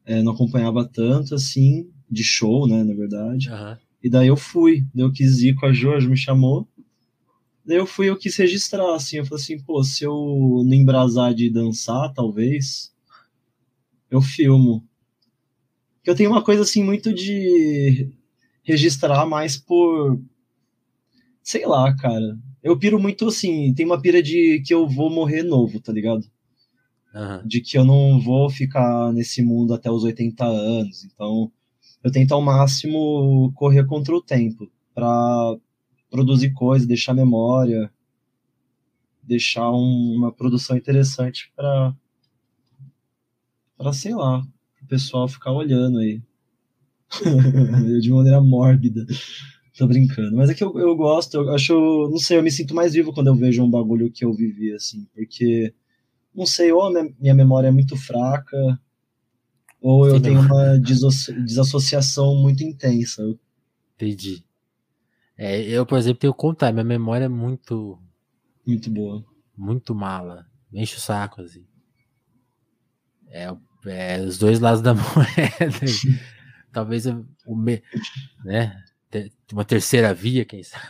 é, 0.06 0.22
não 0.22 0.34
acompanhava 0.34 0.88
tanto, 0.88 1.36
assim, 1.36 1.90
de 2.12 2.24
show, 2.24 2.68
né, 2.68 2.84
na 2.84 2.94
verdade. 2.94 3.50
Uhum. 3.50 3.78
E 4.04 4.10
daí 4.10 4.28
eu 4.28 4.36
fui, 4.36 4.86
daí 4.94 5.06
eu 5.06 5.12
quis 5.12 5.42
ir 5.42 5.56
com 5.56 5.66
a 5.66 5.72
Jo, 5.72 5.94
a 5.94 6.00
Jo 6.00 6.10
me 6.10 6.18
chamou, 6.18 6.68
Daí 7.66 7.78
eu 7.78 7.86
fui, 7.86 8.10
eu 8.10 8.18
quis 8.18 8.36
registrar, 8.38 8.96
assim, 8.96 9.18
eu 9.18 9.26
falei 9.26 9.44
assim, 9.44 9.60
pô, 9.60 9.84
se 9.84 10.04
eu 10.04 10.64
não 10.66 10.74
embrasar 10.74 11.34
de 11.34 11.50
dançar, 11.50 12.12
talvez, 12.14 12.92
eu 14.10 14.22
filmo. 14.22 14.84
Eu 16.04 16.16
tenho 16.16 16.32
uma 16.32 16.44
coisa, 16.44 16.64
assim, 16.64 16.84
muito 16.84 17.14
de 17.14 18.10
registrar 18.64 19.26
mais 19.28 19.58
por, 19.58 20.20
sei 21.44 21.66
lá, 21.66 21.96
cara. 21.96 22.38
Eu 22.64 22.78
piro 22.78 23.00
muito, 23.00 23.28
assim, 23.28 23.74
tem 23.76 23.86
uma 23.86 24.02
pira 24.02 24.24
de 24.24 24.62
que 24.66 24.74
eu 24.74 24.88
vou 24.88 25.10
morrer 25.12 25.44
novo, 25.44 25.80
tá 25.80 25.94
ligado? 25.94 26.26
Uhum. 27.14 27.48
De 27.48 27.62
que 27.62 27.78
eu 27.78 27.86
não 27.86 28.20
vou 28.20 28.50
ficar 28.50 29.14
nesse 29.14 29.44
mundo 29.44 29.74
até 29.74 29.92
os 29.92 30.04
80 30.04 30.44
anos. 30.44 31.04
Então, 31.06 31.52
eu 32.04 32.12
tento 32.12 32.34
ao 32.34 32.42
máximo 32.42 33.52
correr 33.56 33.86
contra 33.86 34.16
o 34.16 34.22
tempo, 34.22 34.70
pra 34.94 35.56
produzir 36.10 36.52
coisa, 36.54 36.86
deixar 36.86 37.14
memória, 37.14 37.92
deixar 39.24 39.72
um, 39.72 40.16
uma 40.16 40.32
produção 40.32 40.76
interessante 40.76 41.52
para 41.56 41.96
para 43.78 43.94
sei 43.94 44.14
lá, 44.14 44.40
o 44.40 44.88
pessoal 44.88 45.28
ficar 45.28 45.52
olhando 45.52 45.98
aí. 46.00 46.22
de 48.02 48.12
maneira 48.12 48.42
mórbida. 48.42 49.06
Tô 49.78 49.88
brincando. 49.88 50.36
Mas 50.36 50.50
é 50.50 50.54
que 50.54 50.64
eu, 50.64 50.78
eu 50.78 50.96
gosto, 50.96 51.38
eu 51.38 51.50
acho, 51.52 51.74
não 52.10 52.18
sei, 52.18 52.38
eu 52.38 52.44
me 52.44 52.52
sinto 52.52 52.76
mais 52.76 52.94
vivo 52.94 53.14
quando 53.14 53.28
eu 53.28 53.36
vejo 53.36 53.64
um 53.64 53.70
bagulho 53.70 54.12
que 54.12 54.24
eu 54.24 54.34
vivi, 54.34 54.72
assim, 54.74 55.08
porque, 55.14 55.74
não 56.36 56.46
sei, 56.46 56.72
ou 56.72 56.84
a 56.84 57.04
minha 57.20 57.34
memória 57.34 57.70
é 57.70 57.72
muito 57.72 57.96
fraca, 57.96 58.80
ou 59.82 60.08
eu 60.08 60.18
Sim, 60.18 60.22
tenho 60.22 60.40
uma 60.42 60.78
desassociação 60.78 62.36
muito 62.36 62.64
intensa. 62.64 63.24
Entendi. 63.96 64.46
É, 65.36 65.60
eu, 65.62 65.86
por 65.88 65.98
exemplo, 65.98 66.20
tenho 66.20 66.34
que 66.34 66.40
contar, 66.40 66.72
minha 66.72 66.86
memória 66.86 67.26
é 67.26 67.30
muito. 67.30 67.98
Muito 68.66 68.92
boa. 68.92 69.26
Muito 69.58 69.96
mala. 69.96 70.46
Enche 70.72 70.98
o 70.98 71.00
saco, 71.00 71.42
assim. 71.42 71.66
É, 73.28 73.52
é 73.88 74.22
os 74.22 74.38
dois 74.38 74.60
lados 74.60 74.82
da 74.84 74.94
moeda. 74.94 75.86
Talvez 76.72 77.08
o 77.08 77.56
me, 77.56 77.82
né? 78.46 78.80
Uma 79.52 79.66
terceira 79.66 80.14
via, 80.14 80.46
quem 80.46 80.64
sabe. 80.64 80.86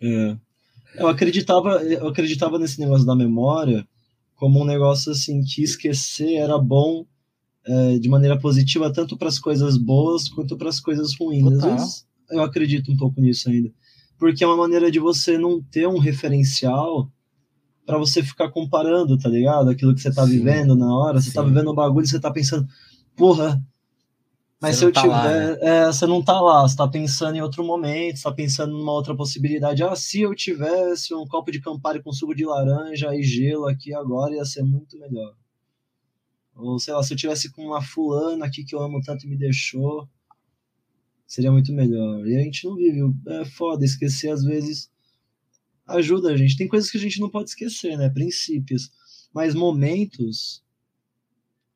É. 0.00 0.38
Eu 0.94 1.08
acreditava, 1.08 1.82
eu 1.82 2.08
acreditava 2.08 2.58
nesse 2.58 2.80
negócio 2.80 3.04
da 3.04 3.14
memória 3.14 3.86
como 4.36 4.62
um 4.62 4.64
negócio 4.64 5.12
assim 5.12 5.42
que 5.42 5.62
esquecer 5.62 6.36
era 6.36 6.56
bom 6.58 7.04
é, 7.68 7.98
de 7.98 8.08
maneira 8.08 8.38
positiva 8.38 8.90
tanto 8.90 9.16
para 9.16 9.28
as 9.28 9.38
coisas 9.38 9.76
boas 9.76 10.26
quanto 10.28 10.56
para 10.56 10.70
as 10.70 10.80
coisas 10.80 11.14
ruins. 11.14 11.44
Total. 11.44 11.74
Às 11.74 11.80
vezes, 11.80 12.06
eu 12.30 12.42
acredito 12.42 12.90
um 12.90 12.96
pouco 12.96 13.20
nisso 13.20 13.50
ainda. 13.50 13.70
Porque 14.18 14.42
é 14.42 14.46
uma 14.46 14.56
maneira 14.56 14.90
de 14.90 14.98
você 14.98 15.36
não 15.36 15.62
ter 15.62 15.86
um 15.86 15.98
referencial 15.98 17.10
para 17.84 17.98
você 17.98 18.22
ficar 18.22 18.50
comparando, 18.50 19.18
tá 19.18 19.28
ligado? 19.28 19.68
Aquilo 19.70 19.94
que 19.94 20.00
você 20.00 20.12
tá 20.12 20.24
Sim. 20.26 20.32
vivendo 20.32 20.74
na 20.74 20.92
hora. 20.96 21.20
Você 21.20 21.26
tá 21.26 21.30
Sim. 21.30 21.36
tá 21.36 21.42
vivendo 21.42 21.70
um 21.70 21.74
bagulho 21.74 22.04
e 22.04 22.08
você 22.08 22.18
tá 22.18 22.30
pensando, 22.30 22.66
porra, 23.14 23.62
mas 24.60 24.76
você 24.76 24.78
se 24.80 24.84
eu 24.86 24.92
tá 24.92 25.02
tiver. 25.02 25.12
Lá, 25.12 25.24
né? 25.24 25.58
é, 25.60 25.86
você 25.86 26.06
não 26.06 26.22
tá 26.22 26.40
lá, 26.40 26.62
você 26.62 26.76
tá 26.76 26.88
pensando 26.88 27.36
em 27.36 27.42
outro 27.42 27.62
momento, 27.62 28.16
você 28.16 28.24
tá 28.24 28.32
pensando 28.32 28.72
numa 28.72 28.92
outra 28.92 29.14
possibilidade. 29.14 29.82
Ah, 29.82 29.94
se 29.94 30.22
eu 30.22 30.34
tivesse 30.34 31.14
um 31.14 31.26
copo 31.26 31.52
de 31.52 31.60
Campari 31.60 32.02
com 32.02 32.12
suco 32.12 32.34
de 32.34 32.44
laranja 32.44 33.14
e 33.14 33.22
gelo 33.22 33.66
aqui 33.66 33.94
agora, 33.94 34.34
ia 34.34 34.44
ser 34.44 34.62
muito 34.62 34.98
melhor. 34.98 35.34
Ou 36.58 36.78
sei 36.78 36.92
lá, 36.92 37.02
se 37.02 37.14
eu 37.14 37.16
tivesse 37.16 37.50
com 37.50 37.64
uma 37.64 37.80
fulana 37.80 38.44
aqui 38.44 38.64
que 38.64 38.74
eu 38.74 38.80
amo 38.80 39.00
tanto 39.00 39.24
e 39.24 39.28
me 39.28 39.36
deixou 39.36 40.08
seria 41.28 41.52
muito 41.52 41.72
melhor. 41.72 42.26
E 42.26 42.34
a 42.34 42.40
gente 42.40 42.64
não 42.64 42.74
vive. 42.74 43.00
É 43.28 43.44
foda, 43.44 43.84
esquecer 43.84 44.30
às 44.30 44.42
vezes 44.42 44.90
ajuda 45.86 46.32
a 46.32 46.36
gente. 46.36 46.56
Tem 46.56 46.66
coisas 46.66 46.90
que 46.90 46.96
a 46.96 47.00
gente 47.00 47.20
não 47.20 47.30
pode 47.30 47.50
esquecer, 47.50 47.96
né? 47.96 48.08
Princípios. 48.08 48.90
Mas 49.32 49.54
momentos, 49.54 50.64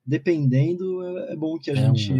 dependendo, 0.04 1.06
é, 1.06 1.34
é 1.34 1.36
bom 1.36 1.58
que 1.58 1.70
a 1.70 1.74
é 1.74 1.76
gente 1.76 2.12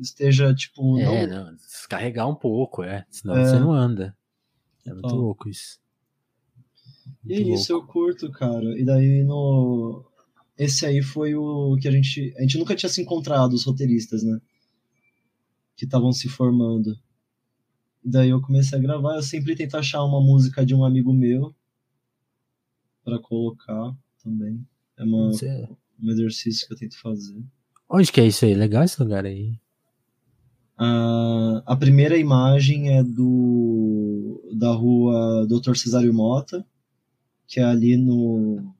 esteja, 0.00 0.54
tipo. 0.54 1.00
É, 1.00 1.26
não... 1.26 1.46
não... 1.46 1.56
descarregar 1.56 2.28
um 2.28 2.36
pouco, 2.36 2.82
é. 2.82 3.04
Senão 3.10 3.36
é... 3.36 3.44
você 3.44 3.58
não 3.58 3.72
anda. 3.72 4.16
É 4.84 4.92
muito 4.92 5.14
louco 5.14 5.48
isso. 5.48 5.80
Muito 7.06 7.20
e 7.24 7.34
é 7.34 7.54
isso, 7.54 7.72
louco. 7.72 7.88
eu 7.88 7.92
curto, 7.92 8.30
cara. 8.30 8.78
E 8.78 8.84
daí 8.84 9.24
no. 9.24 10.04
Esse 10.58 10.86
aí 10.86 11.02
foi 11.02 11.34
o 11.34 11.76
que 11.80 11.86
a 11.88 11.90
gente. 11.90 12.34
A 12.36 12.42
gente 12.42 12.58
nunca 12.58 12.74
tinha 12.74 12.88
se 12.88 13.02
encontrado, 13.02 13.52
os 13.52 13.64
roteiristas, 13.64 14.22
né? 14.22 14.40
que 15.76 15.84
estavam 15.84 16.10
se 16.12 16.28
formando. 16.28 16.98
Daí 18.02 18.30
eu 18.30 18.40
comecei 18.40 18.78
a 18.78 18.80
gravar, 18.80 19.16
eu 19.16 19.22
sempre 19.22 19.54
tento 19.54 19.76
achar 19.76 20.02
uma 20.02 20.20
música 20.20 20.64
de 20.64 20.74
um 20.74 20.84
amigo 20.84 21.12
meu 21.12 21.54
para 23.04 23.18
colocar 23.18 23.94
também. 24.22 24.66
É 24.96 25.04
uma, 25.04 25.30
um 26.02 26.10
exercício 26.10 26.66
que 26.66 26.72
eu 26.72 26.78
tento 26.78 26.98
fazer. 26.98 27.44
Onde 27.88 28.10
que 28.10 28.20
é 28.20 28.26
isso 28.26 28.44
aí? 28.44 28.54
Legal 28.54 28.82
esse 28.82 29.00
lugar 29.00 29.26
aí. 29.26 29.58
A, 30.78 31.62
a 31.66 31.76
primeira 31.76 32.16
imagem 32.16 32.96
é 32.96 33.02
do 33.02 34.42
da 34.54 34.72
rua 34.72 35.46
Dr. 35.46 35.74
Cesário 35.74 36.12
Mota, 36.14 36.64
que 37.46 37.60
é 37.60 37.64
ali 37.64 37.96
no 37.96 38.74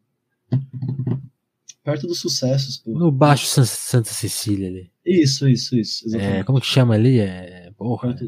perto 1.87 2.09
dos 2.09 2.19
sucessos, 2.19 2.77
pô. 2.77 2.99
No 2.99 3.13
Baixo 3.13 3.47
Santa 3.65 4.11
Cecília 4.11 4.69
ali. 4.69 4.91
Isso, 5.05 5.49
isso, 5.49 5.77
isso. 5.77 6.05
É, 6.05 6.09
exatamente. 6.09 6.41
É, 6.41 6.43
como 6.43 6.61
que 6.61 6.67
chama 6.67 6.95
ali? 6.95 7.21
É, 7.21 7.71
porra. 7.79 8.19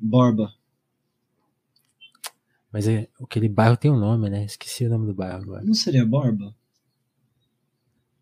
Borba. 0.00 0.50
Mas 2.72 2.88
é, 2.88 3.06
aquele 3.22 3.50
bairro 3.50 3.76
tem 3.76 3.90
um 3.90 3.98
nome, 3.98 4.30
né? 4.30 4.46
Esqueci 4.46 4.86
o 4.86 4.88
nome 4.88 5.04
do 5.04 5.12
bairro 5.12 5.42
agora. 5.42 5.62
Não 5.62 5.74
seria 5.74 6.06
Borba? 6.06 6.56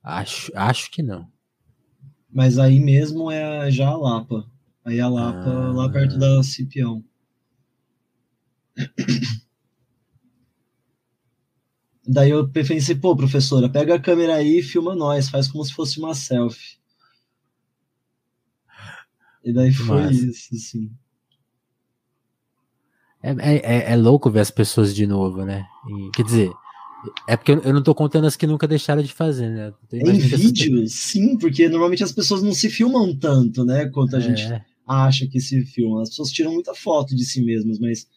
Acho, 0.02 0.50
acho 0.56 0.90
que 0.90 1.04
não. 1.04 1.30
Mas 2.28 2.58
aí 2.58 2.80
mesmo 2.80 3.30
é 3.30 3.70
já 3.70 3.90
a 3.90 3.96
Lapa. 3.96 4.44
Aí 4.84 5.00
a 5.00 5.08
Lapa, 5.08 5.48
ah, 5.48 5.72
lá 5.72 5.88
perto 5.88 6.18
da 6.18 6.42
Cipião. 6.42 7.04
Daí 12.12 12.30
eu 12.30 12.48
pensei, 12.48 12.96
pô, 12.96 13.14
professora, 13.14 13.68
pega 13.68 13.94
a 13.94 14.00
câmera 14.00 14.34
aí 14.34 14.58
e 14.58 14.62
filma 14.64 14.96
nós, 14.96 15.28
faz 15.28 15.46
como 15.46 15.64
se 15.64 15.72
fosse 15.72 16.00
uma 16.00 16.12
selfie. 16.12 16.76
E 19.44 19.52
daí 19.52 19.72
foi 19.72 20.02
Massa. 20.02 20.12
isso, 20.12 20.54
assim. 20.54 20.90
É, 23.22 23.30
é, 23.30 23.92
é, 23.92 23.96
louco 23.96 24.28
ver 24.28 24.40
as 24.40 24.50
pessoas 24.50 24.92
de 24.92 25.06
novo, 25.06 25.44
né? 25.44 25.64
E, 25.88 26.10
quer 26.10 26.24
dizer, 26.24 26.50
é 27.28 27.36
porque 27.36 27.52
eu, 27.52 27.72
não 27.72 27.82
tô 27.82 27.94
contando 27.94 28.26
as 28.26 28.34
que 28.34 28.46
nunca 28.46 28.66
deixaram 28.66 29.02
de 29.02 29.12
fazer, 29.12 29.48
né? 29.48 29.72
Em 29.92 30.18
vídeo, 30.18 30.88
sim, 30.88 31.38
porque 31.38 31.68
normalmente 31.68 32.02
as 32.02 32.12
pessoas 32.12 32.42
não 32.42 32.52
se 32.52 32.68
filmam 32.68 33.14
tanto, 33.14 33.64
né? 33.64 33.88
Quanto 33.88 34.16
a 34.16 34.18
é. 34.18 34.22
gente 34.22 34.62
acha 34.84 35.28
que 35.28 35.40
se 35.40 35.64
filma. 35.64 36.02
As 36.02 36.08
pessoas 36.08 36.32
tiram 36.32 36.52
muita 36.52 36.74
foto 36.74 37.14
de 37.14 37.24
si 37.24 37.40
mesmas, 37.40 37.78
mas 37.78 38.08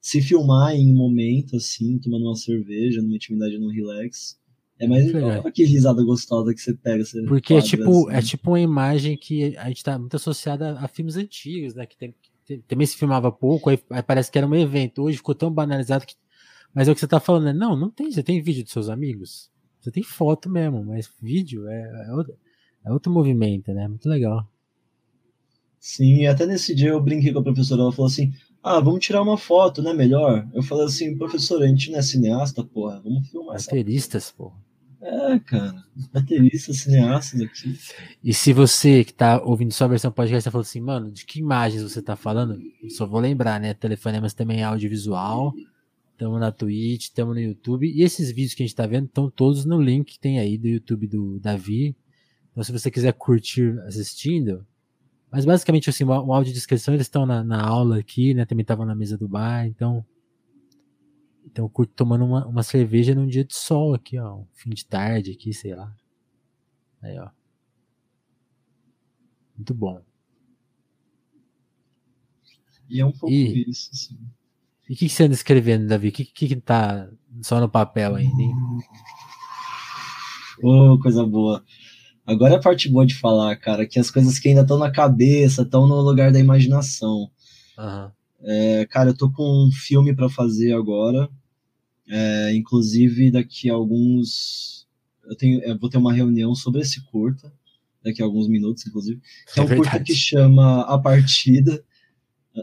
se 0.00 0.22
filmar 0.22 0.74
em 0.74 0.88
um 0.92 0.96
momento, 0.96 1.56
assim, 1.56 1.98
tomando 1.98 2.24
uma 2.24 2.36
cerveja, 2.36 3.02
numa 3.02 3.16
intimidade, 3.16 3.58
num 3.58 3.68
relax, 3.68 4.40
é 4.80 4.86
mais 4.88 5.14
olha 5.14 5.52
que 5.52 5.62
risada 5.64 6.02
gostosa 6.02 6.54
que 6.54 6.60
você 6.60 6.72
pega. 6.72 7.04
Você 7.04 7.22
Porque 7.24 7.52
é 7.52 7.60
tipo, 7.60 8.08
assim. 8.08 8.16
é 8.16 8.22
tipo 8.22 8.50
uma 8.50 8.60
imagem 8.60 9.14
que 9.14 9.54
a 9.58 9.68
gente 9.68 9.84
tá 9.84 9.98
muito 9.98 10.16
associada 10.16 10.78
a, 10.78 10.86
a 10.86 10.88
filmes 10.88 11.16
antigos, 11.16 11.74
né? 11.74 11.84
Que 11.84 11.98
tem, 11.98 12.14
tem, 12.46 12.60
também 12.62 12.86
se 12.86 12.96
filmava 12.96 13.30
pouco, 13.30 13.68
aí, 13.68 13.78
aí, 13.90 14.02
parece 14.02 14.32
que 14.32 14.38
era 14.38 14.46
um 14.46 14.54
evento. 14.54 15.02
Hoje 15.02 15.18
ficou 15.18 15.34
tão 15.34 15.52
banalizado 15.52 16.06
que. 16.06 16.14
Mas 16.72 16.88
é 16.88 16.92
o 16.92 16.94
que 16.94 17.00
você 17.00 17.06
tá 17.06 17.20
falando, 17.20 17.44
né? 17.44 17.52
Não, 17.52 17.76
não 17.76 17.90
tem. 17.90 18.10
Você 18.10 18.22
tem 18.22 18.40
vídeo 18.40 18.62
dos 18.62 18.72
seus 18.72 18.88
amigos. 18.88 19.50
Você 19.80 19.90
tem 19.90 20.02
foto 20.02 20.48
mesmo, 20.48 20.82
mas 20.82 21.10
vídeo 21.20 21.68
é, 21.68 22.06
é, 22.08 22.12
outro, 22.14 22.34
é 22.86 22.92
outro 22.92 23.12
movimento, 23.12 23.72
né? 23.74 23.86
Muito 23.86 24.08
legal. 24.08 24.50
Sim, 25.78 26.26
até 26.26 26.46
nesse 26.46 26.74
dia 26.74 26.90
eu 26.90 27.02
brinquei 27.02 27.32
com 27.32 27.40
a 27.40 27.42
professora, 27.42 27.82
ela 27.82 27.92
falou 27.92 28.06
assim: 28.06 28.32
ah, 28.62 28.80
vamos 28.80 29.00
tirar 29.00 29.22
uma 29.22 29.38
foto, 29.38 29.82
né? 29.82 29.92
Melhor. 29.92 30.46
Eu 30.52 30.62
falei 30.62 30.84
assim, 30.84 31.16
professor, 31.16 31.62
a 31.62 31.66
gente 31.66 31.90
não 31.90 31.98
é 31.98 32.02
cineasta, 32.02 32.62
porra, 32.62 33.00
vamos 33.02 33.28
filmar. 33.28 33.56
Roteiristas, 33.56 34.30
porra. 34.30 34.56
É, 35.02 35.38
cara, 35.38 35.82
baterista, 36.12 36.74
cineasta 36.74 37.42
aqui. 37.42 37.74
E 38.22 38.34
se 38.34 38.52
você 38.52 39.02
que 39.02 39.14
tá 39.14 39.42
ouvindo 39.42 39.72
só 39.72 39.84
a 39.84 39.88
versão 39.88 40.12
podcast, 40.12 40.44
tá 40.44 40.50
falando 40.50 40.66
assim, 40.66 40.80
mano, 40.80 41.10
de 41.10 41.24
que 41.24 41.40
imagens 41.40 41.82
você 41.82 42.02
tá 42.02 42.14
falando? 42.16 42.60
Eu 42.82 42.90
só 42.90 43.06
vou 43.06 43.18
lembrar, 43.18 43.58
né? 43.58 43.72
Telefonemas 43.72 44.34
também 44.34 44.60
é 44.60 44.64
audiovisual. 44.64 45.54
Tamo 46.18 46.38
na 46.38 46.52
Twitch, 46.52 47.08
tamo 47.14 47.32
no 47.32 47.40
YouTube. 47.40 47.90
E 47.90 48.02
esses 48.02 48.28
vídeos 48.30 48.52
que 48.52 48.62
a 48.62 48.66
gente 48.66 48.76
tá 48.76 48.86
vendo 48.86 49.06
estão 49.06 49.30
todos 49.30 49.64
no 49.64 49.80
link 49.80 50.12
que 50.12 50.18
tem 50.18 50.38
aí 50.38 50.58
do 50.58 50.68
YouTube 50.68 51.06
do 51.06 51.40
Davi. 51.40 51.96
Então, 52.52 52.62
se 52.62 52.70
você 52.70 52.90
quiser 52.90 53.14
curtir 53.14 53.78
assistindo. 53.86 54.66
Mas 55.30 55.44
basicamente, 55.44 55.88
assim, 55.88 56.04
o 56.04 56.12
áudio 56.12 56.52
de 56.52 56.54
descrição, 56.54 56.92
eles 56.94 57.06
estão 57.06 57.24
na, 57.24 57.44
na 57.44 57.62
aula 57.62 57.98
aqui, 57.98 58.34
né? 58.34 58.44
Também 58.44 58.62
estavam 58.62 58.84
na 58.84 58.94
mesa 58.94 59.16
do 59.16 59.28
bar, 59.28 59.66
então 59.66 60.04
então 61.50 61.64
eu 61.64 61.68
curto 61.68 61.92
tomando 61.94 62.24
uma, 62.24 62.46
uma 62.46 62.62
cerveja 62.62 63.14
num 63.14 63.26
dia 63.26 63.44
de 63.44 63.54
sol 63.54 63.94
aqui, 63.94 64.18
ó. 64.18 64.36
Um 64.36 64.46
fim 64.54 64.70
de 64.70 64.86
tarde 64.86 65.32
aqui, 65.32 65.52
sei 65.52 65.74
lá. 65.74 65.92
Aí, 67.02 67.18
ó. 67.18 67.28
Muito 69.56 69.74
bom. 69.74 70.00
E 72.88 73.00
é 73.00 73.06
um 73.06 73.12
pouco 73.12 73.32
e, 73.32 73.68
isso, 73.68 73.90
sim. 73.94 74.18
E 74.88 74.94
o 74.94 74.96
que, 74.96 75.06
que 75.06 75.08
você 75.08 75.24
anda 75.24 75.34
escrevendo, 75.34 75.86
Davi? 75.86 76.08
O 76.08 76.12
que, 76.12 76.24
que, 76.24 76.48
que 76.48 76.56
tá 76.56 77.08
só 77.42 77.60
no 77.60 77.68
papel 77.68 78.16
ainda, 78.16 78.42
hein? 78.42 78.52
Oh, 80.62 80.98
coisa 80.98 81.24
boa. 81.24 81.64
Agora 82.30 82.54
é 82.54 82.56
a 82.56 82.60
parte 82.60 82.88
boa 82.88 83.04
de 83.04 83.16
falar, 83.16 83.56
cara, 83.56 83.84
que 83.84 83.98
as 83.98 84.08
coisas 84.08 84.38
que 84.38 84.48
ainda 84.48 84.60
estão 84.60 84.78
na 84.78 84.88
cabeça, 84.88 85.62
estão 85.62 85.88
no 85.88 86.00
lugar 86.00 86.30
da 86.30 86.38
imaginação. 86.38 87.28
Uhum. 87.76 88.10
É, 88.42 88.86
cara, 88.88 89.10
eu 89.10 89.16
tô 89.16 89.28
com 89.32 89.66
um 89.66 89.72
filme 89.72 90.14
para 90.14 90.28
fazer 90.28 90.72
agora. 90.72 91.28
É, 92.08 92.54
inclusive, 92.54 93.32
daqui 93.32 93.68
a 93.68 93.74
alguns. 93.74 94.86
Eu, 95.24 95.36
tenho, 95.36 95.60
eu 95.62 95.76
vou 95.76 95.90
ter 95.90 95.98
uma 95.98 96.12
reunião 96.12 96.54
sobre 96.54 96.82
esse 96.82 97.00
curta, 97.06 97.52
daqui 98.02 98.22
a 98.22 98.24
alguns 98.24 98.46
minutos, 98.46 98.86
inclusive. 98.86 99.20
Que 99.52 99.58
é, 99.58 99.62
é 99.62 99.64
um 99.64 99.66
verdade. 99.66 99.90
curta 99.90 100.04
que 100.04 100.14
chama 100.14 100.82
A 100.82 100.96
Partida. 100.98 101.82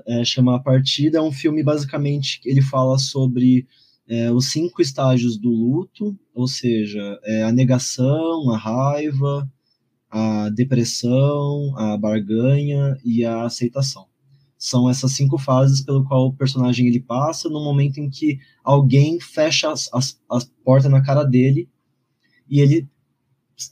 É, 0.08 0.24
chama 0.24 0.56
A 0.56 0.60
Partida, 0.60 1.18
é 1.18 1.22
um 1.22 1.32
filme 1.32 1.62
basicamente 1.62 2.40
ele 2.46 2.62
fala 2.62 2.98
sobre 2.98 3.68
é, 4.08 4.32
os 4.32 4.52
cinco 4.52 4.82
estágios 4.82 5.38
do 5.38 5.50
luto, 5.50 6.18
ou 6.34 6.48
seja, 6.48 7.20
é, 7.24 7.44
a 7.44 7.52
negação, 7.52 8.50
a 8.52 8.58
raiva, 8.58 9.50
a 10.18 10.50
depressão, 10.50 11.78
a 11.78 11.96
barganha 11.96 12.98
e 13.06 13.24
a 13.24 13.44
aceitação. 13.44 14.08
São 14.58 14.90
essas 14.90 15.12
cinco 15.12 15.38
fases 15.38 15.82
pelo 15.82 16.04
qual 16.04 16.28
o 16.28 16.34
personagem 16.34 16.88
ele 16.88 17.00
passa 17.00 17.48
no 17.48 17.64
momento 17.64 18.00
em 18.00 18.10
que 18.10 18.40
alguém 18.64 19.20
fecha 19.20 19.72
as, 19.72 19.88
as, 19.94 20.20
as 20.30 20.46
portas 20.66 20.90
na 20.90 21.04
cara 21.04 21.24
dele 21.24 21.70
e 22.50 22.60
ele 22.60 22.90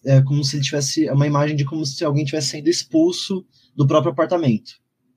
é 0.06 0.22
como 0.22 0.44
se 0.44 0.58
ele 0.58 0.64
tivesse 0.64 1.08
é 1.08 1.14
uma 1.14 1.26
imagem 1.26 1.56
de 1.56 1.66
como 1.66 1.84
se 1.84 2.04
alguém 2.06 2.26
tivesse 2.26 2.50
sendo 2.50 2.70
expulso 2.70 3.44
do 3.76 3.88
próprio 3.88 4.12
apartamento. 4.12 4.74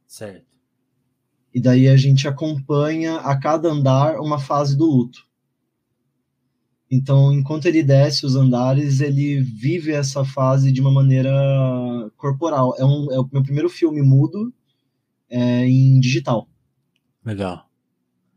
Certo. 0.06 0.46
E 1.54 1.60
daí 1.60 1.88
a 1.88 1.96
gente 1.96 2.26
acompanha 2.26 3.16
a 3.16 3.38
cada 3.38 3.68
andar 3.68 4.18
uma 4.18 4.38
fase 4.38 4.76
do 4.76 4.86
luto. 4.86 5.27
Então, 6.90 7.32
enquanto 7.32 7.66
ele 7.66 7.82
desce 7.82 8.24
os 8.24 8.34
andares, 8.34 9.00
ele 9.00 9.40
vive 9.40 9.92
essa 9.92 10.24
fase 10.24 10.72
de 10.72 10.80
uma 10.80 10.90
maneira 10.90 11.30
corporal. 12.16 12.74
É, 12.78 12.84
um, 12.84 13.12
é 13.12 13.20
o 13.20 13.28
meu 13.30 13.42
primeiro 13.42 13.68
filme 13.68 14.00
mudo 14.00 14.52
é, 15.28 15.66
em 15.66 16.00
digital. 16.00 16.48
Legal. 17.24 17.68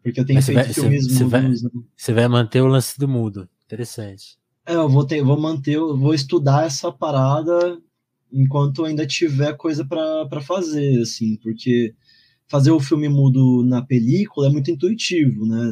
Porque 0.04 0.20
eu 0.20 0.26
tenho 0.26 0.38
Mas 0.38 0.46
feito 0.46 0.58
vai, 0.58 0.74
filmes 0.74 1.06
você, 1.06 1.24
mudos. 1.24 1.32
Vai, 1.32 1.42
né? 1.44 1.56
Você 1.96 2.14
vai 2.14 2.28
manter 2.28 2.62
o 2.62 2.68
lance 2.68 3.00
do 3.00 3.08
mudo. 3.08 3.48
Interessante. 3.66 4.38
É, 4.66 4.76
eu 4.76 4.90
vou, 4.90 5.06
ter, 5.06 5.24
vou 5.24 5.40
manter, 5.40 5.76
eu 5.76 5.98
vou 5.98 6.14
estudar 6.14 6.66
essa 6.66 6.92
parada 6.92 7.80
enquanto 8.32 8.84
ainda 8.84 9.06
tiver 9.06 9.56
coisa 9.56 9.86
para 9.86 10.42
fazer, 10.42 11.02
assim, 11.02 11.38
porque 11.38 11.94
fazer 12.48 12.72
o 12.72 12.80
filme 12.80 13.10
mudo 13.10 13.64
na 13.64 13.82
película 13.82 14.48
é 14.48 14.50
muito 14.50 14.72
intuitivo, 14.72 15.46
né? 15.46 15.72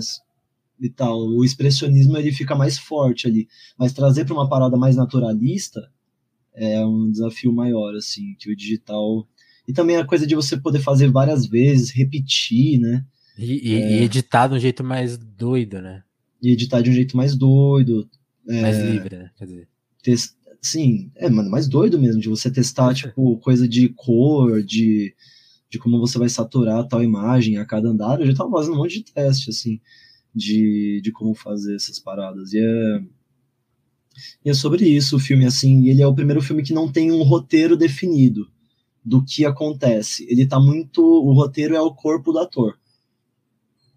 E 0.80 0.90
tal, 0.90 1.20
o 1.20 1.44
expressionismo 1.44 2.18
ele 2.18 2.32
fica 2.32 2.56
mais 2.56 2.78
forte 2.78 3.28
ali, 3.28 3.48
mas 3.78 3.92
trazer 3.92 4.26
para 4.26 4.34
uma 4.34 4.48
parada 4.48 4.78
mais 4.78 4.96
naturalista 4.96 5.92
é 6.54 6.86
um 6.86 7.12
desafio 7.12 7.52
maior, 7.52 7.96
assim, 7.96 8.36
que 8.40 8.52
o 8.52 8.56
digital 8.56 9.28
e 9.70 9.74
também 9.74 9.98
a 9.98 10.04
coisa 10.04 10.26
de 10.26 10.34
você 10.34 10.58
poder 10.58 10.80
fazer 10.80 11.12
várias 11.12 11.46
vezes, 11.46 11.92
repetir, 11.92 12.80
né? 12.80 13.06
E, 13.38 13.76
é... 13.76 14.00
e 14.00 14.04
editar 14.04 14.48
de 14.48 14.56
um 14.56 14.60
jeito 14.60 14.84
mais 14.84 15.16
doido, 15.16 15.80
né? 15.80 16.02
E 16.42 16.50
editar 16.50 16.82
de 16.82 16.90
um 16.90 16.94
jeito 16.94 17.16
mais 17.16 17.36
doido. 17.36 18.10
É... 18.48 18.62
Mais 18.64 18.80
livre, 18.80 19.16
né? 19.16 19.30
Quer 19.38 19.46
dizer. 19.46 19.68
Test... 20.02 20.34
Sim, 20.60 21.12
é, 21.16 21.30
mano, 21.30 21.52
mais 21.52 21.68
doido 21.68 22.00
mesmo, 22.00 22.20
de 22.20 22.28
você 22.28 22.50
testar, 22.50 22.96
tipo, 22.96 23.38
coisa 23.38 23.68
de 23.68 23.90
cor, 23.90 24.64
de, 24.64 25.14
de 25.70 25.78
como 25.78 26.00
você 26.00 26.18
vai 26.18 26.30
saturar 26.30 26.88
tal 26.88 27.04
imagem 27.04 27.60
a 27.60 27.66
cada 27.66 27.90
andar. 27.90 28.20
Eu 28.20 28.26
já 28.26 28.34
tava 28.34 28.50
fazendo 28.50 28.74
um 28.74 28.78
monte 28.78 29.04
de 29.04 29.14
teste, 29.14 29.52
assim, 29.52 29.80
de, 30.40 31.02
de 31.04 31.12
como 31.12 31.36
fazer 31.36 31.76
essas 31.76 32.00
paradas. 32.00 32.54
E 32.54 32.60
é. 32.60 33.02
E 34.44 34.50
é 34.50 34.54
sobre 34.54 34.86
isso 34.86 35.16
o 35.16 35.20
filme, 35.20 35.46
assim. 35.46 35.88
Ele 35.88 36.02
é 36.02 36.08
o 36.08 36.16
primeiro 36.16 36.42
filme 36.42 36.64
que 36.64 36.74
não 36.74 36.92
tem 36.92 37.12
um 37.12 37.24
roteiro 37.24 37.78
definido 37.78 38.50
do 39.04 39.24
que 39.24 39.46
acontece. 39.46 40.26
Ele 40.30 40.46
tá 40.48 40.60
muito. 40.60 41.02
O 41.02 41.34
roteiro 41.34 41.76
é 41.76 41.82
o 41.82 41.94
corpo 41.94 42.32
do 42.32 42.40
ator. 42.40 42.78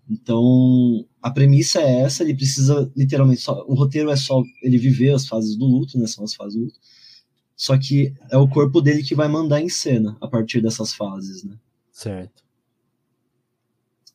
Então, 0.09 1.07
a 1.23 1.31
premissa 1.31 1.81
é 1.81 2.01
essa, 2.01 2.23
ele 2.23 2.35
precisa 2.35 2.91
literalmente 2.97 3.41
só. 3.41 3.65
O 3.67 3.75
roteiro 3.75 4.11
é 4.11 4.17
só 4.17 4.43
ele 4.63 4.77
viver 4.77 5.15
as 5.15 5.27
fases 5.27 5.57
do 5.57 5.65
luto, 5.65 5.99
né? 5.99 6.07
São 6.07 6.25
as 6.25 6.35
fases 6.35 6.55
do 6.55 6.65
luto. 6.65 6.79
Só 7.57 7.79
que 7.79 8.13
é 8.31 8.37
o 8.37 8.49
corpo 8.49 8.81
dele 8.81 9.03
que 9.03 9.15
vai 9.15 9.29
mandar 9.29 9.61
em 9.61 9.69
cena 9.69 10.17
a 10.21 10.27
partir 10.27 10.61
dessas 10.61 10.93
fases, 10.93 11.45
né? 11.45 11.57
Certo. 11.93 12.43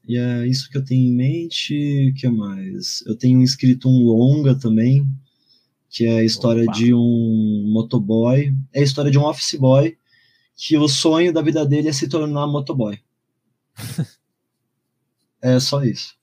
E 0.08 0.18
é 0.18 0.47
isso 0.47 0.70
que 0.70 0.78
eu 0.78 0.86
tenho 0.86 1.12
em 1.12 1.16
mente. 1.16 2.12
O 2.12 2.14
que 2.14 2.30
mais? 2.30 3.03
Eu 3.05 3.16
tenho 3.16 3.41
escrito 3.41 3.89
um 3.89 4.05
longa 4.05 4.55
também, 4.55 5.05
que 5.89 6.05
é 6.05 6.20
a 6.20 6.24
história 6.24 6.64
Opa. 6.64 6.72
de 6.72 6.93
um 6.93 7.70
motoboy. 7.74 8.53
É 8.74 8.80
a 8.80 8.84
história 8.84 9.12
de 9.12 9.20
um 9.20 9.26
office 9.26 9.60
boy 9.60 9.97
que 10.55 10.76
o 10.78 10.88
sonho 10.88 11.32
da 11.32 11.41
vida 11.41 11.66
dele 11.66 11.89
é 11.89 11.93
se 11.93 12.08
tornar 12.08 12.47
motoboy. 12.47 12.97
é 15.41 15.60
só 15.60 15.84
isso. 15.84 16.16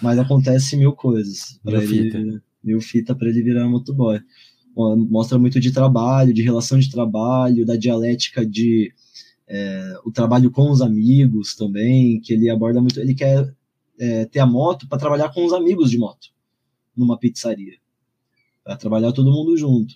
Mas 0.00 0.18
acontece 0.18 0.76
mil 0.76 0.92
coisas. 0.92 1.60
Mil 1.64 1.76
ele, 1.76 1.86
fita. 1.86 2.42
Mil 2.62 2.80
fita 2.80 3.14
para 3.14 3.28
ele 3.28 3.42
virar 3.42 3.68
motoboy. 3.68 4.20
Mostra 4.74 5.38
muito 5.38 5.60
de 5.60 5.70
trabalho, 5.70 6.32
de 6.32 6.42
relação 6.42 6.78
de 6.78 6.90
trabalho, 6.90 7.66
da 7.66 7.76
dialética 7.76 8.44
de 8.44 8.92
é, 9.46 9.94
o 10.04 10.10
trabalho 10.10 10.50
com 10.50 10.70
os 10.70 10.80
amigos 10.80 11.54
também, 11.54 12.20
que 12.20 12.32
ele 12.32 12.50
aborda 12.50 12.80
muito. 12.80 12.98
Ele 12.98 13.14
quer 13.14 13.54
é, 13.98 14.24
ter 14.24 14.40
a 14.40 14.46
moto 14.46 14.88
para 14.88 14.98
trabalhar 14.98 15.32
com 15.32 15.44
os 15.44 15.52
amigos 15.52 15.90
de 15.90 15.98
moto, 15.98 16.28
numa 16.96 17.18
pizzaria. 17.18 17.74
Para 18.62 18.76
trabalhar 18.76 19.12
todo 19.12 19.30
mundo 19.30 19.56
junto. 19.56 19.94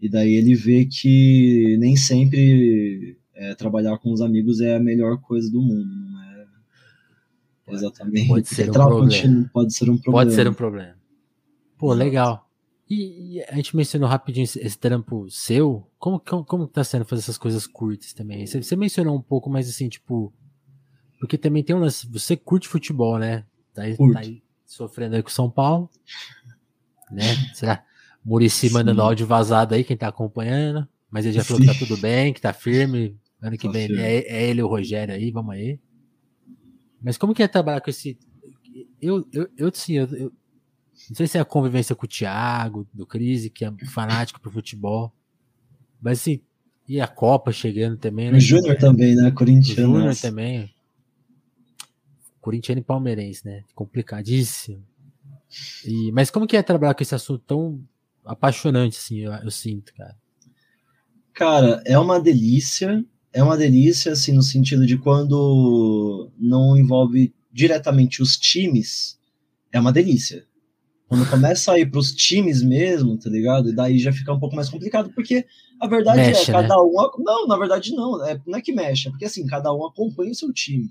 E 0.00 0.08
daí 0.08 0.34
ele 0.34 0.54
vê 0.54 0.84
que 0.84 1.76
nem 1.78 1.96
sempre 1.96 3.16
é, 3.34 3.54
trabalhar 3.54 3.98
com 3.98 4.12
os 4.12 4.20
amigos 4.20 4.60
é 4.60 4.76
a 4.76 4.80
melhor 4.80 5.20
coisa 5.20 5.50
do 5.50 5.62
mundo, 5.62 5.86
não 5.86 6.22
é? 6.22 6.46
Exatamente. 7.68 8.28
Pode 8.28 8.48
ser 8.48 8.68
um 8.68 8.72
problema. 8.72 9.50
pode 9.52 9.74
ser 9.74 9.90
um 9.90 9.96
problema. 9.96 10.24
Pode 10.24 10.34
ser 10.34 10.48
um 10.48 10.54
problema. 10.54 10.96
Pô, 11.78 11.92
legal. 11.94 12.48
E, 12.94 13.38
e 13.38 13.42
a 13.44 13.54
gente 13.56 13.74
mencionou 13.74 14.06
rapidinho 14.06 14.44
esse, 14.44 14.58
esse 14.60 14.76
trampo 14.78 15.26
seu. 15.30 15.90
Como, 15.98 16.20
como, 16.20 16.44
como 16.44 16.66
tá 16.66 16.84
sendo 16.84 17.06
fazer 17.06 17.22
essas 17.22 17.38
coisas 17.38 17.66
curtas 17.66 18.12
também? 18.12 18.46
Você, 18.46 18.62
você 18.62 18.76
mencionou 18.76 19.16
um 19.16 19.22
pouco, 19.22 19.48
mas 19.48 19.66
assim, 19.66 19.88
tipo. 19.88 20.30
Porque 21.18 21.38
também 21.38 21.62
tem 21.64 21.74
um 21.74 21.78
lance. 21.78 22.06
Você 22.08 22.36
curte 22.36 22.68
futebol, 22.68 23.18
né? 23.18 23.46
Tá 23.72 23.82
aí, 23.84 23.96
tá 23.96 24.18
aí 24.18 24.42
sofrendo 24.66 25.16
aí 25.16 25.22
com 25.22 25.30
São 25.30 25.50
Paulo. 25.50 25.88
Né? 27.10 27.24
Será? 27.54 27.82
Murici 28.22 28.68
Sim. 28.68 28.74
mandando 28.74 29.00
áudio 29.00 29.26
vazado 29.26 29.74
aí, 29.74 29.84
quem 29.84 29.96
tá 29.96 30.08
acompanhando. 30.08 30.86
Mas 31.10 31.24
ele 31.24 31.34
já 31.34 31.44
falou 31.44 31.60
que 31.60 31.66
tá 31.66 31.72
Sim. 31.72 31.86
tudo 31.86 31.96
bem, 31.96 32.32
que 32.34 32.40
tá 32.42 32.52
firme. 32.52 33.18
Ano 33.40 33.56
que 33.56 33.66
Tá 33.66 33.72
vem 33.72 33.86
firme. 33.86 34.02
é, 34.02 34.16
é 34.18 34.48
ele 34.50 34.60
e 34.60 34.62
o 34.62 34.68
Rogério 34.68 35.14
aí, 35.14 35.30
vamos 35.30 35.54
aí. 35.54 35.80
Mas 37.02 37.16
como 37.16 37.34
que 37.34 37.42
é 37.42 37.48
trabalhar 37.48 37.80
com 37.80 37.88
esse. 37.90 38.18
Eu, 39.00 39.26
eu, 39.32 39.48
eu 39.56 39.70
sim, 39.74 39.94
eu, 39.94 40.06
eu- 40.14 40.32
não 41.08 41.16
sei 41.16 41.26
se 41.26 41.38
é 41.38 41.40
a 41.40 41.44
convivência 41.44 41.94
com 41.94 42.06
o 42.06 42.08
Thiago, 42.08 42.86
do 42.92 43.06
Crise, 43.06 43.50
que 43.50 43.64
é 43.64 43.72
fanático 43.86 44.40
pro 44.40 44.50
futebol. 44.50 45.12
Mas 46.00 46.20
assim, 46.20 46.40
e 46.88 47.00
a 47.00 47.06
Copa 47.06 47.52
chegando 47.52 47.96
também, 47.96 48.30
né? 48.30 48.38
O 48.38 48.40
Júnior 48.40 48.76
também, 48.76 49.14
né? 49.14 49.28
O 49.28 49.34
Corintiano. 49.34 49.94
Júnior 49.94 50.16
também. 50.16 50.74
Corintiano 52.40 52.80
e 52.80 52.84
palmeirense, 52.84 53.46
né? 53.46 53.62
Complicadíssimo. 53.74 54.84
E, 55.84 56.10
mas 56.12 56.30
como 56.30 56.46
que 56.46 56.56
é 56.56 56.62
trabalhar 56.62 56.94
com 56.94 57.02
esse 57.02 57.14
assunto 57.14 57.42
tão 57.46 57.80
apaixonante, 58.24 58.98
assim, 58.98 59.18
eu, 59.18 59.32
eu 59.32 59.50
sinto, 59.50 59.94
cara. 59.94 60.16
Cara, 61.32 61.82
é 61.86 61.98
uma 61.98 62.20
delícia. 62.20 63.04
É 63.32 63.42
uma 63.42 63.56
delícia, 63.56 64.12
assim, 64.12 64.32
no 64.32 64.42
sentido 64.42 64.86
de 64.86 64.98
quando 64.98 66.30
não 66.38 66.76
envolve 66.76 67.32
diretamente 67.50 68.20
os 68.20 68.36
times, 68.36 69.18
é 69.70 69.80
uma 69.80 69.92
delícia. 69.92 70.44
Quando 71.12 71.28
começa 71.28 71.72
a 71.72 71.78
ir 71.78 71.90
pros 71.90 72.12
times 72.12 72.62
mesmo, 72.62 73.18
tá 73.18 73.28
ligado? 73.28 73.68
E 73.68 73.74
daí 73.74 73.98
já 73.98 74.10
fica 74.10 74.32
um 74.32 74.40
pouco 74.40 74.56
mais 74.56 74.70
complicado, 74.70 75.12
porque 75.14 75.44
a 75.78 75.86
verdade 75.86 76.22
Mexe, 76.22 76.50
é, 76.50 76.54
né? 76.54 76.62
cada 76.62 76.82
um. 76.82 76.94
Não, 77.18 77.46
na 77.46 77.58
verdade 77.58 77.94
não. 77.94 78.24
É, 78.24 78.40
não 78.46 78.58
é 78.58 78.62
que 78.62 78.72
mexe, 78.72 79.08
é 79.08 79.10
porque 79.10 79.26
assim, 79.26 79.46
cada 79.46 79.70
um 79.74 79.84
acompanha 79.84 80.32
o 80.32 80.34
seu 80.34 80.50
time. 80.54 80.90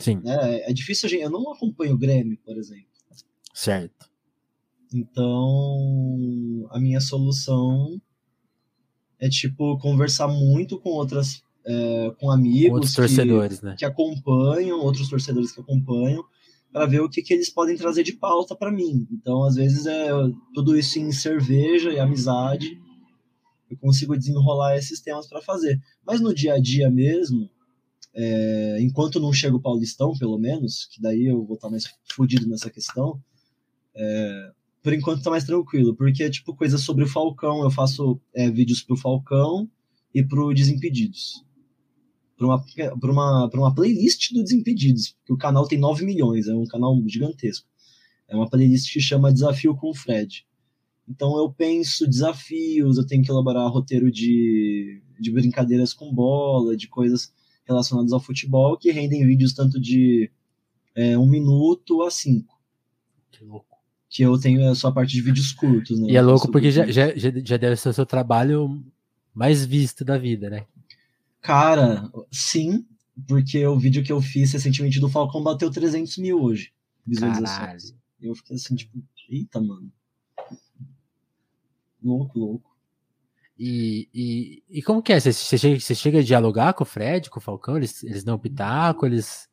Sim, 0.00 0.20
Né? 0.24 0.62
É 0.68 0.72
difícil 0.72 1.06
a 1.06 1.10
gente. 1.10 1.22
Eu 1.22 1.30
não 1.30 1.52
acompanho 1.52 1.94
o 1.94 1.98
Grêmio, 1.98 2.36
por 2.44 2.56
exemplo. 2.56 2.88
certo. 3.54 4.10
Então, 4.92 6.66
a 6.70 6.80
minha 6.80 7.00
solução 7.00 8.00
é, 9.20 9.28
tipo, 9.28 9.78
conversar 9.78 10.26
muito 10.26 10.76
com 10.80 10.90
outras, 10.90 11.40
é, 11.64 12.12
com 12.18 12.32
amigos 12.32 12.74
outros 12.74 12.90
que, 12.90 12.96
torcedores, 12.96 13.62
né? 13.62 13.76
que 13.78 13.84
acompanham, 13.84 14.80
outros 14.80 15.08
torcedores 15.08 15.52
que 15.52 15.60
acompanham, 15.60 16.24
para 16.76 16.84
ver 16.84 17.00
o 17.00 17.08
que, 17.08 17.22
que 17.22 17.32
eles 17.32 17.48
podem 17.48 17.74
trazer 17.74 18.02
de 18.02 18.12
pauta 18.12 18.54
para 18.54 18.70
mim. 18.70 19.08
Então, 19.10 19.44
às 19.44 19.54
vezes, 19.54 19.86
é 19.86 20.10
tudo 20.52 20.76
isso 20.78 20.98
em 20.98 21.10
cerveja 21.10 21.90
e 21.90 21.98
amizade, 21.98 22.78
eu 23.70 23.78
consigo 23.78 24.14
desenrolar 24.14 24.76
esses 24.76 25.00
temas 25.00 25.26
para 25.26 25.40
fazer. 25.40 25.80
Mas 26.06 26.20
no 26.20 26.34
dia 26.34 26.52
a 26.52 26.60
dia 26.60 26.90
mesmo, 26.90 27.48
é, 28.12 28.76
enquanto 28.82 29.18
não 29.18 29.32
chega 29.32 29.56
o 29.56 29.62
Paulistão, 29.62 30.12
pelo 30.18 30.36
menos, 30.36 30.84
que 30.92 31.00
daí 31.00 31.24
eu 31.24 31.46
vou 31.46 31.54
estar 31.54 31.70
mais 31.70 31.84
fodido 32.14 32.46
nessa 32.46 32.68
questão, 32.68 33.18
é, 33.94 34.50
por 34.82 34.92
enquanto 34.92 35.22
tá 35.22 35.30
mais 35.30 35.44
tranquilo, 35.44 35.96
porque 35.96 36.24
é 36.24 36.28
tipo 36.28 36.54
coisa 36.54 36.76
sobre 36.76 37.04
o 37.04 37.08
Falcão, 37.08 37.62
eu 37.62 37.70
faço 37.70 38.20
é, 38.34 38.50
vídeos 38.50 38.82
pro 38.82 38.98
Falcão 38.98 39.66
e 40.14 40.22
pro 40.22 40.52
Desimpedidos. 40.52 41.42
Pra 42.36 42.46
uma, 42.46 42.64
pra, 43.00 43.12
uma, 43.12 43.48
pra 43.48 43.60
uma 43.60 43.74
playlist 43.74 44.32
do 44.32 44.42
Desimpedidos, 44.42 45.16
porque 45.18 45.32
o 45.32 45.38
canal 45.38 45.66
tem 45.66 45.78
9 45.78 46.04
milhões, 46.04 46.48
é 46.48 46.54
um 46.54 46.66
canal 46.66 46.94
gigantesco. 47.06 47.66
É 48.28 48.36
uma 48.36 48.48
playlist 48.48 48.92
que 48.92 49.00
chama 49.00 49.32
Desafio 49.32 49.74
com 49.74 49.90
o 49.90 49.94
Fred. 49.94 50.44
Então 51.08 51.36
eu 51.38 51.50
penso 51.50 52.06
desafios, 52.06 52.98
eu 52.98 53.06
tenho 53.06 53.22
que 53.22 53.30
elaborar 53.30 53.70
roteiro 53.70 54.10
de, 54.10 55.00
de 55.18 55.30
brincadeiras 55.30 55.94
com 55.94 56.12
bola, 56.12 56.76
de 56.76 56.88
coisas 56.88 57.32
relacionadas 57.64 58.12
ao 58.12 58.20
futebol, 58.20 58.76
que 58.76 58.90
rendem 58.90 59.26
vídeos 59.26 59.52
tanto 59.52 59.80
de 59.80 60.30
é, 60.94 61.16
um 61.16 61.26
minuto 61.26 62.02
a 62.02 62.10
cinco. 62.10 62.60
Que 63.30 63.44
louco. 63.44 63.76
Que 64.08 64.22
eu 64.22 64.38
tenho 64.38 64.74
só 64.74 64.88
a 64.88 64.92
parte 64.92 65.12
de 65.12 65.20
vídeos 65.20 65.52
curtos, 65.52 65.98
né? 66.00 66.10
E 66.10 66.16
é 66.16 66.22
louco 66.22 66.50
porque 66.50 66.70
já, 66.70 66.86
já 66.90 67.12
já 67.16 67.56
deve 67.56 67.76
ser 67.76 67.90
o 67.90 67.92
seu 67.92 68.06
trabalho 68.06 68.82
mais 69.34 69.64
visto 69.64 70.04
da 70.04 70.16
vida, 70.16 70.48
né? 70.48 70.66
Cara, 71.46 72.10
sim, 72.32 72.84
porque 73.28 73.64
o 73.64 73.78
vídeo 73.78 74.02
que 74.02 74.12
eu 74.12 74.20
fiz 74.20 74.52
recentemente 74.52 74.98
do 74.98 75.08
Falcão 75.08 75.42
bateu 75.44 75.70
300 75.70 76.18
mil 76.18 76.42
hoje. 76.42 76.72
Visualizações. 77.06 77.58
Caralho. 77.58 77.80
Eu 78.20 78.34
fiquei 78.34 78.56
assim, 78.56 78.74
tipo, 78.74 78.98
eita, 79.30 79.60
mano. 79.60 79.88
Louco, 82.02 82.36
louco. 82.36 82.76
E, 83.58 84.08
e, 84.12 84.62
e 84.68 84.82
como 84.82 85.00
que 85.00 85.12
é? 85.12 85.20
Você, 85.20 85.32
você, 85.32 85.56
chega, 85.56 85.78
você 85.80 85.94
chega 85.94 86.18
a 86.18 86.22
dialogar 86.22 86.74
com 86.74 86.82
o 86.82 86.86
Fred, 86.86 87.30
com 87.30 87.38
o 87.38 87.42
Falcão? 87.42 87.76
Eles, 87.76 88.02
eles 88.02 88.24
dão 88.24 88.38
pitaco, 88.38 89.06
eles. 89.06 89.48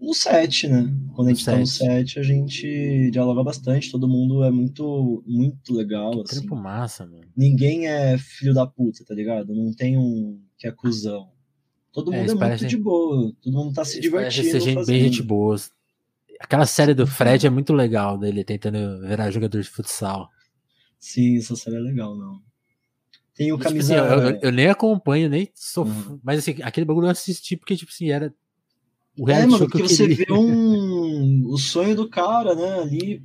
No 0.00 0.12
set, 0.12 0.68
né? 0.68 0.92
Quando 1.14 1.28
a 1.28 1.30
No 1.30 1.36
gente 1.36 1.44
tá 1.46 1.56
no 1.56 1.66
set. 1.66 2.18
a 2.18 2.22
gente 2.24 3.10
dialoga 3.12 3.42
bastante, 3.44 3.90
todo 3.90 4.08
mundo 4.08 4.42
é 4.42 4.50
muito, 4.50 5.22
muito 5.24 5.72
legal, 5.72 6.10
assim. 6.22 6.40
Trampo 6.40 6.56
massa, 6.56 7.06
mano. 7.06 7.24
Ninguém 7.36 7.86
é 7.86 8.18
filho 8.18 8.52
da 8.52 8.66
puta, 8.66 9.04
tá 9.04 9.14
ligado? 9.14 9.54
Não 9.54 9.72
tem 9.72 9.96
um 9.96 10.42
que 10.58 10.66
é 10.66 10.72
cuzão. 10.72 11.35
Todo 11.96 12.12
É, 12.12 12.16
mundo 12.16 12.18
é, 12.18 12.20
eles 12.24 12.32
muito 12.34 12.38
parecem- 12.40 12.68
de 12.68 12.76
boa, 12.76 13.32
todo 13.42 13.52
mundo 13.54 13.72
tá 13.74 13.82
se 13.82 13.98
divertindo. 13.98 14.50
ser 14.50 14.60
gente, 14.60 14.84
bem 14.86 15.00
gente 15.00 15.22
boa. 15.22 15.56
Aquela 16.38 16.66
série 16.66 16.92
do 16.92 17.06
Fred 17.06 17.46
é 17.46 17.50
muito 17.50 17.72
legal, 17.72 18.18
dele 18.18 18.44
tentando 18.44 19.00
virar 19.00 19.30
jogador 19.30 19.62
de 19.62 19.66
futsal. 19.70 20.28
Sim, 21.00 21.38
essa 21.38 21.56
série 21.56 21.76
é 21.76 21.80
legal, 21.80 22.14
não. 22.14 22.42
Tem 23.34 23.50
o 23.50 23.56
tipo 23.56 23.64
camisa. 23.64 23.94
assim, 23.94 24.06
eu, 24.12 24.20
eu- 24.30 24.38
eu 24.42 24.52
nem 24.52 24.66
acompanho, 24.68 25.30
nem 25.30 25.50
sou. 25.54 25.86
Uhum. 25.86 26.20
Mas 26.22 26.40
assim, 26.40 26.56
aquele 26.62 26.84
bagulho 26.84 27.06
eu 27.06 27.10
assisti 27.10 27.56
porque, 27.56 27.74
tipo 27.76 27.90
assim, 27.90 28.10
era 28.10 28.30
o 29.18 29.26
É, 29.30 29.32
reality 29.32 29.52
mano, 29.52 29.58
show 29.60 29.66
que 29.66 29.78
porque 29.78 29.94
você 29.94 30.06
vê 30.08 30.26
um, 30.30 31.46
o 31.48 31.56
sonho 31.56 31.96
do 31.96 32.10
cara, 32.10 32.54
né, 32.54 32.78
ali. 32.80 33.22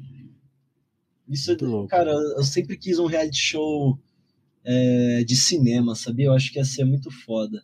Isso, 1.27 1.51
é- 1.51 1.55
Muito 1.55 1.65
louco. 1.65 1.87
cara, 1.89 2.11
eu 2.11 2.43
sempre 2.43 2.77
quis 2.77 2.99
um 2.99 3.05
reality 3.05 3.37
show 3.37 3.99
é, 4.63 5.23
de 5.25 5.35
cinema, 5.35 5.93
sabia? 5.93 6.27
Eu 6.27 6.33
acho 6.33 6.53
que 6.53 6.57
ia 6.59 6.63
ser 6.63 6.85
muito 6.85 7.11
foda. 7.11 7.61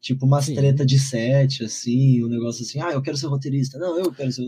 Tipo, 0.00 0.26
umas 0.26 0.44
Sim. 0.44 0.54
treta 0.54 0.86
de 0.86 0.96
set, 0.98 1.64
assim, 1.64 2.22
um 2.24 2.28
negócio 2.28 2.62
assim, 2.64 2.80
ah, 2.80 2.92
eu 2.92 3.02
quero 3.02 3.16
ser 3.16 3.26
roteirista. 3.26 3.78
Não, 3.78 3.98
eu 3.98 4.12
quero 4.12 4.30
ser. 4.30 4.44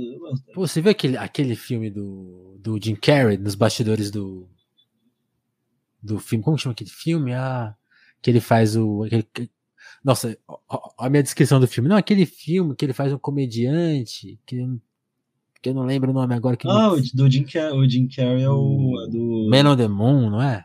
Pô, 0.55 0.67
você 0.67 0.81
viu 0.81 0.93
aquele, 0.93 1.17
aquele 1.17 1.57
filme 1.57 1.91
do, 1.91 2.57
do 2.61 2.79
Jim 2.83 2.95
Carrey, 2.95 3.37
nos 3.37 3.55
bastidores 3.57 4.11
do. 4.11 4.49
Do 6.03 6.19
filme. 6.19 6.43
Como 6.45 6.57
que 6.57 6.63
chama 6.63 6.73
aquele 6.73 6.91
filme? 6.91 7.35
Ah, 7.35 7.75
que 8.23 8.31
ele 8.31 8.41
faz 8.41 8.77
o. 8.77 9.03
aquele- 9.03 9.23
que- 9.25 9.51
nossa, 10.05 10.39
ó 10.49 10.59
a 10.99 11.11
minha 11.11 11.23
descrição 11.23 11.59
do 11.61 11.67
filme. 11.69 11.89
Não, 11.89 11.97
aquele 11.97 12.25
filme 12.25 12.75
que 12.77 12.85
ele 12.85 12.93
faz 12.95 13.13
um 13.13 13.19
comediante, 13.19 14.39
que, 14.47 14.65
que 15.61 15.69
eu 15.69 15.75
não 15.75 15.83
lembro 15.83 16.11
o 16.11 16.15
nome 16.15 16.35
agora. 16.35 16.57
Que 16.57 16.67
Ah, 16.69 16.93
o 16.93 17.01
do 17.15 17.29
Jim 17.31 17.45
Carrey, 17.45 17.73
o 17.79 17.89
Jim 17.91 18.07
Carrey 18.09 18.43
é 18.45 18.49
o. 18.51 19.05
é 19.05 19.11
do. 19.11 19.49
Man 19.51 19.71
on 19.73 19.77
the 19.77 19.89
Moon, 19.89 20.31
não 20.31 20.41
é? 20.41 20.65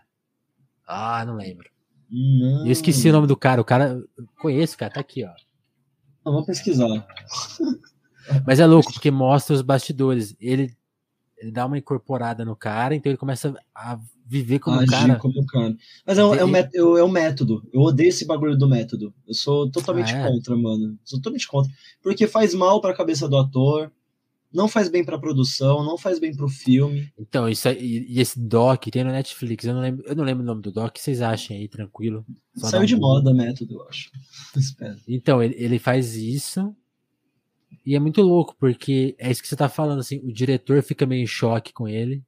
Ah, 0.88 1.26
não 1.26 1.36
lembro. 1.36 1.70
Não, 2.10 2.66
Eu 2.66 2.72
esqueci 2.72 3.10
o 3.10 3.12
nome 3.14 3.28
do 3.28 3.36
cara. 3.38 3.60
O 3.62 3.66
cara. 3.66 4.02
Conheço, 4.42 4.78
cara, 4.78 4.94
tá 4.94 5.00
aqui, 5.00 5.24
ó. 5.24 5.30
Não, 6.26 6.32
vamos 6.34 6.46
pesquisar. 6.48 7.06
Mas 8.46 8.60
é 8.60 8.66
louco, 8.66 8.92
porque 8.94 9.12
mostra 9.12 9.56
os 9.56 9.62
bastidores. 9.62 10.36
Ele, 10.40 10.76
ele 11.38 11.52
dá 11.52 11.66
uma 11.66 11.78
incorporada 11.78 12.44
no 12.44 12.56
cara, 12.56 12.96
então 12.96 13.12
ele 13.12 13.18
começa 13.18 13.54
a 13.74 14.00
viver 14.28 14.58
como 14.60 14.80
Agir 14.80 14.90
cara. 14.90 15.16
como 15.18 15.46
cara. 15.46 15.76
Mas 16.06 16.18
é, 16.18 16.22
é, 16.22 16.70
eu- 16.74 16.98
é 16.98 17.04
um 17.04 17.10
método. 17.10 17.68
Eu 17.72 17.82
odeio 17.82 18.10
esse 18.10 18.26
bagulho 18.26 18.58
do 18.58 18.68
método. 18.68 19.14
Eu 19.28 19.34
sou 19.36 19.70
totalmente 19.70 20.14
Ah, 20.16 20.20
é? 20.20 20.28
contra, 20.32 20.56
mano. 20.56 20.98
Sou 21.04 21.20
totalmente 21.20 21.48
contra. 21.48 21.72
Porque 22.02 22.26
faz 22.28 22.54
mal 22.56 22.82
pra 22.82 22.96
cabeça 22.96 23.28
do 23.30 23.38
ator, 23.38 23.92
não 24.56 24.68
faz 24.70 24.88
bem 24.90 25.04
pra 25.04 25.20
produção, 25.20 25.84
não 25.84 25.98
faz 25.98 26.18
bem 26.18 26.34
pro 26.34 26.48
filme. 26.48 27.12
Então, 27.20 27.50
isso 27.50 27.68
aí, 27.68 28.06
e 28.08 28.22
esse 28.22 28.40
doc 28.40 28.86
tem 28.86 29.04
no 29.04 29.12
Netflix. 29.12 29.66
Eu 29.66 29.74
não 29.74 29.82
lembro, 29.82 30.06
eu 30.08 30.16
não 30.16 30.24
lembro 30.24 30.44
o 30.44 30.46
nome 30.46 30.62
do 30.62 30.72
doc. 30.72 30.94
que 30.94 31.02
Vocês 31.02 31.22
achem 31.22 31.58
aí, 31.58 31.68
tranquilo. 31.68 32.26
Só 32.56 32.70
Saiu 32.70 32.84
um 32.84 32.86
de 32.86 32.96
moda 32.96 33.34
método, 33.34 33.76
eu 33.76 33.88
acho. 33.88 34.10
Então, 35.08 35.44
ele, 35.44 35.56
ele 35.58 35.78
faz 35.78 36.16
isso. 36.16 36.74
E 37.86 37.96
é 37.96 38.00
muito 38.00 38.22
louco, 38.22 38.56
porque 38.58 39.16
é 39.20 39.30
isso 39.30 39.42
que 39.42 39.48
você 39.48 39.56
tá 39.56 39.68
falando, 39.68 40.00
assim, 40.00 40.20
o 40.24 40.32
diretor 40.32 40.82
fica 40.82 41.06
meio 41.06 41.24
em 41.24 41.28
choque 41.28 41.74
com 41.74 41.88
ele, 41.88 42.24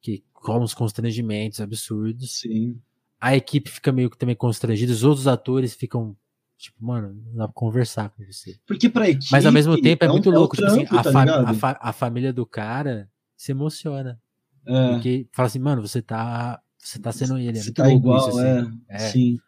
que 0.00 0.22
com 0.32 0.62
os 0.62 0.74
constrangimentos 0.74 1.60
absurdos. 1.60 2.40
Sim. 2.40 2.78
A 3.20 3.34
equipe 3.34 3.70
fica 3.70 3.90
meio 3.90 4.10
que 4.10 4.18
também 4.18 4.36
constrangida, 4.36 4.92
os 4.92 5.02
outros 5.02 5.26
atores 5.26 5.74
ficam, 5.74 6.14
tipo, 6.58 6.84
mano, 6.84 7.14
não 7.14 7.34
dá 7.36 7.44
pra 7.46 7.54
conversar 7.54 8.10
com 8.10 8.24
você. 8.24 8.58
Porque 8.66 8.88
pra 8.88 9.08
equipe. 9.08 9.30
Mas 9.32 9.46
ao 9.46 9.52
mesmo 9.52 9.80
tempo 9.80 10.04
é, 10.04 10.08
um- 10.08 10.12
muito 10.12 10.28
um 10.30 10.32
louco, 10.34 10.56
tipo 10.56 10.66
assim, 10.68 10.84
a, 10.90 11.02
tá 11.02 11.40
a 11.50 11.54
fa- 11.54 11.78
a 11.80 11.92
família 11.92 12.32
do 12.32 12.44
cara 12.44 13.08
se 13.36 13.52
emociona. 13.52 14.20
É, 14.66 14.92
Porque 14.92 15.28
fala 15.32 15.46
assim, 15.46 15.58
mano, 15.60 15.80
você 15.80 16.02
tá. 16.02 16.60
Você 16.78 16.98
tá 16.98 17.10
sendo 17.12 17.38
ele. 17.38 17.58
É 17.58 17.60
se 17.60 17.66
muito 17.68 17.76
tá 17.76 17.84
louco 17.86 17.98
igual, 18.06 18.28
isso, 18.28 18.40
é, 18.40 18.58
assim. 18.60 18.80
É. 18.88 18.98
Sim. 18.98 19.38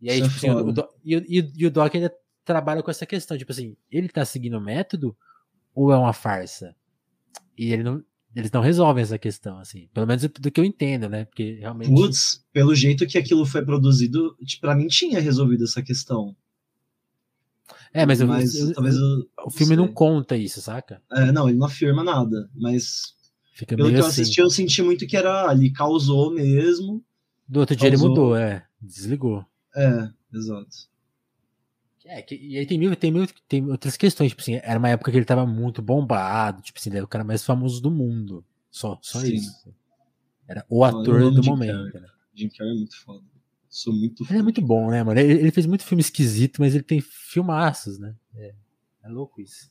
E 0.00 0.10
aí, 0.10 0.20
é 0.20 0.22
tipo 0.22 0.36
assim, 0.36 0.50
o, 0.50 0.72
Doc- 0.72 0.90
e, 1.04 1.16
o- 1.16 1.24
e 1.28 1.52
e 1.56 1.66
o 1.66 1.70
Doc 1.70 1.94
ainda 1.94 2.12
trabalha 2.44 2.82
com 2.82 2.90
essa 2.90 3.06
questão, 3.06 3.36
tipo 3.38 3.52
assim, 3.52 3.76
ele 3.90 4.08
tá 4.08 4.24
seguindo 4.24 4.56
o 4.56 4.60
método, 4.60 5.16
ou 5.74 5.92
é 5.92 5.96
uma 5.96 6.12
farsa? 6.12 6.74
E 7.56 7.72
ele 7.72 7.82
não, 7.82 8.02
eles 8.34 8.50
não 8.50 8.60
resolvem 8.60 9.02
essa 9.02 9.18
questão, 9.18 9.58
assim. 9.58 9.88
Pelo 9.94 10.06
menos 10.06 10.22
do 10.24 10.50
que 10.50 10.60
eu 10.60 10.64
entendo, 10.64 11.08
né? 11.08 11.24
Porque 11.24 11.54
realmente. 11.60 11.88
Putz, 11.90 12.44
pelo 12.52 12.74
jeito 12.74 13.06
que 13.06 13.16
aquilo 13.16 13.46
foi 13.46 13.64
produzido, 13.64 14.36
para 14.60 14.74
mim 14.74 14.88
tinha 14.88 15.20
resolvido 15.20 15.64
essa 15.64 15.82
questão. 15.82 16.34
É, 17.92 18.04
mas, 18.04 18.20
mas 18.20 18.54
eu, 18.54 18.72
talvez 18.72 18.96
eu, 18.96 19.28
o 19.46 19.50
filme 19.50 19.76
não 19.76 19.88
conta 19.88 20.36
isso, 20.36 20.60
saca? 20.60 21.00
É, 21.12 21.32
não, 21.32 21.48
ele 21.48 21.58
não 21.58 21.66
afirma 21.66 22.04
nada, 22.04 22.50
mas 22.54 23.14
Fica 23.54 23.76
pelo 23.76 23.88
que 23.88 23.94
eu 23.94 24.00
assim. 24.00 24.22
assisti, 24.22 24.40
eu 24.40 24.50
senti 24.50 24.82
muito 24.82 25.06
que 25.06 25.16
era 25.16 25.48
ali, 25.48 25.72
causou 25.72 26.32
mesmo. 26.32 27.04
Do 27.48 27.60
outro 27.60 27.76
dia 27.76 27.90
causou. 27.90 28.06
ele 28.06 28.14
mudou, 28.14 28.36
é, 28.36 28.66
desligou. 28.80 29.46
É, 29.76 30.10
exato. 30.32 30.92
É, 32.06 32.20
que, 32.20 32.34
e 32.34 32.58
aí 32.58 32.66
tem 32.66 32.78
mil, 32.78 32.94
tem 32.94 33.10
mil, 33.10 33.26
tem 33.48 33.64
outras 33.70 33.96
questões, 33.96 34.30
tipo 34.30 34.42
assim, 34.42 34.60
era 34.62 34.78
uma 34.78 34.90
época 34.90 35.10
que 35.10 35.16
ele 35.16 35.24
tava 35.24 35.46
muito 35.46 35.80
bombado, 35.80 36.60
tipo 36.60 36.78
assim, 36.78 36.90
ele 36.90 36.98
era 36.98 37.06
o 37.06 37.08
cara 37.08 37.24
mais 37.24 37.44
famoso 37.44 37.80
do 37.80 37.90
mundo. 37.90 38.44
Só, 38.70 38.98
só 39.00 39.20
Sim. 39.20 39.34
isso. 39.34 39.74
Era 40.46 40.66
o 40.68 40.84
ator 40.84 41.32
do 41.32 41.42
momento. 41.42 41.94
Né? 41.94 42.06
Jim 42.34 42.48
Carrey 42.48 42.74
é 42.74 42.76
muito 42.76 42.96
foda. 43.00 43.24
Sou 43.74 43.92
muito 43.92 44.24
Ele 44.30 44.38
é 44.38 44.42
muito 44.42 44.62
bom, 44.62 44.88
né, 44.88 45.02
mano? 45.02 45.18
Ele, 45.18 45.32
ele, 45.32 45.50
fez 45.50 45.66
muito 45.66 45.82
filme 45.82 46.00
esquisito, 46.00 46.60
mas 46.60 46.76
ele 46.76 46.84
tem 46.84 47.00
filmaços, 47.00 47.98
né? 47.98 48.14
É, 48.32 48.54
é 49.02 49.08
louco 49.08 49.40
isso. 49.40 49.68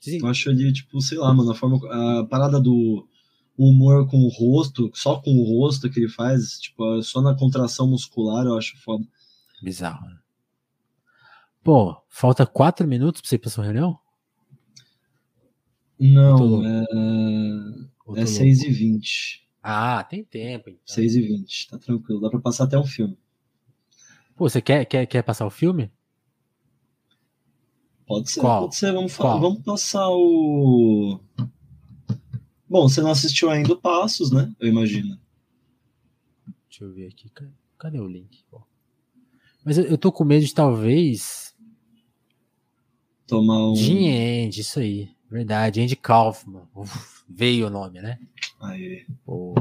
Sim. 0.00 0.18
Eu 0.18 0.26
acho 0.26 0.50
ele, 0.50 0.72
tipo, 0.72 1.00
sei 1.00 1.18
lá, 1.18 1.32
mano, 1.32 1.52
a 1.52 1.54
forma. 1.54 1.78
A 2.20 2.26
parada 2.26 2.60
do 2.60 3.08
humor 3.56 4.10
com 4.10 4.16
o 4.16 4.28
rosto, 4.28 4.90
só 4.92 5.20
com 5.20 5.30
o 5.30 5.44
rosto 5.44 5.88
que 5.88 6.00
ele 6.00 6.08
faz, 6.08 6.58
tipo, 6.58 7.00
só 7.00 7.22
na 7.22 7.32
contração 7.36 7.86
muscular, 7.86 8.44
eu 8.44 8.58
acho 8.58 8.76
foda. 8.82 9.06
Bizarro, 9.62 10.04
né? 10.04 10.18
Pô, 11.62 11.96
falta 12.08 12.44
quatro 12.44 12.88
minutos 12.88 13.20
pra 13.20 13.28
você 13.28 13.36
ir 13.36 13.38
pra 13.38 13.50
sua 13.50 13.64
reunião? 13.64 13.96
Não, 15.96 16.66
é. 16.66 16.84
É 18.16 18.26
6 18.26 18.62
e 18.62 18.70
20 18.70 19.47
Ah, 19.62 20.04
tem 20.04 20.24
tempo. 20.24 20.70
Então. 20.70 20.82
6 20.86 21.16
e 21.16 21.20
20 21.20 21.68
tá 21.68 21.78
tranquilo. 21.78 22.20
Dá 22.20 22.30
pra 22.30 22.40
passar 22.40 22.64
até 22.64 22.78
um 22.78 22.84
filme. 22.84 23.18
Pô, 24.36 24.48
você 24.48 24.62
quer, 24.62 24.84
quer, 24.84 25.06
quer 25.06 25.22
passar 25.22 25.46
o 25.46 25.50
filme? 25.50 25.90
Pode 28.06 28.30
ser, 28.30 28.40
Qual? 28.40 28.62
pode 28.62 28.76
ser. 28.76 28.92
Vamos, 28.92 29.12
falar, 29.12 29.38
vamos 29.38 29.62
passar 29.62 30.08
o. 30.08 31.20
Bom, 32.68 32.88
você 32.88 33.00
não 33.00 33.10
assistiu 33.10 33.50
ainda 33.50 33.72
o 33.72 33.80
Passos, 33.80 34.30
né? 34.30 34.54
Eu 34.60 34.68
imagino. 34.68 35.18
Deixa 36.68 36.84
eu 36.84 36.92
ver 36.92 37.08
aqui. 37.08 37.30
Cadê 37.76 38.00
o 38.00 38.06
link? 38.06 38.44
Mas 39.64 39.76
eu, 39.76 39.84
eu 39.84 39.98
tô 39.98 40.10
com 40.10 40.24
medo 40.24 40.44
de 40.44 40.54
talvez 40.54 41.48
Tomar 43.28 43.72
um. 43.72 43.74
End, 43.76 44.58
isso 44.58 44.80
aí. 44.80 45.10
Verdade, 45.30 45.80
Andy 45.80 45.96
Kaufman. 45.96 46.62
Uf, 46.74 47.24
veio 47.28 47.66
o 47.66 47.70
nome, 47.70 48.00
né? 48.00 48.18
Aí. 48.60 49.06
Pô. 49.24 49.54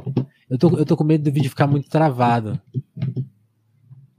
Eu 0.49 0.57
tô, 0.57 0.78
eu 0.78 0.86
tô 0.86 0.95
com 0.95 1.03
medo 1.03 1.24
do 1.24 1.32
vídeo 1.32 1.49
ficar 1.49 1.68
muito 1.68 1.89
travado. 1.89 2.59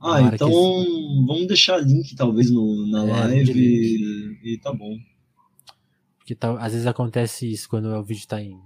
Ah, 0.01 0.20
então 0.22 0.49
que... 0.49 1.24
vamos 1.26 1.46
deixar 1.49 1.78
link 1.78 2.14
talvez 2.14 2.51
no, 2.51 2.86
na 2.86 3.05
é, 3.05 3.11
live 3.11 3.59
e, 3.59 4.53
e, 4.55 4.59
tá 4.59 4.72
bom. 4.72 4.96
Porque 6.18 6.34
tá, 6.34 6.57
às 6.59 6.72
vezes 6.72 6.86
acontece 6.86 7.51
isso 7.51 7.68
quando 7.68 7.86
o 7.86 8.05
vídeo 8.05 8.28
tá 8.28 8.40
em 8.40 8.61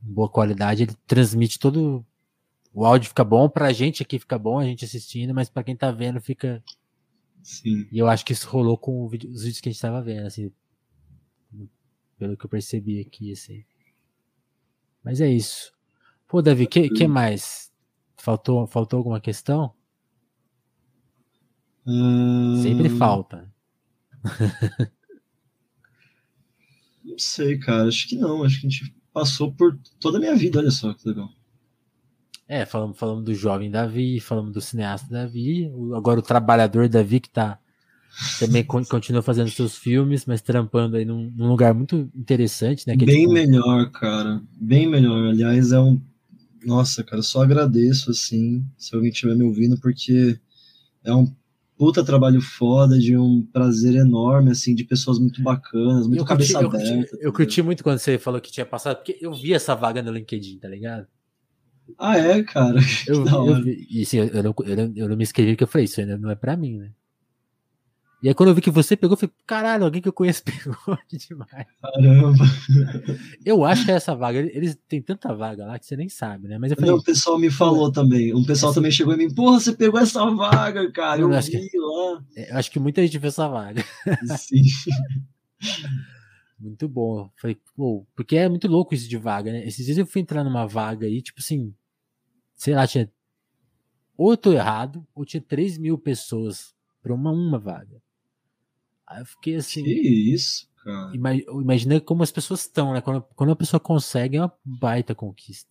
boa 0.00 0.28
qualidade, 0.28 0.84
ele 0.84 0.96
transmite 1.06 1.58
todo. 1.58 2.04
O 2.72 2.86
áudio 2.86 3.08
fica 3.08 3.22
bom, 3.22 3.48
pra 3.50 3.72
gente 3.72 4.02
aqui 4.02 4.18
fica 4.18 4.38
bom, 4.38 4.58
a 4.58 4.64
gente 4.64 4.84
assistindo, 4.84 5.34
mas 5.34 5.50
pra 5.50 5.62
quem 5.62 5.76
tá 5.76 5.90
vendo 5.90 6.20
fica 6.20 6.62
Sim. 7.42 7.86
E 7.90 7.98
eu 7.98 8.08
acho 8.08 8.24
que 8.24 8.32
isso 8.32 8.48
rolou 8.48 8.78
com 8.78 9.08
vídeo, 9.08 9.30
os 9.30 9.42
vídeos 9.42 9.60
que 9.60 9.68
a 9.68 9.72
gente 9.72 9.80
tava 9.80 10.00
vendo, 10.00 10.26
assim. 10.26 10.50
Pelo 12.22 12.36
que 12.36 12.46
eu 12.46 12.50
percebi 12.50 13.00
aqui, 13.00 13.32
assim. 13.32 13.64
Mas 15.02 15.20
é 15.20 15.28
isso. 15.28 15.72
Pô, 16.28 16.40
Davi, 16.40 16.68
que, 16.68 16.88
que 16.88 17.08
mais? 17.08 17.72
Faltou, 18.16 18.64
faltou 18.64 18.98
alguma 18.98 19.20
questão? 19.20 19.74
Hum... 21.84 22.62
Sempre 22.62 22.88
falta. 22.90 23.52
não 27.02 27.18
sei, 27.18 27.58
cara. 27.58 27.88
Acho 27.88 28.08
que 28.08 28.14
não. 28.14 28.44
Acho 28.44 28.60
que 28.60 28.68
a 28.68 28.70
gente 28.70 28.94
passou 29.12 29.52
por 29.52 29.76
toda 29.98 30.18
a 30.18 30.20
minha 30.20 30.36
vida. 30.36 30.60
Olha 30.60 30.70
só 30.70 30.94
que 30.94 31.08
legal. 31.08 31.28
É, 32.46 32.64
falamos, 32.64 32.96
falamos 32.96 33.24
do 33.24 33.34
jovem 33.34 33.68
Davi, 33.68 34.20
falamos 34.20 34.52
do 34.52 34.60
cineasta 34.60 35.08
Davi, 35.10 35.72
agora 35.92 36.20
o 36.20 36.22
trabalhador 36.22 36.88
Davi 36.88 37.18
que 37.18 37.30
tá 37.30 37.58
também 38.38 38.64
continua 38.64 39.22
fazendo 39.22 39.50
seus 39.50 39.76
filmes, 39.76 40.26
mas 40.26 40.42
trampando 40.42 40.96
aí 40.96 41.04
num, 41.04 41.32
num 41.34 41.48
lugar 41.48 41.72
muito 41.72 42.10
interessante, 42.14 42.86
né? 42.86 42.94
É 42.94 42.96
bem 42.96 43.22
tipo... 43.22 43.32
melhor, 43.32 43.90
cara. 43.90 44.42
Bem 44.60 44.86
melhor. 44.86 45.28
Aliás, 45.28 45.72
é 45.72 45.80
um. 45.80 46.00
Nossa, 46.64 47.02
cara, 47.02 47.22
só 47.22 47.42
agradeço, 47.42 48.10
assim, 48.10 48.64
se 48.76 48.94
alguém 48.94 49.10
estiver 49.10 49.34
me 49.34 49.44
ouvindo, 49.44 49.78
porque 49.80 50.38
é 51.02 51.12
um 51.12 51.32
puta 51.76 52.04
trabalho 52.04 52.40
foda, 52.40 52.96
de 52.96 53.16
um 53.16 53.42
prazer 53.52 53.96
enorme, 53.96 54.52
assim, 54.52 54.72
de 54.72 54.84
pessoas 54.84 55.18
muito 55.18 55.42
bacanas, 55.42 56.06
muito 56.06 56.20
eu 56.20 56.24
cabeça 56.24 56.60
curti, 56.60 56.76
aberta. 56.76 56.94
Eu 56.94 57.00
curti, 57.00 57.24
eu 57.24 57.32
curti 57.32 57.62
muito 57.62 57.82
quando 57.82 57.98
você 57.98 58.18
falou 58.18 58.40
que 58.40 58.52
tinha 58.52 58.64
passado, 58.64 58.98
porque 58.98 59.18
eu 59.20 59.34
vi 59.34 59.52
essa 59.52 59.74
vaga 59.74 60.00
no 60.00 60.12
LinkedIn, 60.12 60.58
tá 60.58 60.68
ligado? 60.68 61.08
Ah, 61.98 62.16
é, 62.16 62.42
cara. 62.44 62.78
Eu, 63.08 63.26
eu, 63.26 63.62
vi, 63.62 63.86
e 63.90 64.02
assim, 64.02 64.18
eu, 64.18 64.42
não, 64.42 64.54
eu, 64.64 64.76
não, 64.76 64.92
eu 64.94 65.08
não 65.08 65.16
me 65.16 65.24
inscrevi 65.24 65.56
que 65.56 65.64
eu 65.64 65.68
falei, 65.68 65.84
isso 65.84 66.00
ainda 66.00 66.16
não 66.16 66.30
é 66.30 66.36
pra 66.36 66.56
mim, 66.56 66.78
né? 66.78 66.92
E 68.22 68.28
aí 68.28 68.34
quando 68.34 68.50
eu 68.50 68.54
vi 68.54 68.60
que 68.60 68.70
você 68.70 68.96
pegou, 68.96 69.14
eu 69.14 69.18
falei, 69.18 69.34
caralho, 69.44 69.84
alguém 69.84 70.00
que 70.00 70.08
eu 70.08 70.12
conheço 70.12 70.44
pegou 70.46 70.76
que 71.08 71.16
demais. 71.28 71.66
Caramba. 71.80 72.44
Eu 73.44 73.64
acho 73.64 73.84
que 73.84 73.90
é 73.90 73.94
essa 73.94 74.14
vaga, 74.14 74.38
eles 74.38 74.78
têm 74.88 75.02
tanta 75.02 75.34
vaga 75.34 75.66
lá 75.66 75.78
que 75.78 75.86
você 75.86 75.96
nem 75.96 76.08
sabe, 76.08 76.46
né? 76.46 76.56
Mas 76.56 76.70
eu 76.70 76.76
falei, 76.76 76.92
não, 76.92 76.98
o 76.98 77.02
pessoal 77.02 77.36
me 77.38 77.50
falou 77.50 77.90
também. 77.90 78.32
Um 78.32 78.44
pessoal 78.44 78.72
também 78.72 78.92
chegou 78.92 79.12
e 79.14 79.16
me, 79.16 79.34
porra, 79.34 79.58
você 79.58 79.72
pegou 79.72 79.98
essa 79.98 80.24
vaga, 80.30 80.90
cara. 80.92 81.20
Eu, 81.20 81.32
eu 81.32 81.40
vi 81.40 81.68
que, 81.68 81.78
lá. 81.78 82.24
É, 82.36 82.52
eu 82.52 82.56
acho 82.58 82.70
que 82.70 82.78
muita 82.78 83.02
gente 83.02 83.18
viu 83.18 83.28
essa 83.28 83.48
vaga. 83.48 83.84
Sim. 84.38 84.62
Muito 86.62 86.88
bom. 86.88 87.28
Falei, 87.40 87.58
pô, 87.74 88.06
porque 88.14 88.36
é 88.36 88.48
muito 88.48 88.68
louco 88.68 88.94
isso 88.94 89.08
de 89.08 89.18
vaga, 89.18 89.50
né? 89.50 89.66
Esses 89.66 89.84
dias 89.84 89.98
eu 89.98 90.06
fui 90.06 90.20
entrar 90.20 90.44
numa 90.44 90.64
vaga 90.64 91.08
aí, 91.08 91.20
tipo 91.20 91.40
assim, 91.40 91.74
sei 92.54 92.72
lá, 92.72 92.86
tinha. 92.86 93.10
Ou 94.16 94.30
eu 94.30 94.36
tô 94.36 94.52
errado, 94.52 95.04
ou 95.12 95.24
tinha 95.24 95.40
3 95.40 95.76
mil 95.76 95.98
pessoas 95.98 96.72
pra 97.02 97.12
uma, 97.12 97.32
uma 97.32 97.58
vaga. 97.58 98.00
Aí 99.12 99.20
eu 99.20 99.26
fiquei 99.26 99.56
assim. 99.56 99.84
Que 99.84 99.90
isso, 100.34 100.68
cara. 100.82 101.12
Imagina 101.14 102.00
como 102.00 102.22
as 102.22 102.30
pessoas 102.30 102.60
estão, 102.60 102.92
né? 102.92 103.00
Quando, 103.00 103.22
quando 103.34 103.52
a 103.52 103.56
pessoa 103.56 103.80
consegue, 103.80 104.36
é 104.36 104.40
uma 104.40 104.52
baita 104.64 105.14
conquista. 105.14 105.70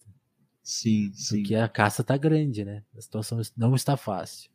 Sim, 0.63 1.11
sim. 1.13 1.37
Porque 1.37 1.55
a 1.55 1.67
caça 1.67 2.03
tá 2.03 2.15
grande, 2.15 2.63
né? 2.63 2.83
A 2.95 3.01
situação 3.01 3.41
não 3.57 3.75
está 3.75 3.97
fácil. 3.97 4.49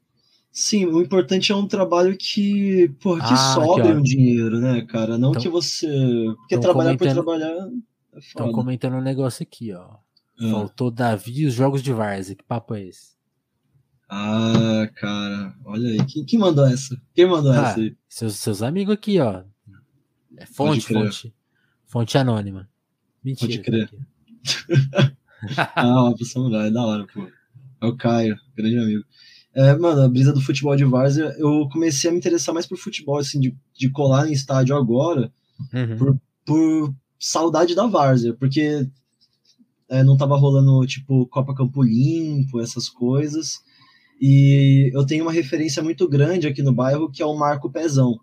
Sim, 0.53 0.87
o 0.87 1.03
importante 1.03 1.53
é 1.53 1.55
um 1.55 1.67
trabalho 1.67 2.17
que, 2.17 2.89
porra, 3.03 3.27
que 3.27 3.35
ah, 3.35 3.55
sobre 3.55 3.89
um 3.89 4.01
dinheiro, 4.01 4.59
né, 4.59 4.87
cara? 4.87 5.19
Não 5.19 5.31
então, 5.31 5.43
que 5.43 5.49
você. 5.49 5.87
Porque 6.39 6.59
trabalhar 6.59 6.97
por 6.97 7.09
trabalhar 7.09 7.51
é. 7.51 8.19
Estão 8.19 8.51
comentando 8.51 8.95
um 8.95 9.03
negócio 9.03 9.43
aqui, 9.43 9.75
ó. 9.75 9.97
Ah. 10.41 10.51
Faltou 10.51 10.91
Davi 10.91 11.43
e 11.43 11.47
os 11.47 11.53
jogos 11.53 11.83
de 11.83 11.93
Várzea. 11.93 12.37
Que 12.37 12.45
papo 12.45 12.75
é 12.75 12.85
esse? 12.85 13.16
Ah, 14.09 14.89
cara, 14.95 15.55
olha 15.65 15.91
aí. 15.91 16.07
Quem, 16.07 16.25
quem 16.25 16.39
mandou 16.39 16.67
essa? 16.67 17.01
Quem 17.15 17.27
mandou 17.27 17.53
ah, 17.53 17.71
essa 17.71 17.81
aí? 17.81 17.97
Seus, 18.09 18.37
seus 18.37 18.63
amigos 18.63 18.95
aqui, 18.95 19.19
ó. 19.21 19.43
É 20.37 20.47
fonte, 20.47 20.93
fonte. 20.93 21.35
Fonte 21.87 22.19
anônima. 22.19 22.69
Mentira. 23.25 23.53
Pode 23.53 23.63
crer. 23.63 23.91
ah, 25.75 26.05
uma 26.05 26.17
pessoa 26.17 26.67
é 26.67 26.71
da 26.71 26.85
hora, 26.85 27.07
pô. 27.13 27.27
É 27.81 27.87
o 27.87 27.97
Caio, 27.97 28.37
grande 28.57 28.79
amigo. 28.79 29.05
É, 29.55 29.75
mano, 29.75 30.03
a 30.03 30.09
brisa 30.09 30.33
do 30.33 30.41
futebol 30.41 30.77
de 30.77 30.85
várzea, 30.85 31.35
eu 31.39 31.67
comecei 31.71 32.11
a 32.11 32.13
me 32.13 32.19
interessar 32.19 32.55
mais 32.55 32.67
por 32.67 32.77
futebol, 32.77 33.19
assim, 33.19 33.41
de, 33.41 33.57
de 33.75 33.89
colar 33.89 34.29
em 34.29 34.33
estádio 34.33 34.77
agora, 34.77 35.33
uhum. 35.73 35.97
por, 35.97 36.21
por 36.45 36.95
saudade 37.19 37.75
da 37.75 37.87
várzea, 37.87 38.35
porque 38.35 38.87
é, 39.89 40.03
não 40.05 40.17
tava 40.17 40.37
rolando, 40.37 40.87
tipo, 40.87 41.27
Copa 41.29 41.55
Campo 41.55 41.83
Limpo, 41.83 42.61
essas 42.61 42.91
coisas, 42.91 43.61
e 44.21 44.91
eu 44.95 45.05
tenho 45.05 45.25
uma 45.25 45.33
referência 45.33 45.83
muito 45.83 46.09
grande 46.09 46.47
aqui 46.47 46.63
no 46.63 46.73
bairro, 46.73 47.11
que 47.11 47.23
é 47.23 47.27
o 47.27 47.37
Marco 47.37 47.71
Pezão. 47.71 48.19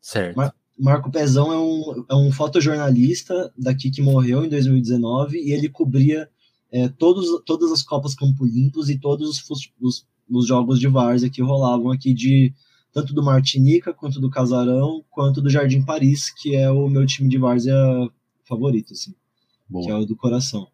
Certo. 0.00 0.36
Mar 0.36 0.54
Marco 0.78 1.10
Pezão 1.10 1.50
é 1.50 1.58
um, 1.58 2.04
é 2.10 2.14
um 2.14 2.30
fotojornalista 2.30 3.50
daqui 3.56 3.90
que 3.90 4.02
morreu 4.02 4.44
em 4.44 4.48
2019, 4.48 5.38
e 5.38 5.52
ele 5.52 5.70
cobria 5.70 6.28
é, 6.70 6.86
todos, 6.86 7.26
todas 7.46 7.72
as 7.72 7.82
Copas 7.82 8.14
Campo 8.14 8.44
Limpos 8.44 8.90
e 8.90 8.98
todos 8.98 9.42
os, 9.48 9.72
os 9.80 10.06
nos 10.28 10.46
jogos 10.46 10.78
de 10.78 10.88
várzea 10.88 11.30
que 11.30 11.40
rolavam 11.40 11.90
aqui 11.92 12.12
de 12.12 12.52
tanto 12.92 13.14
do 13.14 13.22
Martinica 13.22 13.94
quanto 13.94 14.20
do 14.20 14.30
Casarão 14.30 15.04
quanto 15.10 15.40
do 15.40 15.48
Jardim 15.48 15.84
Paris, 15.84 16.30
que 16.30 16.54
é 16.54 16.70
o 16.70 16.88
meu 16.88 17.06
time 17.06 17.28
de 17.28 17.38
várzea 17.38 17.76
favorito, 18.44 18.92
assim, 18.92 19.14
Boa. 19.68 19.84
que 19.84 19.90
é 19.90 19.94
o 19.94 20.04
do 20.04 20.16
coração. 20.16 20.66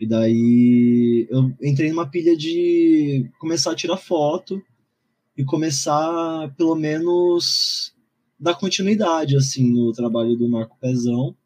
E 0.00 0.06
daí 0.06 1.28
eu 1.28 1.52
entrei 1.62 1.90
numa 1.90 2.08
pilha 2.08 2.34
de 2.34 3.28
começar 3.38 3.72
a 3.72 3.76
tirar 3.76 3.98
foto 3.98 4.62
e 5.36 5.44
começar 5.44 6.54
pelo 6.56 6.74
menos 6.74 7.94
dar 8.38 8.54
continuidade 8.54 9.36
assim 9.36 9.70
no 9.70 9.92
trabalho 9.92 10.34
do 10.36 10.48
Marco 10.48 10.78
Pezão. 10.80 11.36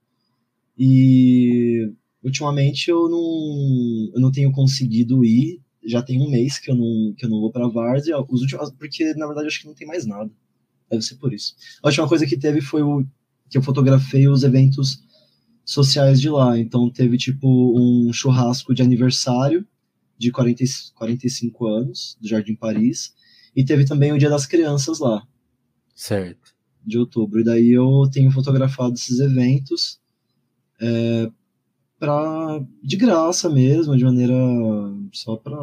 E 0.79 1.93
ultimamente 2.23 2.89
eu 2.89 3.09
não, 3.09 4.13
eu 4.15 4.21
não 4.21 4.31
tenho 4.31 4.53
conseguido 4.53 5.25
ir. 5.25 5.61
Já 5.85 6.01
tem 6.01 6.23
um 6.23 6.31
mês 6.31 6.57
que 6.57 6.71
eu 6.71 6.77
não, 6.77 7.13
que 7.13 7.27
eu 7.27 7.29
não 7.29 7.41
vou 7.41 7.51
para 7.51 7.67
Várzea, 7.67 8.17
os 8.29 8.41
últimos, 8.41 8.71
porque 8.71 9.15
na 9.15 9.27
verdade 9.27 9.49
acho 9.49 9.63
que 9.63 9.67
não 9.67 9.75
tem 9.75 9.87
mais 9.87 10.07
nada. 10.07 10.31
Deve 10.89 11.03
ser 11.03 11.17
por 11.17 11.35
isso. 11.35 11.57
A 11.83 11.89
última 11.89 12.09
coisa 12.09 12.25
que 12.25 12.39
teve 12.39 12.61
foi 12.61 12.83
o 12.83 13.05
que 13.51 13.59
eu 13.59 13.63
fotografei 13.63 14.29
os 14.29 14.45
eventos 14.45 15.04
sociais 15.65 16.21
de 16.21 16.29
lá. 16.29 16.59
Então 16.59 16.91
teve 16.91 17.17
tipo 17.17 17.49
um 17.49 18.13
churrasco 18.13 18.75
de 18.75 18.83
aniversário 18.83 19.67
de 20.19 20.31
40, 20.31 20.65
45 20.95 21.67
anos 21.67 22.17
do 22.21 22.29
Jardim 22.29 22.55
Paris 22.55 23.15
e 23.55 23.65
teve 23.65 23.85
também 23.85 24.13
o 24.13 24.19
Dia 24.19 24.31
das 24.31 24.47
Crianças 24.47 24.99
lá. 24.99 25.27
Certo. 25.95 26.55
De 26.85 26.99
outubro. 26.99 27.41
E 27.41 27.45
daí 27.45 27.71
eu 27.71 28.09
tenho 28.13 28.31
fotografado 28.31 28.95
esses 28.95 29.21
eventos 29.21 30.01
é, 30.81 31.31
pra, 31.99 32.61
de 32.83 32.97
graça 32.97 33.49
mesmo, 33.49 33.97
de 33.97 34.05
maneira 34.05 34.35
só 35.13 35.37
para 35.37 35.57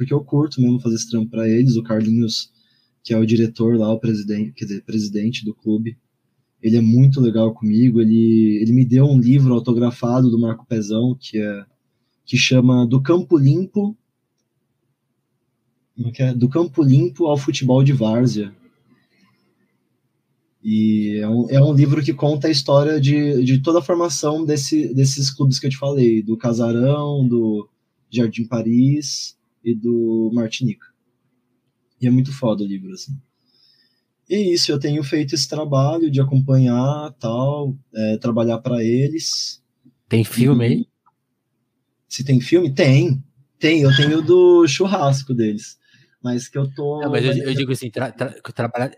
porque 0.00 0.14
eu 0.14 0.24
curto 0.24 0.62
mesmo 0.62 0.80
fazer 0.80 0.94
esse 0.94 1.10
trampo 1.10 1.30
para 1.30 1.46
eles. 1.46 1.76
O 1.76 1.82
Carlinhos, 1.82 2.50
que 3.04 3.12
é 3.12 3.18
o 3.18 3.26
diretor 3.26 3.76
lá, 3.76 3.92
o 3.92 4.00
presidente, 4.00 4.52
quer 4.52 4.64
dizer, 4.64 4.82
presidente 4.82 5.44
do 5.44 5.54
clube, 5.54 5.98
ele 6.62 6.76
é 6.76 6.80
muito 6.80 7.20
legal 7.20 7.52
comigo. 7.52 8.00
Ele, 8.00 8.58
ele 8.60 8.72
me 8.72 8.84
deu 8.84 9.04
um 9.04 9.18
livro 9.18 9.54
autografado 9.54 10.30
do 10.30 10.38
Marco 10.38 10.66
Pezão, 10.66 11.16
que 11.18 11.38
é 11.38 11.64
que 12.24 12.36
chama 12.36 12.86
Do 12.86 13.02
Campo 13.02 13.36
Limpo 13.36 13.96
é, 15.98 16.22
é? 16.22 16.34
do 16.34 16.48
Campo 16.48 16.82
Limpo 16.82 17.26
ao 17.26 17.36
Futebol 17.36 17.82
de 17.82 17.92
Várzea. 17.92 18.54
E 20.62 21.18
é 21.20 21.28
um, 21.28 21.50
é 21.50 21.62
um 21.62 21.72
livro 21.72 22.02
que 22.02 22.12
conta 22.12 22.46
a 22.46 22.50
história 22.50 23.00
de, 23.00 23.42
de 23.42 23.58
toda 23.62 23.78
a 23.78 23.82
formação 23.82 24.44
desse, 24.44 24.92
desses 24.94 25.30
clubes 25.30 25.58
que 25.58 25.66
eu 25.66 25.70
te 25.70 25.76
falei, 25.76 26.22
do 26.22 26.36
Casarão, 26.36 27.26
do 27.26 27.68
Jardim 28.10 28.44
Paris 28.44 29.36
e 29.64 29.74
do 29.74 30.30
Martinica. 30.34 30.86
E 32.00 32.06
é 32.06 32.10
muito 32.10 32.32
foda 32.32 32.62
o 32.62 32.66
livro, 32.66 32.92
assim. 32.92 33.16
E 34.30 34.34
é 34.36 34.38
isso, 34.38 34.70
eu 34.70 34.78
tenho 34.78 35.02
feito 35.02 35.34
esse 35.34 35.48
trabalho 35.48 36.08
de 36.08 36.20
acompanhar, 36.20 37.12
tal, 37.18 37.76
é, 37.92 38.16
trabalhar 38.18 38.58
para 38.58 38.80
eles. 38.84 39.60
Tem 40.08 40.22
filme 40.22 40.64
aí? 40.64 40.86
Se 42.08 42.22
tem 42.22 42.40
filme? 42.40 42.72
Tem. 42.72 43.20
Tem, 43.58 43.82
eu 43.82 43.94
tenho 43.96 44.22
do 44.22 44.68
churrasco 44.68 45.34
deles. 45.34 45.76
Mas 46.22 46.46
que 46.46 46.56
eu 46.56 46.72
tô. 46.72 47.00
Não, 47.00 47.10
mas 47.10 47.24
eu, 47.24 47.44
eu 47.44 47.54
digo 47.54 47.72
assim, 47.72 47.90
tra, 47.90 48.12
tra, 48.12 48.32
trabalhar. 48.54 48.92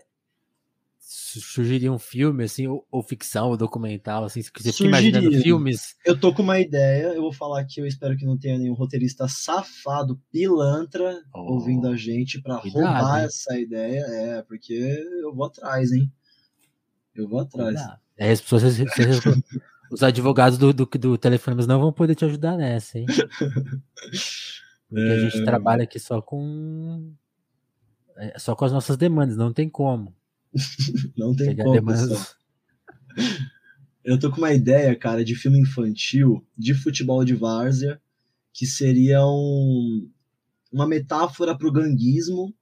Surgiria 1.15 1.91
um 1.91 1.99
filme, 1.99 2.43
assim, 2.43 2.65
ou, 2.65 2.87
ou, 2.89 3.03
ficção, 3.03 3.49
ou 3.49 3.55
documental, 3.55 4.23
assim, 4.23 4.41
se 4.41 4.49
você 4.51 4.71
fica 4.71 4.87
imaginando 4.87 5.31
filmes. 5.43 5.95
Eu 6.03 6.19
tô 6.19 6.33
com 6.33 6.41
uma 6.41 6.59
ideia, 6.59 7.13
eu 7.13 7.21
vou 7.21 7.31
falar 7.31 7.63
que 7.65 7.79
eu 7.79 7.85
espero 7.85 8.17
que 8.17 8.25
não 8.25 8.35
tenha 8.35 8.57
nenhum 8.57 8.73
roteirista 8.73 9.27
safado, 9.27 10.19
pilantra, 10.31 11.21
oh, 11.31 11.53
ouvindo 11.53 11.87
a 11.87 11.95
gente 11.95 12.41
para 12.41 12.55
roubar 12.55 13.19
hein? 13.19 13.25
essa 13.25 13.55
ideia. 13.59 13.99
É, 13.99 14.41
porque 14.41 14.73
eu 15.21 15.35
vou 15.35 15.45
atrás, 15.45 15.91
hein? 15.91 16.11
Eu 17.13 17.29
vou 17.29 17.41
atrás. 17.41 17.79
É, 18.17 18.31
as 18.31 18.41
pessoas, 18.41 18.63
os 19.91 20.01
advogados 20.01 20.57
do, 20.57 20.73
do, 20.73 20.85
do 20.87 21.15
Telefonemas 21.15 21.67
não 21.67 21.79
vão 21.79 21.93
poder 21.93 22.15
te 22.15 22.25
ajudar 22.25 22.57
nessa, 22.57 22.97
hein? 22.97 23.05
Porque 24.89 25.09
é... 25.09 25.11
a 25.11 25.19
gente 25.19 25.41
é. 25.41 25.45
trabalha 25.45 25.83
aqui 25.83 25.99
só 25.99 26.19
com. 26.23 27.13
É, 28.17 28.39
só 28.39 28.55
com 28.55 28.65
as 28.65 28.71
nossas 28.71 28.97
demandas, 28.97 29.37
não 29.37 29.53
tem 29.53 29.69
como. 29.69 30.15
não 31.17 31.35
tem 31.35 31.47
Pegar 31.47 31.63
como. 31.63 31.75
Demandas... 31.75 32.35
Eu 34.03 34.19
tô 34.19 34.29
com 34.29 34.37
uma 34.37 34.53
ideia, 34.53 34.95
cara, 34.97 35.23
de 35.23 35.33
filme 35.33 35.59
infantil 35.59 36.45
de 36.57 36.73
futebol 36.73 37.23
de 37.23 37.33
várzea, 37.33 38.01
que 38.51 38.65
seria 38.65 39.25
um, 39.25 40.09
uma 40.71 40.85
metáfora 40.85 41.57
para 41.57 41.67
o 41.67 41.71
ganguismo 41.71 42.53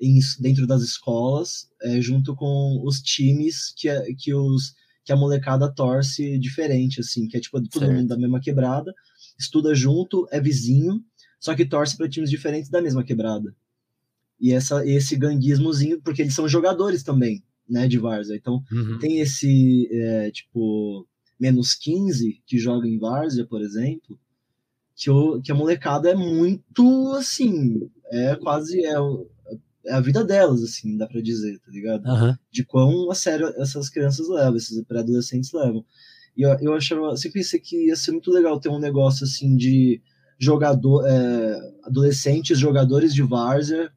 em, 0.00 0.18
dentro 0.40 0.66
das 0.66 0.82
escolas, 0.82 1.70
é, 1.82 2.00
junto 2.00 2.34
com 2.36 2.82
os 2.84 3.00
times 3.00 3.72
que, 3.76 3.88
que, 4.14 4.34
os, 4.34 4.74
que 5.04 5.12
a 5.12 5.16
molecada 5.16 5.72
torce 5.72 6.38
diferente, 6.38 7.00
assim, 7.00 7.26
que 7.26 7.36
é 7.36 7.40
tipo 7.40 7.60
todo 7.62 7.80
certo. 7.80 7.96
mundo 7.96 8.08
da 8.08 8.18
mesma 8.18 8.40
quebrada, 8.40 8.94
estuda 9.38 9.74
junto, 9.74 10.28
é 10.30 10.40
vizinho, 10.40 11.02
só 11.40 11.54
que 11.54 11.64
torce 11.64 11.96
para 11.96 12.08
times 12.08 12.30
diferentes 12.30 12.70
da 12.70 12.82
mesma 12.82 13.02
quebrada. 13.02 13.54
E 14.40 14.52
essa, 14.52 14.86
esse 14.86 15.16
ganguismozinho, 15.16 16.00
porque 16.00 16.22
eles 16.22 16.34
são 16.34 16.48
jogadores 16.48 17.02
também, 17.02 17.42
né, 17.68 17.88
de 17.88 17.98
Várzea. 17.98 18.36
Então, 18.36 18.62
uhum. 18.70 18.98
tem 18.98 19.20
esse, 19.20 19.88
é, 19.90 20.30
tipo, 20.30 21.06
menos 21.38 21.74
15 21.74 22.42
que 22.46 22.58
joga 22.58 22.88
em 22.88 22.98
Várzea, 22.98 23.46
por 23.46 23.60
exemplo, 23.60 24.18
que, 24.94 25.10
o, 25.10 25.40
que 25.40 25.52
a 25.52 25.54
molecada 25.54 26.10
é 26.10 26.14
muito, 26.14 27.12
assim, 27.12 27.88
é 28.10 28.34
quase, 28.36 28.84
é, 28.84 28.94
é 29.86 29.92
a 29.92 30.00
vida 30.00 30.24
delas, 30.24 30.62
assim, 30.62 30.96
dá 30.96 31.06
para 31.06 31.20
dizer, 31.20 31.58
tá 31.60 31.70
ligado? 31.70 32.04
Uhum. 32.06 32.36
De 32.50 32.64
quão 32.64 33.10
a 33.10 33.14
sério 33.14 33.46
essas 33.56 33.88
crianças 33.88 34.28
levam, 34.28 34.56
esses 34.56 34.82
pré-adolescentes 34.84 35.52
levam. 35.52 35.84
E 36.36 36.42
eu, 36.42 36.50
eu 36.60 36.74
achava, 36.74 37.16
sempre 37.16 37.40
pensei 37.40 37.60
que 37.60 37.86
ia 37.86 37.96
ser 37.96 38.12
muito 38.12 38.30
legal 38.30 38.58
ter 38.60 38.68
um 38.68 38.78
negócio, 38.78 39.24
assim, 39.24 39.56
de 39.56 40.00
jogador, 40.38 41.06
é, 41.06 41.58
adolescentes 41.84 42.58
jogadores 42.58 43.14
de 43.14 43.22
várzea, 43.22 43.92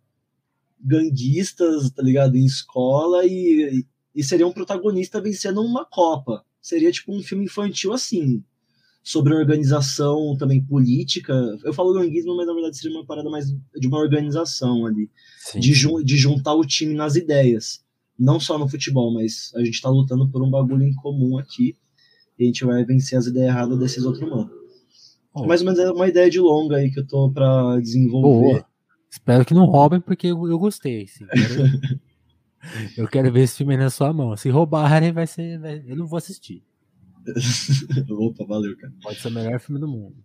ganguistas, 0.84 1.90
tá 1.92 2.02
ligado, 2.02 2.36
em 2.36 2.46
escola 2.46 3.26
e, 3.26 3.86
e 4.16 4.24
seria 4.24 4.48
um 4.48 4.52
protagonista 4.52 5.22
vencendo 5.22 5.62
uma 5.62 5.86
Copa. 5.86 6.44
Seria 6.62 6.92
tipo 6.92 7.16
um 7.16 7.22
filme 7.22 7.46
infantil 7.46 7.94
assim, 7.94 8.44
sobre 9.04 9.34
organização 9.34 10.36
também 10.38 10.64
política. 10.64 11.34
Eu 11.64 11.74
falo 11.74 11.94
ganguismo, 11.94 12.36
mas 12.36 12.48
na 12.48 12.54
verdade 12.54 12.78
seria 12.78 12.98
uma 12.98 13.06
parada 13.06 13.30
mais 13.30 13.48
de 13.50 13.88
uma 13.88 14.00
organização 14.00 14.86
ali, 14.86 15.10
de, 15.56 15.74
jun 15.74 16.04
de 16.04 16.18
juntar 16.18 16.54
o 16.54 16.66
time 16.66 16.94
nas 16.94 17.16
ideias. 17.16 17.84
Não 18.18 18.40
só 18.40 18.58
no 18.58 18.70
futebol, 18.70 19.12
mas 19.12 19.52
a 19.56 19.64
gente 19.64 19.82
tá 19.82 19.90
lutando 19.90 20.30
por 20.30 20.44
um 20.44 20.50
bagulho 20.50 20.84
em 20.84 20.94
comum 20.94 21.38
aqui. 21.38 21.76
E 22.38 22.44
a 22.44 22.48
gente 22.48 22.66
vai 22.66 22.84
vencer 22.86 23.18
as 23.18 23.26
ideias 23.26 23.50
erradas 23.50 23.80
desses 23.80 24.04
outros 24.04 24.28
manos. 24.30 24.52
Oh. 25.34 25.46
Mais 25.46 25.62
ou 25.62 25.66
menos 25.66 25.80
é 25.80 25.92
uma 25.92 26.08
ideia 26.08 26.30
de 26.30 26.40
longa 26.40 26.78
aí 26.78 26.92
que 26.92 27.00
eu 27.00 27.08
tô 27.08 27.32
pra 27.32 27.80
desenvolver. 27.80 28.54
Boa. 28.54 28.71
Espero 29.12 29.44
que 29.44 29.54
não 29.54 29.66
roubem, 29.66 30.00
porque 30.00 30.28
eu, 30.28 30.48
eu 30.48 30.58
gostei. 30.58 31.04
Assim, 31.04 31.26
quero... 31.28 32.00
eu 32.98 33.08
quero 33.10 33.32
ver 33.32 33.42
esse 33.42 33.58
filme 33.58 33.76
na 33.76 33.90
sua 33.90 34.14
mão. 34.14 34.38
Se 34.38 34.50
roubarem, 34.50 35.12
vai 35.12 35.28
ser. 35.28 35.60
Vai... 35.60 35.84
Eu 35.86 35.98
não 35.98 36.08
vou 36.08 36.18
assistir. 36.18 36.64
Opa, 38.10 38.46
valeu, 38.46 38.76
cara. 38.78 38.94
Pode 39.02 39.20
ser 39.20 39.28
o 39.28 39.32
melhor 39.32 39.60
filme 39.60 39.82
do 39.82 39.88
mundo. 39.88 40.16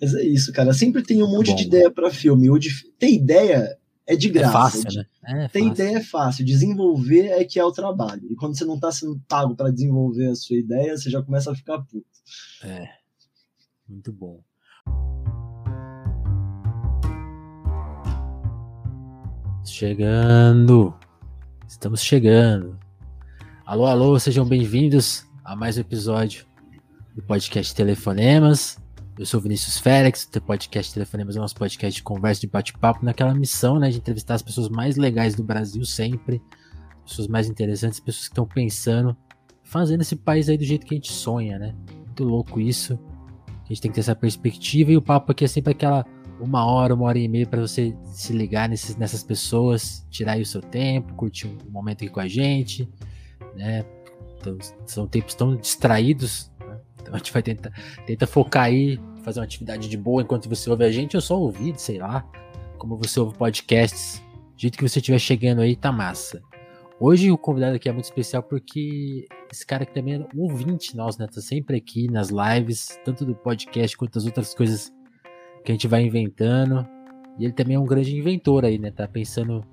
Mas 0.00 0.14
é 0.14 0.22
isso, 0.22 0.52
cara. 0.52 0.72
Sempre 0.72 1.02
tem 1.02 1.22
um 1.22 1.30
monte 1.30 1.50
Bom, 1.50 1.56
de 1.56 1.64
ideia 1.64 1.90
para 1.90 2.10
filme. 2.10 2.48
O 2.48 2.56
de... 2.56 2.70
Tem 2.98 3.16
ideia 3.16 3.76
é 4.06 4.16
de 4.16 4.28
é 4.28 4.30
graça. 4.30 4.48
É 4.48 4.52
fácil, 4.52 4.84
né? 4.94 5.06
É 5.24 5.48
tem 5.48 5.68
fácil. 5.68 5.84
ideia 5.84 5.96
é 5.98 6.02
fácil. 6.02 6.44
Desenvolver 6.44 7.26
é 7.26 7.44
que 7.44 7.58
é 7.58 7.64
o 7.64 7.72
trabalho. 7.72 8.22
E 8.30 8.36
quando 8.36 8.56
você 8.56 8.64
não 8.64 8.78
tá 8.78 8.90
sendo 8.92 9.20
pago 9.28 9.54
para 9.54 9.72
desenvolver 9.72 10.28
a 10.28 10.34
sua 10.34 10.56
ideia, 10.56 10.96
você 10.96 11.10
já 11.10 11.20
começa 11.20 11.50
a 11.50 11.54
ficar 11.54 11.80
puto. 11.80 12.06
É. 12.62 12.88
Muito 13.88 14.12
bom. 14.12 14.40
Chegando. 19.70 20.92
Estamos 21.66 22.02
chegando. 22.02 22.76
Alô, 23.64 23.86
alô, 23.86 24.18
sejam 24.18 24.44
bem-vindos 24.44 25.24
a 25.44 25.54
mais 25.54 25.78
um 25.78 25.82
episódio 25.82 26.44
do 27.14 27.22
podcast 27.22 27.72
Telefonemas. 27.72 28.78
Eu 29.16 29.24
sou 29.24 29.40
Vinícius 29.40 29.78
Félix, 29.78 30.28
o 30.34 30.40
podcast 30.40 30.92
Telefonemas 30.92 31.36
é 31.36 31.38
o 31.38 31.42
nosso 31.42 31.54
podcast 31.54 31.96
de 31.96 32.02
conversa, 32.02 32.40
de 32.40 32.48
bate-papo, 32.48 33.04
naquela 33.04 33.32
missão 33.32 33.78
né, 33.78 33.90
de 33.90 33.98
entrevistar 33.98 34.34
as 34.34 34.42
pessoas 34.42 34.68
mais 34.68 34.96
legais 34.96 35.36
do 35.36 35.44
Brasil 35.44 35.84
sempre, 35.84 36.42
pessoas 37.06 37.28
mais 37.28 37.48
interessantes, 37.48 38.00
pessoas 38.00 38.26
que 38.26 38.32
estão 38.32 38.46
pensando, 38.46 39.16
fazendo 39.62 40.00
esse 40.00 40.16
país 40.16 40.48
aí 40.48 40.58
do 40.58 40.64
jeito 40.64 40.84
que 40.84 40.94
a 40.94 40.96
gente 40.96 41.12
sonha, 41.12 41.60
né? 41.60 41.76
Muito 41.94 42.24
louco 42.24 42.60
isso. 42.60 42.98
A 43.46 43.68
gente 43.68 43.80
tem 43.80 43.90
que 43.90 43.94
ter 43.94 44.00
essa 44.00 44.16
perspectiva 44.16 44.90
e 44.90 44.96
o 44.96 45.02
papo 45.02 45.30
aqui 45.30 45.44
é 45.44 45.48
sempre 45.48 45.70
aquela 45.70 46.04
uma 46.40 46.64
hora, 46.64 46.94
uma 46.94 47.06
hora 47.06 47.18
e 47.18 47.28
meia 47.28 47.46
para 47.46 47.60
você 47.60 47.94
se 48.06 48.32
ligar 48.32 48.68
nesses, 48.68 48.96
nessas 48.96 49.22
pessoas, 49.22 50.06
tirar 50.10 50.32
aí 50.32 50.42
o 50.42 50.46
seu 50.46 50.60
tempo, 50.60 51.14
curtir 51.14 51.46
um 51.46 51.70
momento 51.70 52.04
aqui 52.04 52.12
com 52.12 52.20
a 52.20 52.28
gente, 52.28 52.88
né? 53.54 53.84
Então, 54.38 54.56
são 54.86 55.06
tempos 55.06 55.34
tão 55.34 55.54
distraídos, 55.54 56.50
né? 56.60 56.78
então 57.00 57.14
a 57.14 57.18
gente 57.18 57.32
vai 57.32 57.42
tentar 57.42 57.70
tenta 58.06 58.26
focar 58.26 58.64
aí, 58.64 58.98
fazer 59.22 59.40
uma 59.40 59.44
atividade 59.44 59.88
de 59.88 59.96
boa 59.96 60.22
enquanto 60.22 60.48
você 60.48 60.70
ouve 60.70 60.84
a 60.84 60.90
gente, 60.90 61.14
ou 61.14 61.20
só 61.20 61.38
ouvir, 61.38 61.78
sei 61.78 61.98
lá, 61.98 62.24
como 62.78 62.96
você 62.96 63.20
ouve 63.20 63.36
podcasts, 63.36 64.22
do 64.54 64.60
jeito 64.60 64.78
que 64.78 64.88
você 64.88 64.98
estiver 64.98 65.18
chegando 65.18 65.60
aí, 65.60 65.76
tá 65.76 65.92
massa. 65.92 66.42
Hoje 66.98 67.30
o 67.30 67.38
convidado 67.38 67.76
aqui 67.76 67.88
é 67.88 67.92
muito 67.92 68.04
especial 68.04 68.42
porque 68.42 69.26
esse 69.50 69.64
cara 69.64 69.86
que 69.86 69.94
também 69.94 70.14
é 70.14 70.18
um 70.34 70.42
ouvinte 70.42 70.94
nosso, 70.94 71.18
né? 71.18 71.26
Tá 71.26 71.40
sempre 71.40 71.76
aqui 71.76 72.10
nas 72.10 72.28
lives, 72.28 72.98
tanto 73.04 73.24
do 73.24 73.34
podcast 73.34 73.96
quanto 73.96 74.14
das 74.14 74.26
outras 74.26 74.52
coisas 74.54 74.92
que 75.64 75.72
a 75.72 75.74
gente 75.74 75.88
vai 75.88 76.02
inventando. 76.02 76.86
E 77.38 77.44
ele 77.44 77.52
também 77.52 77.76
é 77.76 77.78
um 77.78 77.86
grande 77.86 78.16
inventor 78.16 78.64
aí, 78.64 78.78
né? 78.78 78.90
Tá 78.90 79.06
pensando 79.08 79.64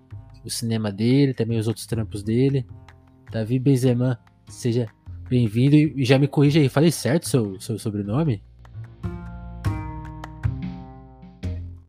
o 0.44 0.50
cinema 0.50 0.92
dele, 0.92 1.34
também 1.34 1.58
os 1.58 1.68
outros 1.68 1.86
trampos 1.86 2.24
dele. 2.24 2.66
Davi 3.32 3.60
Benzema, 3.60 4.20
seja 4.48 4.88
bem-vindo 5.30 5.76
e 5.76 6.06
já 6.06 6.18
me 6.18 6.28
corrija 6.28 6.60
aí, 6.60 6.70
falei 6.70 6.92
certo 6.92 7.28
seu, 7.28 7.60
seu 7.60 7.78
sobrenome? 7.78 8.42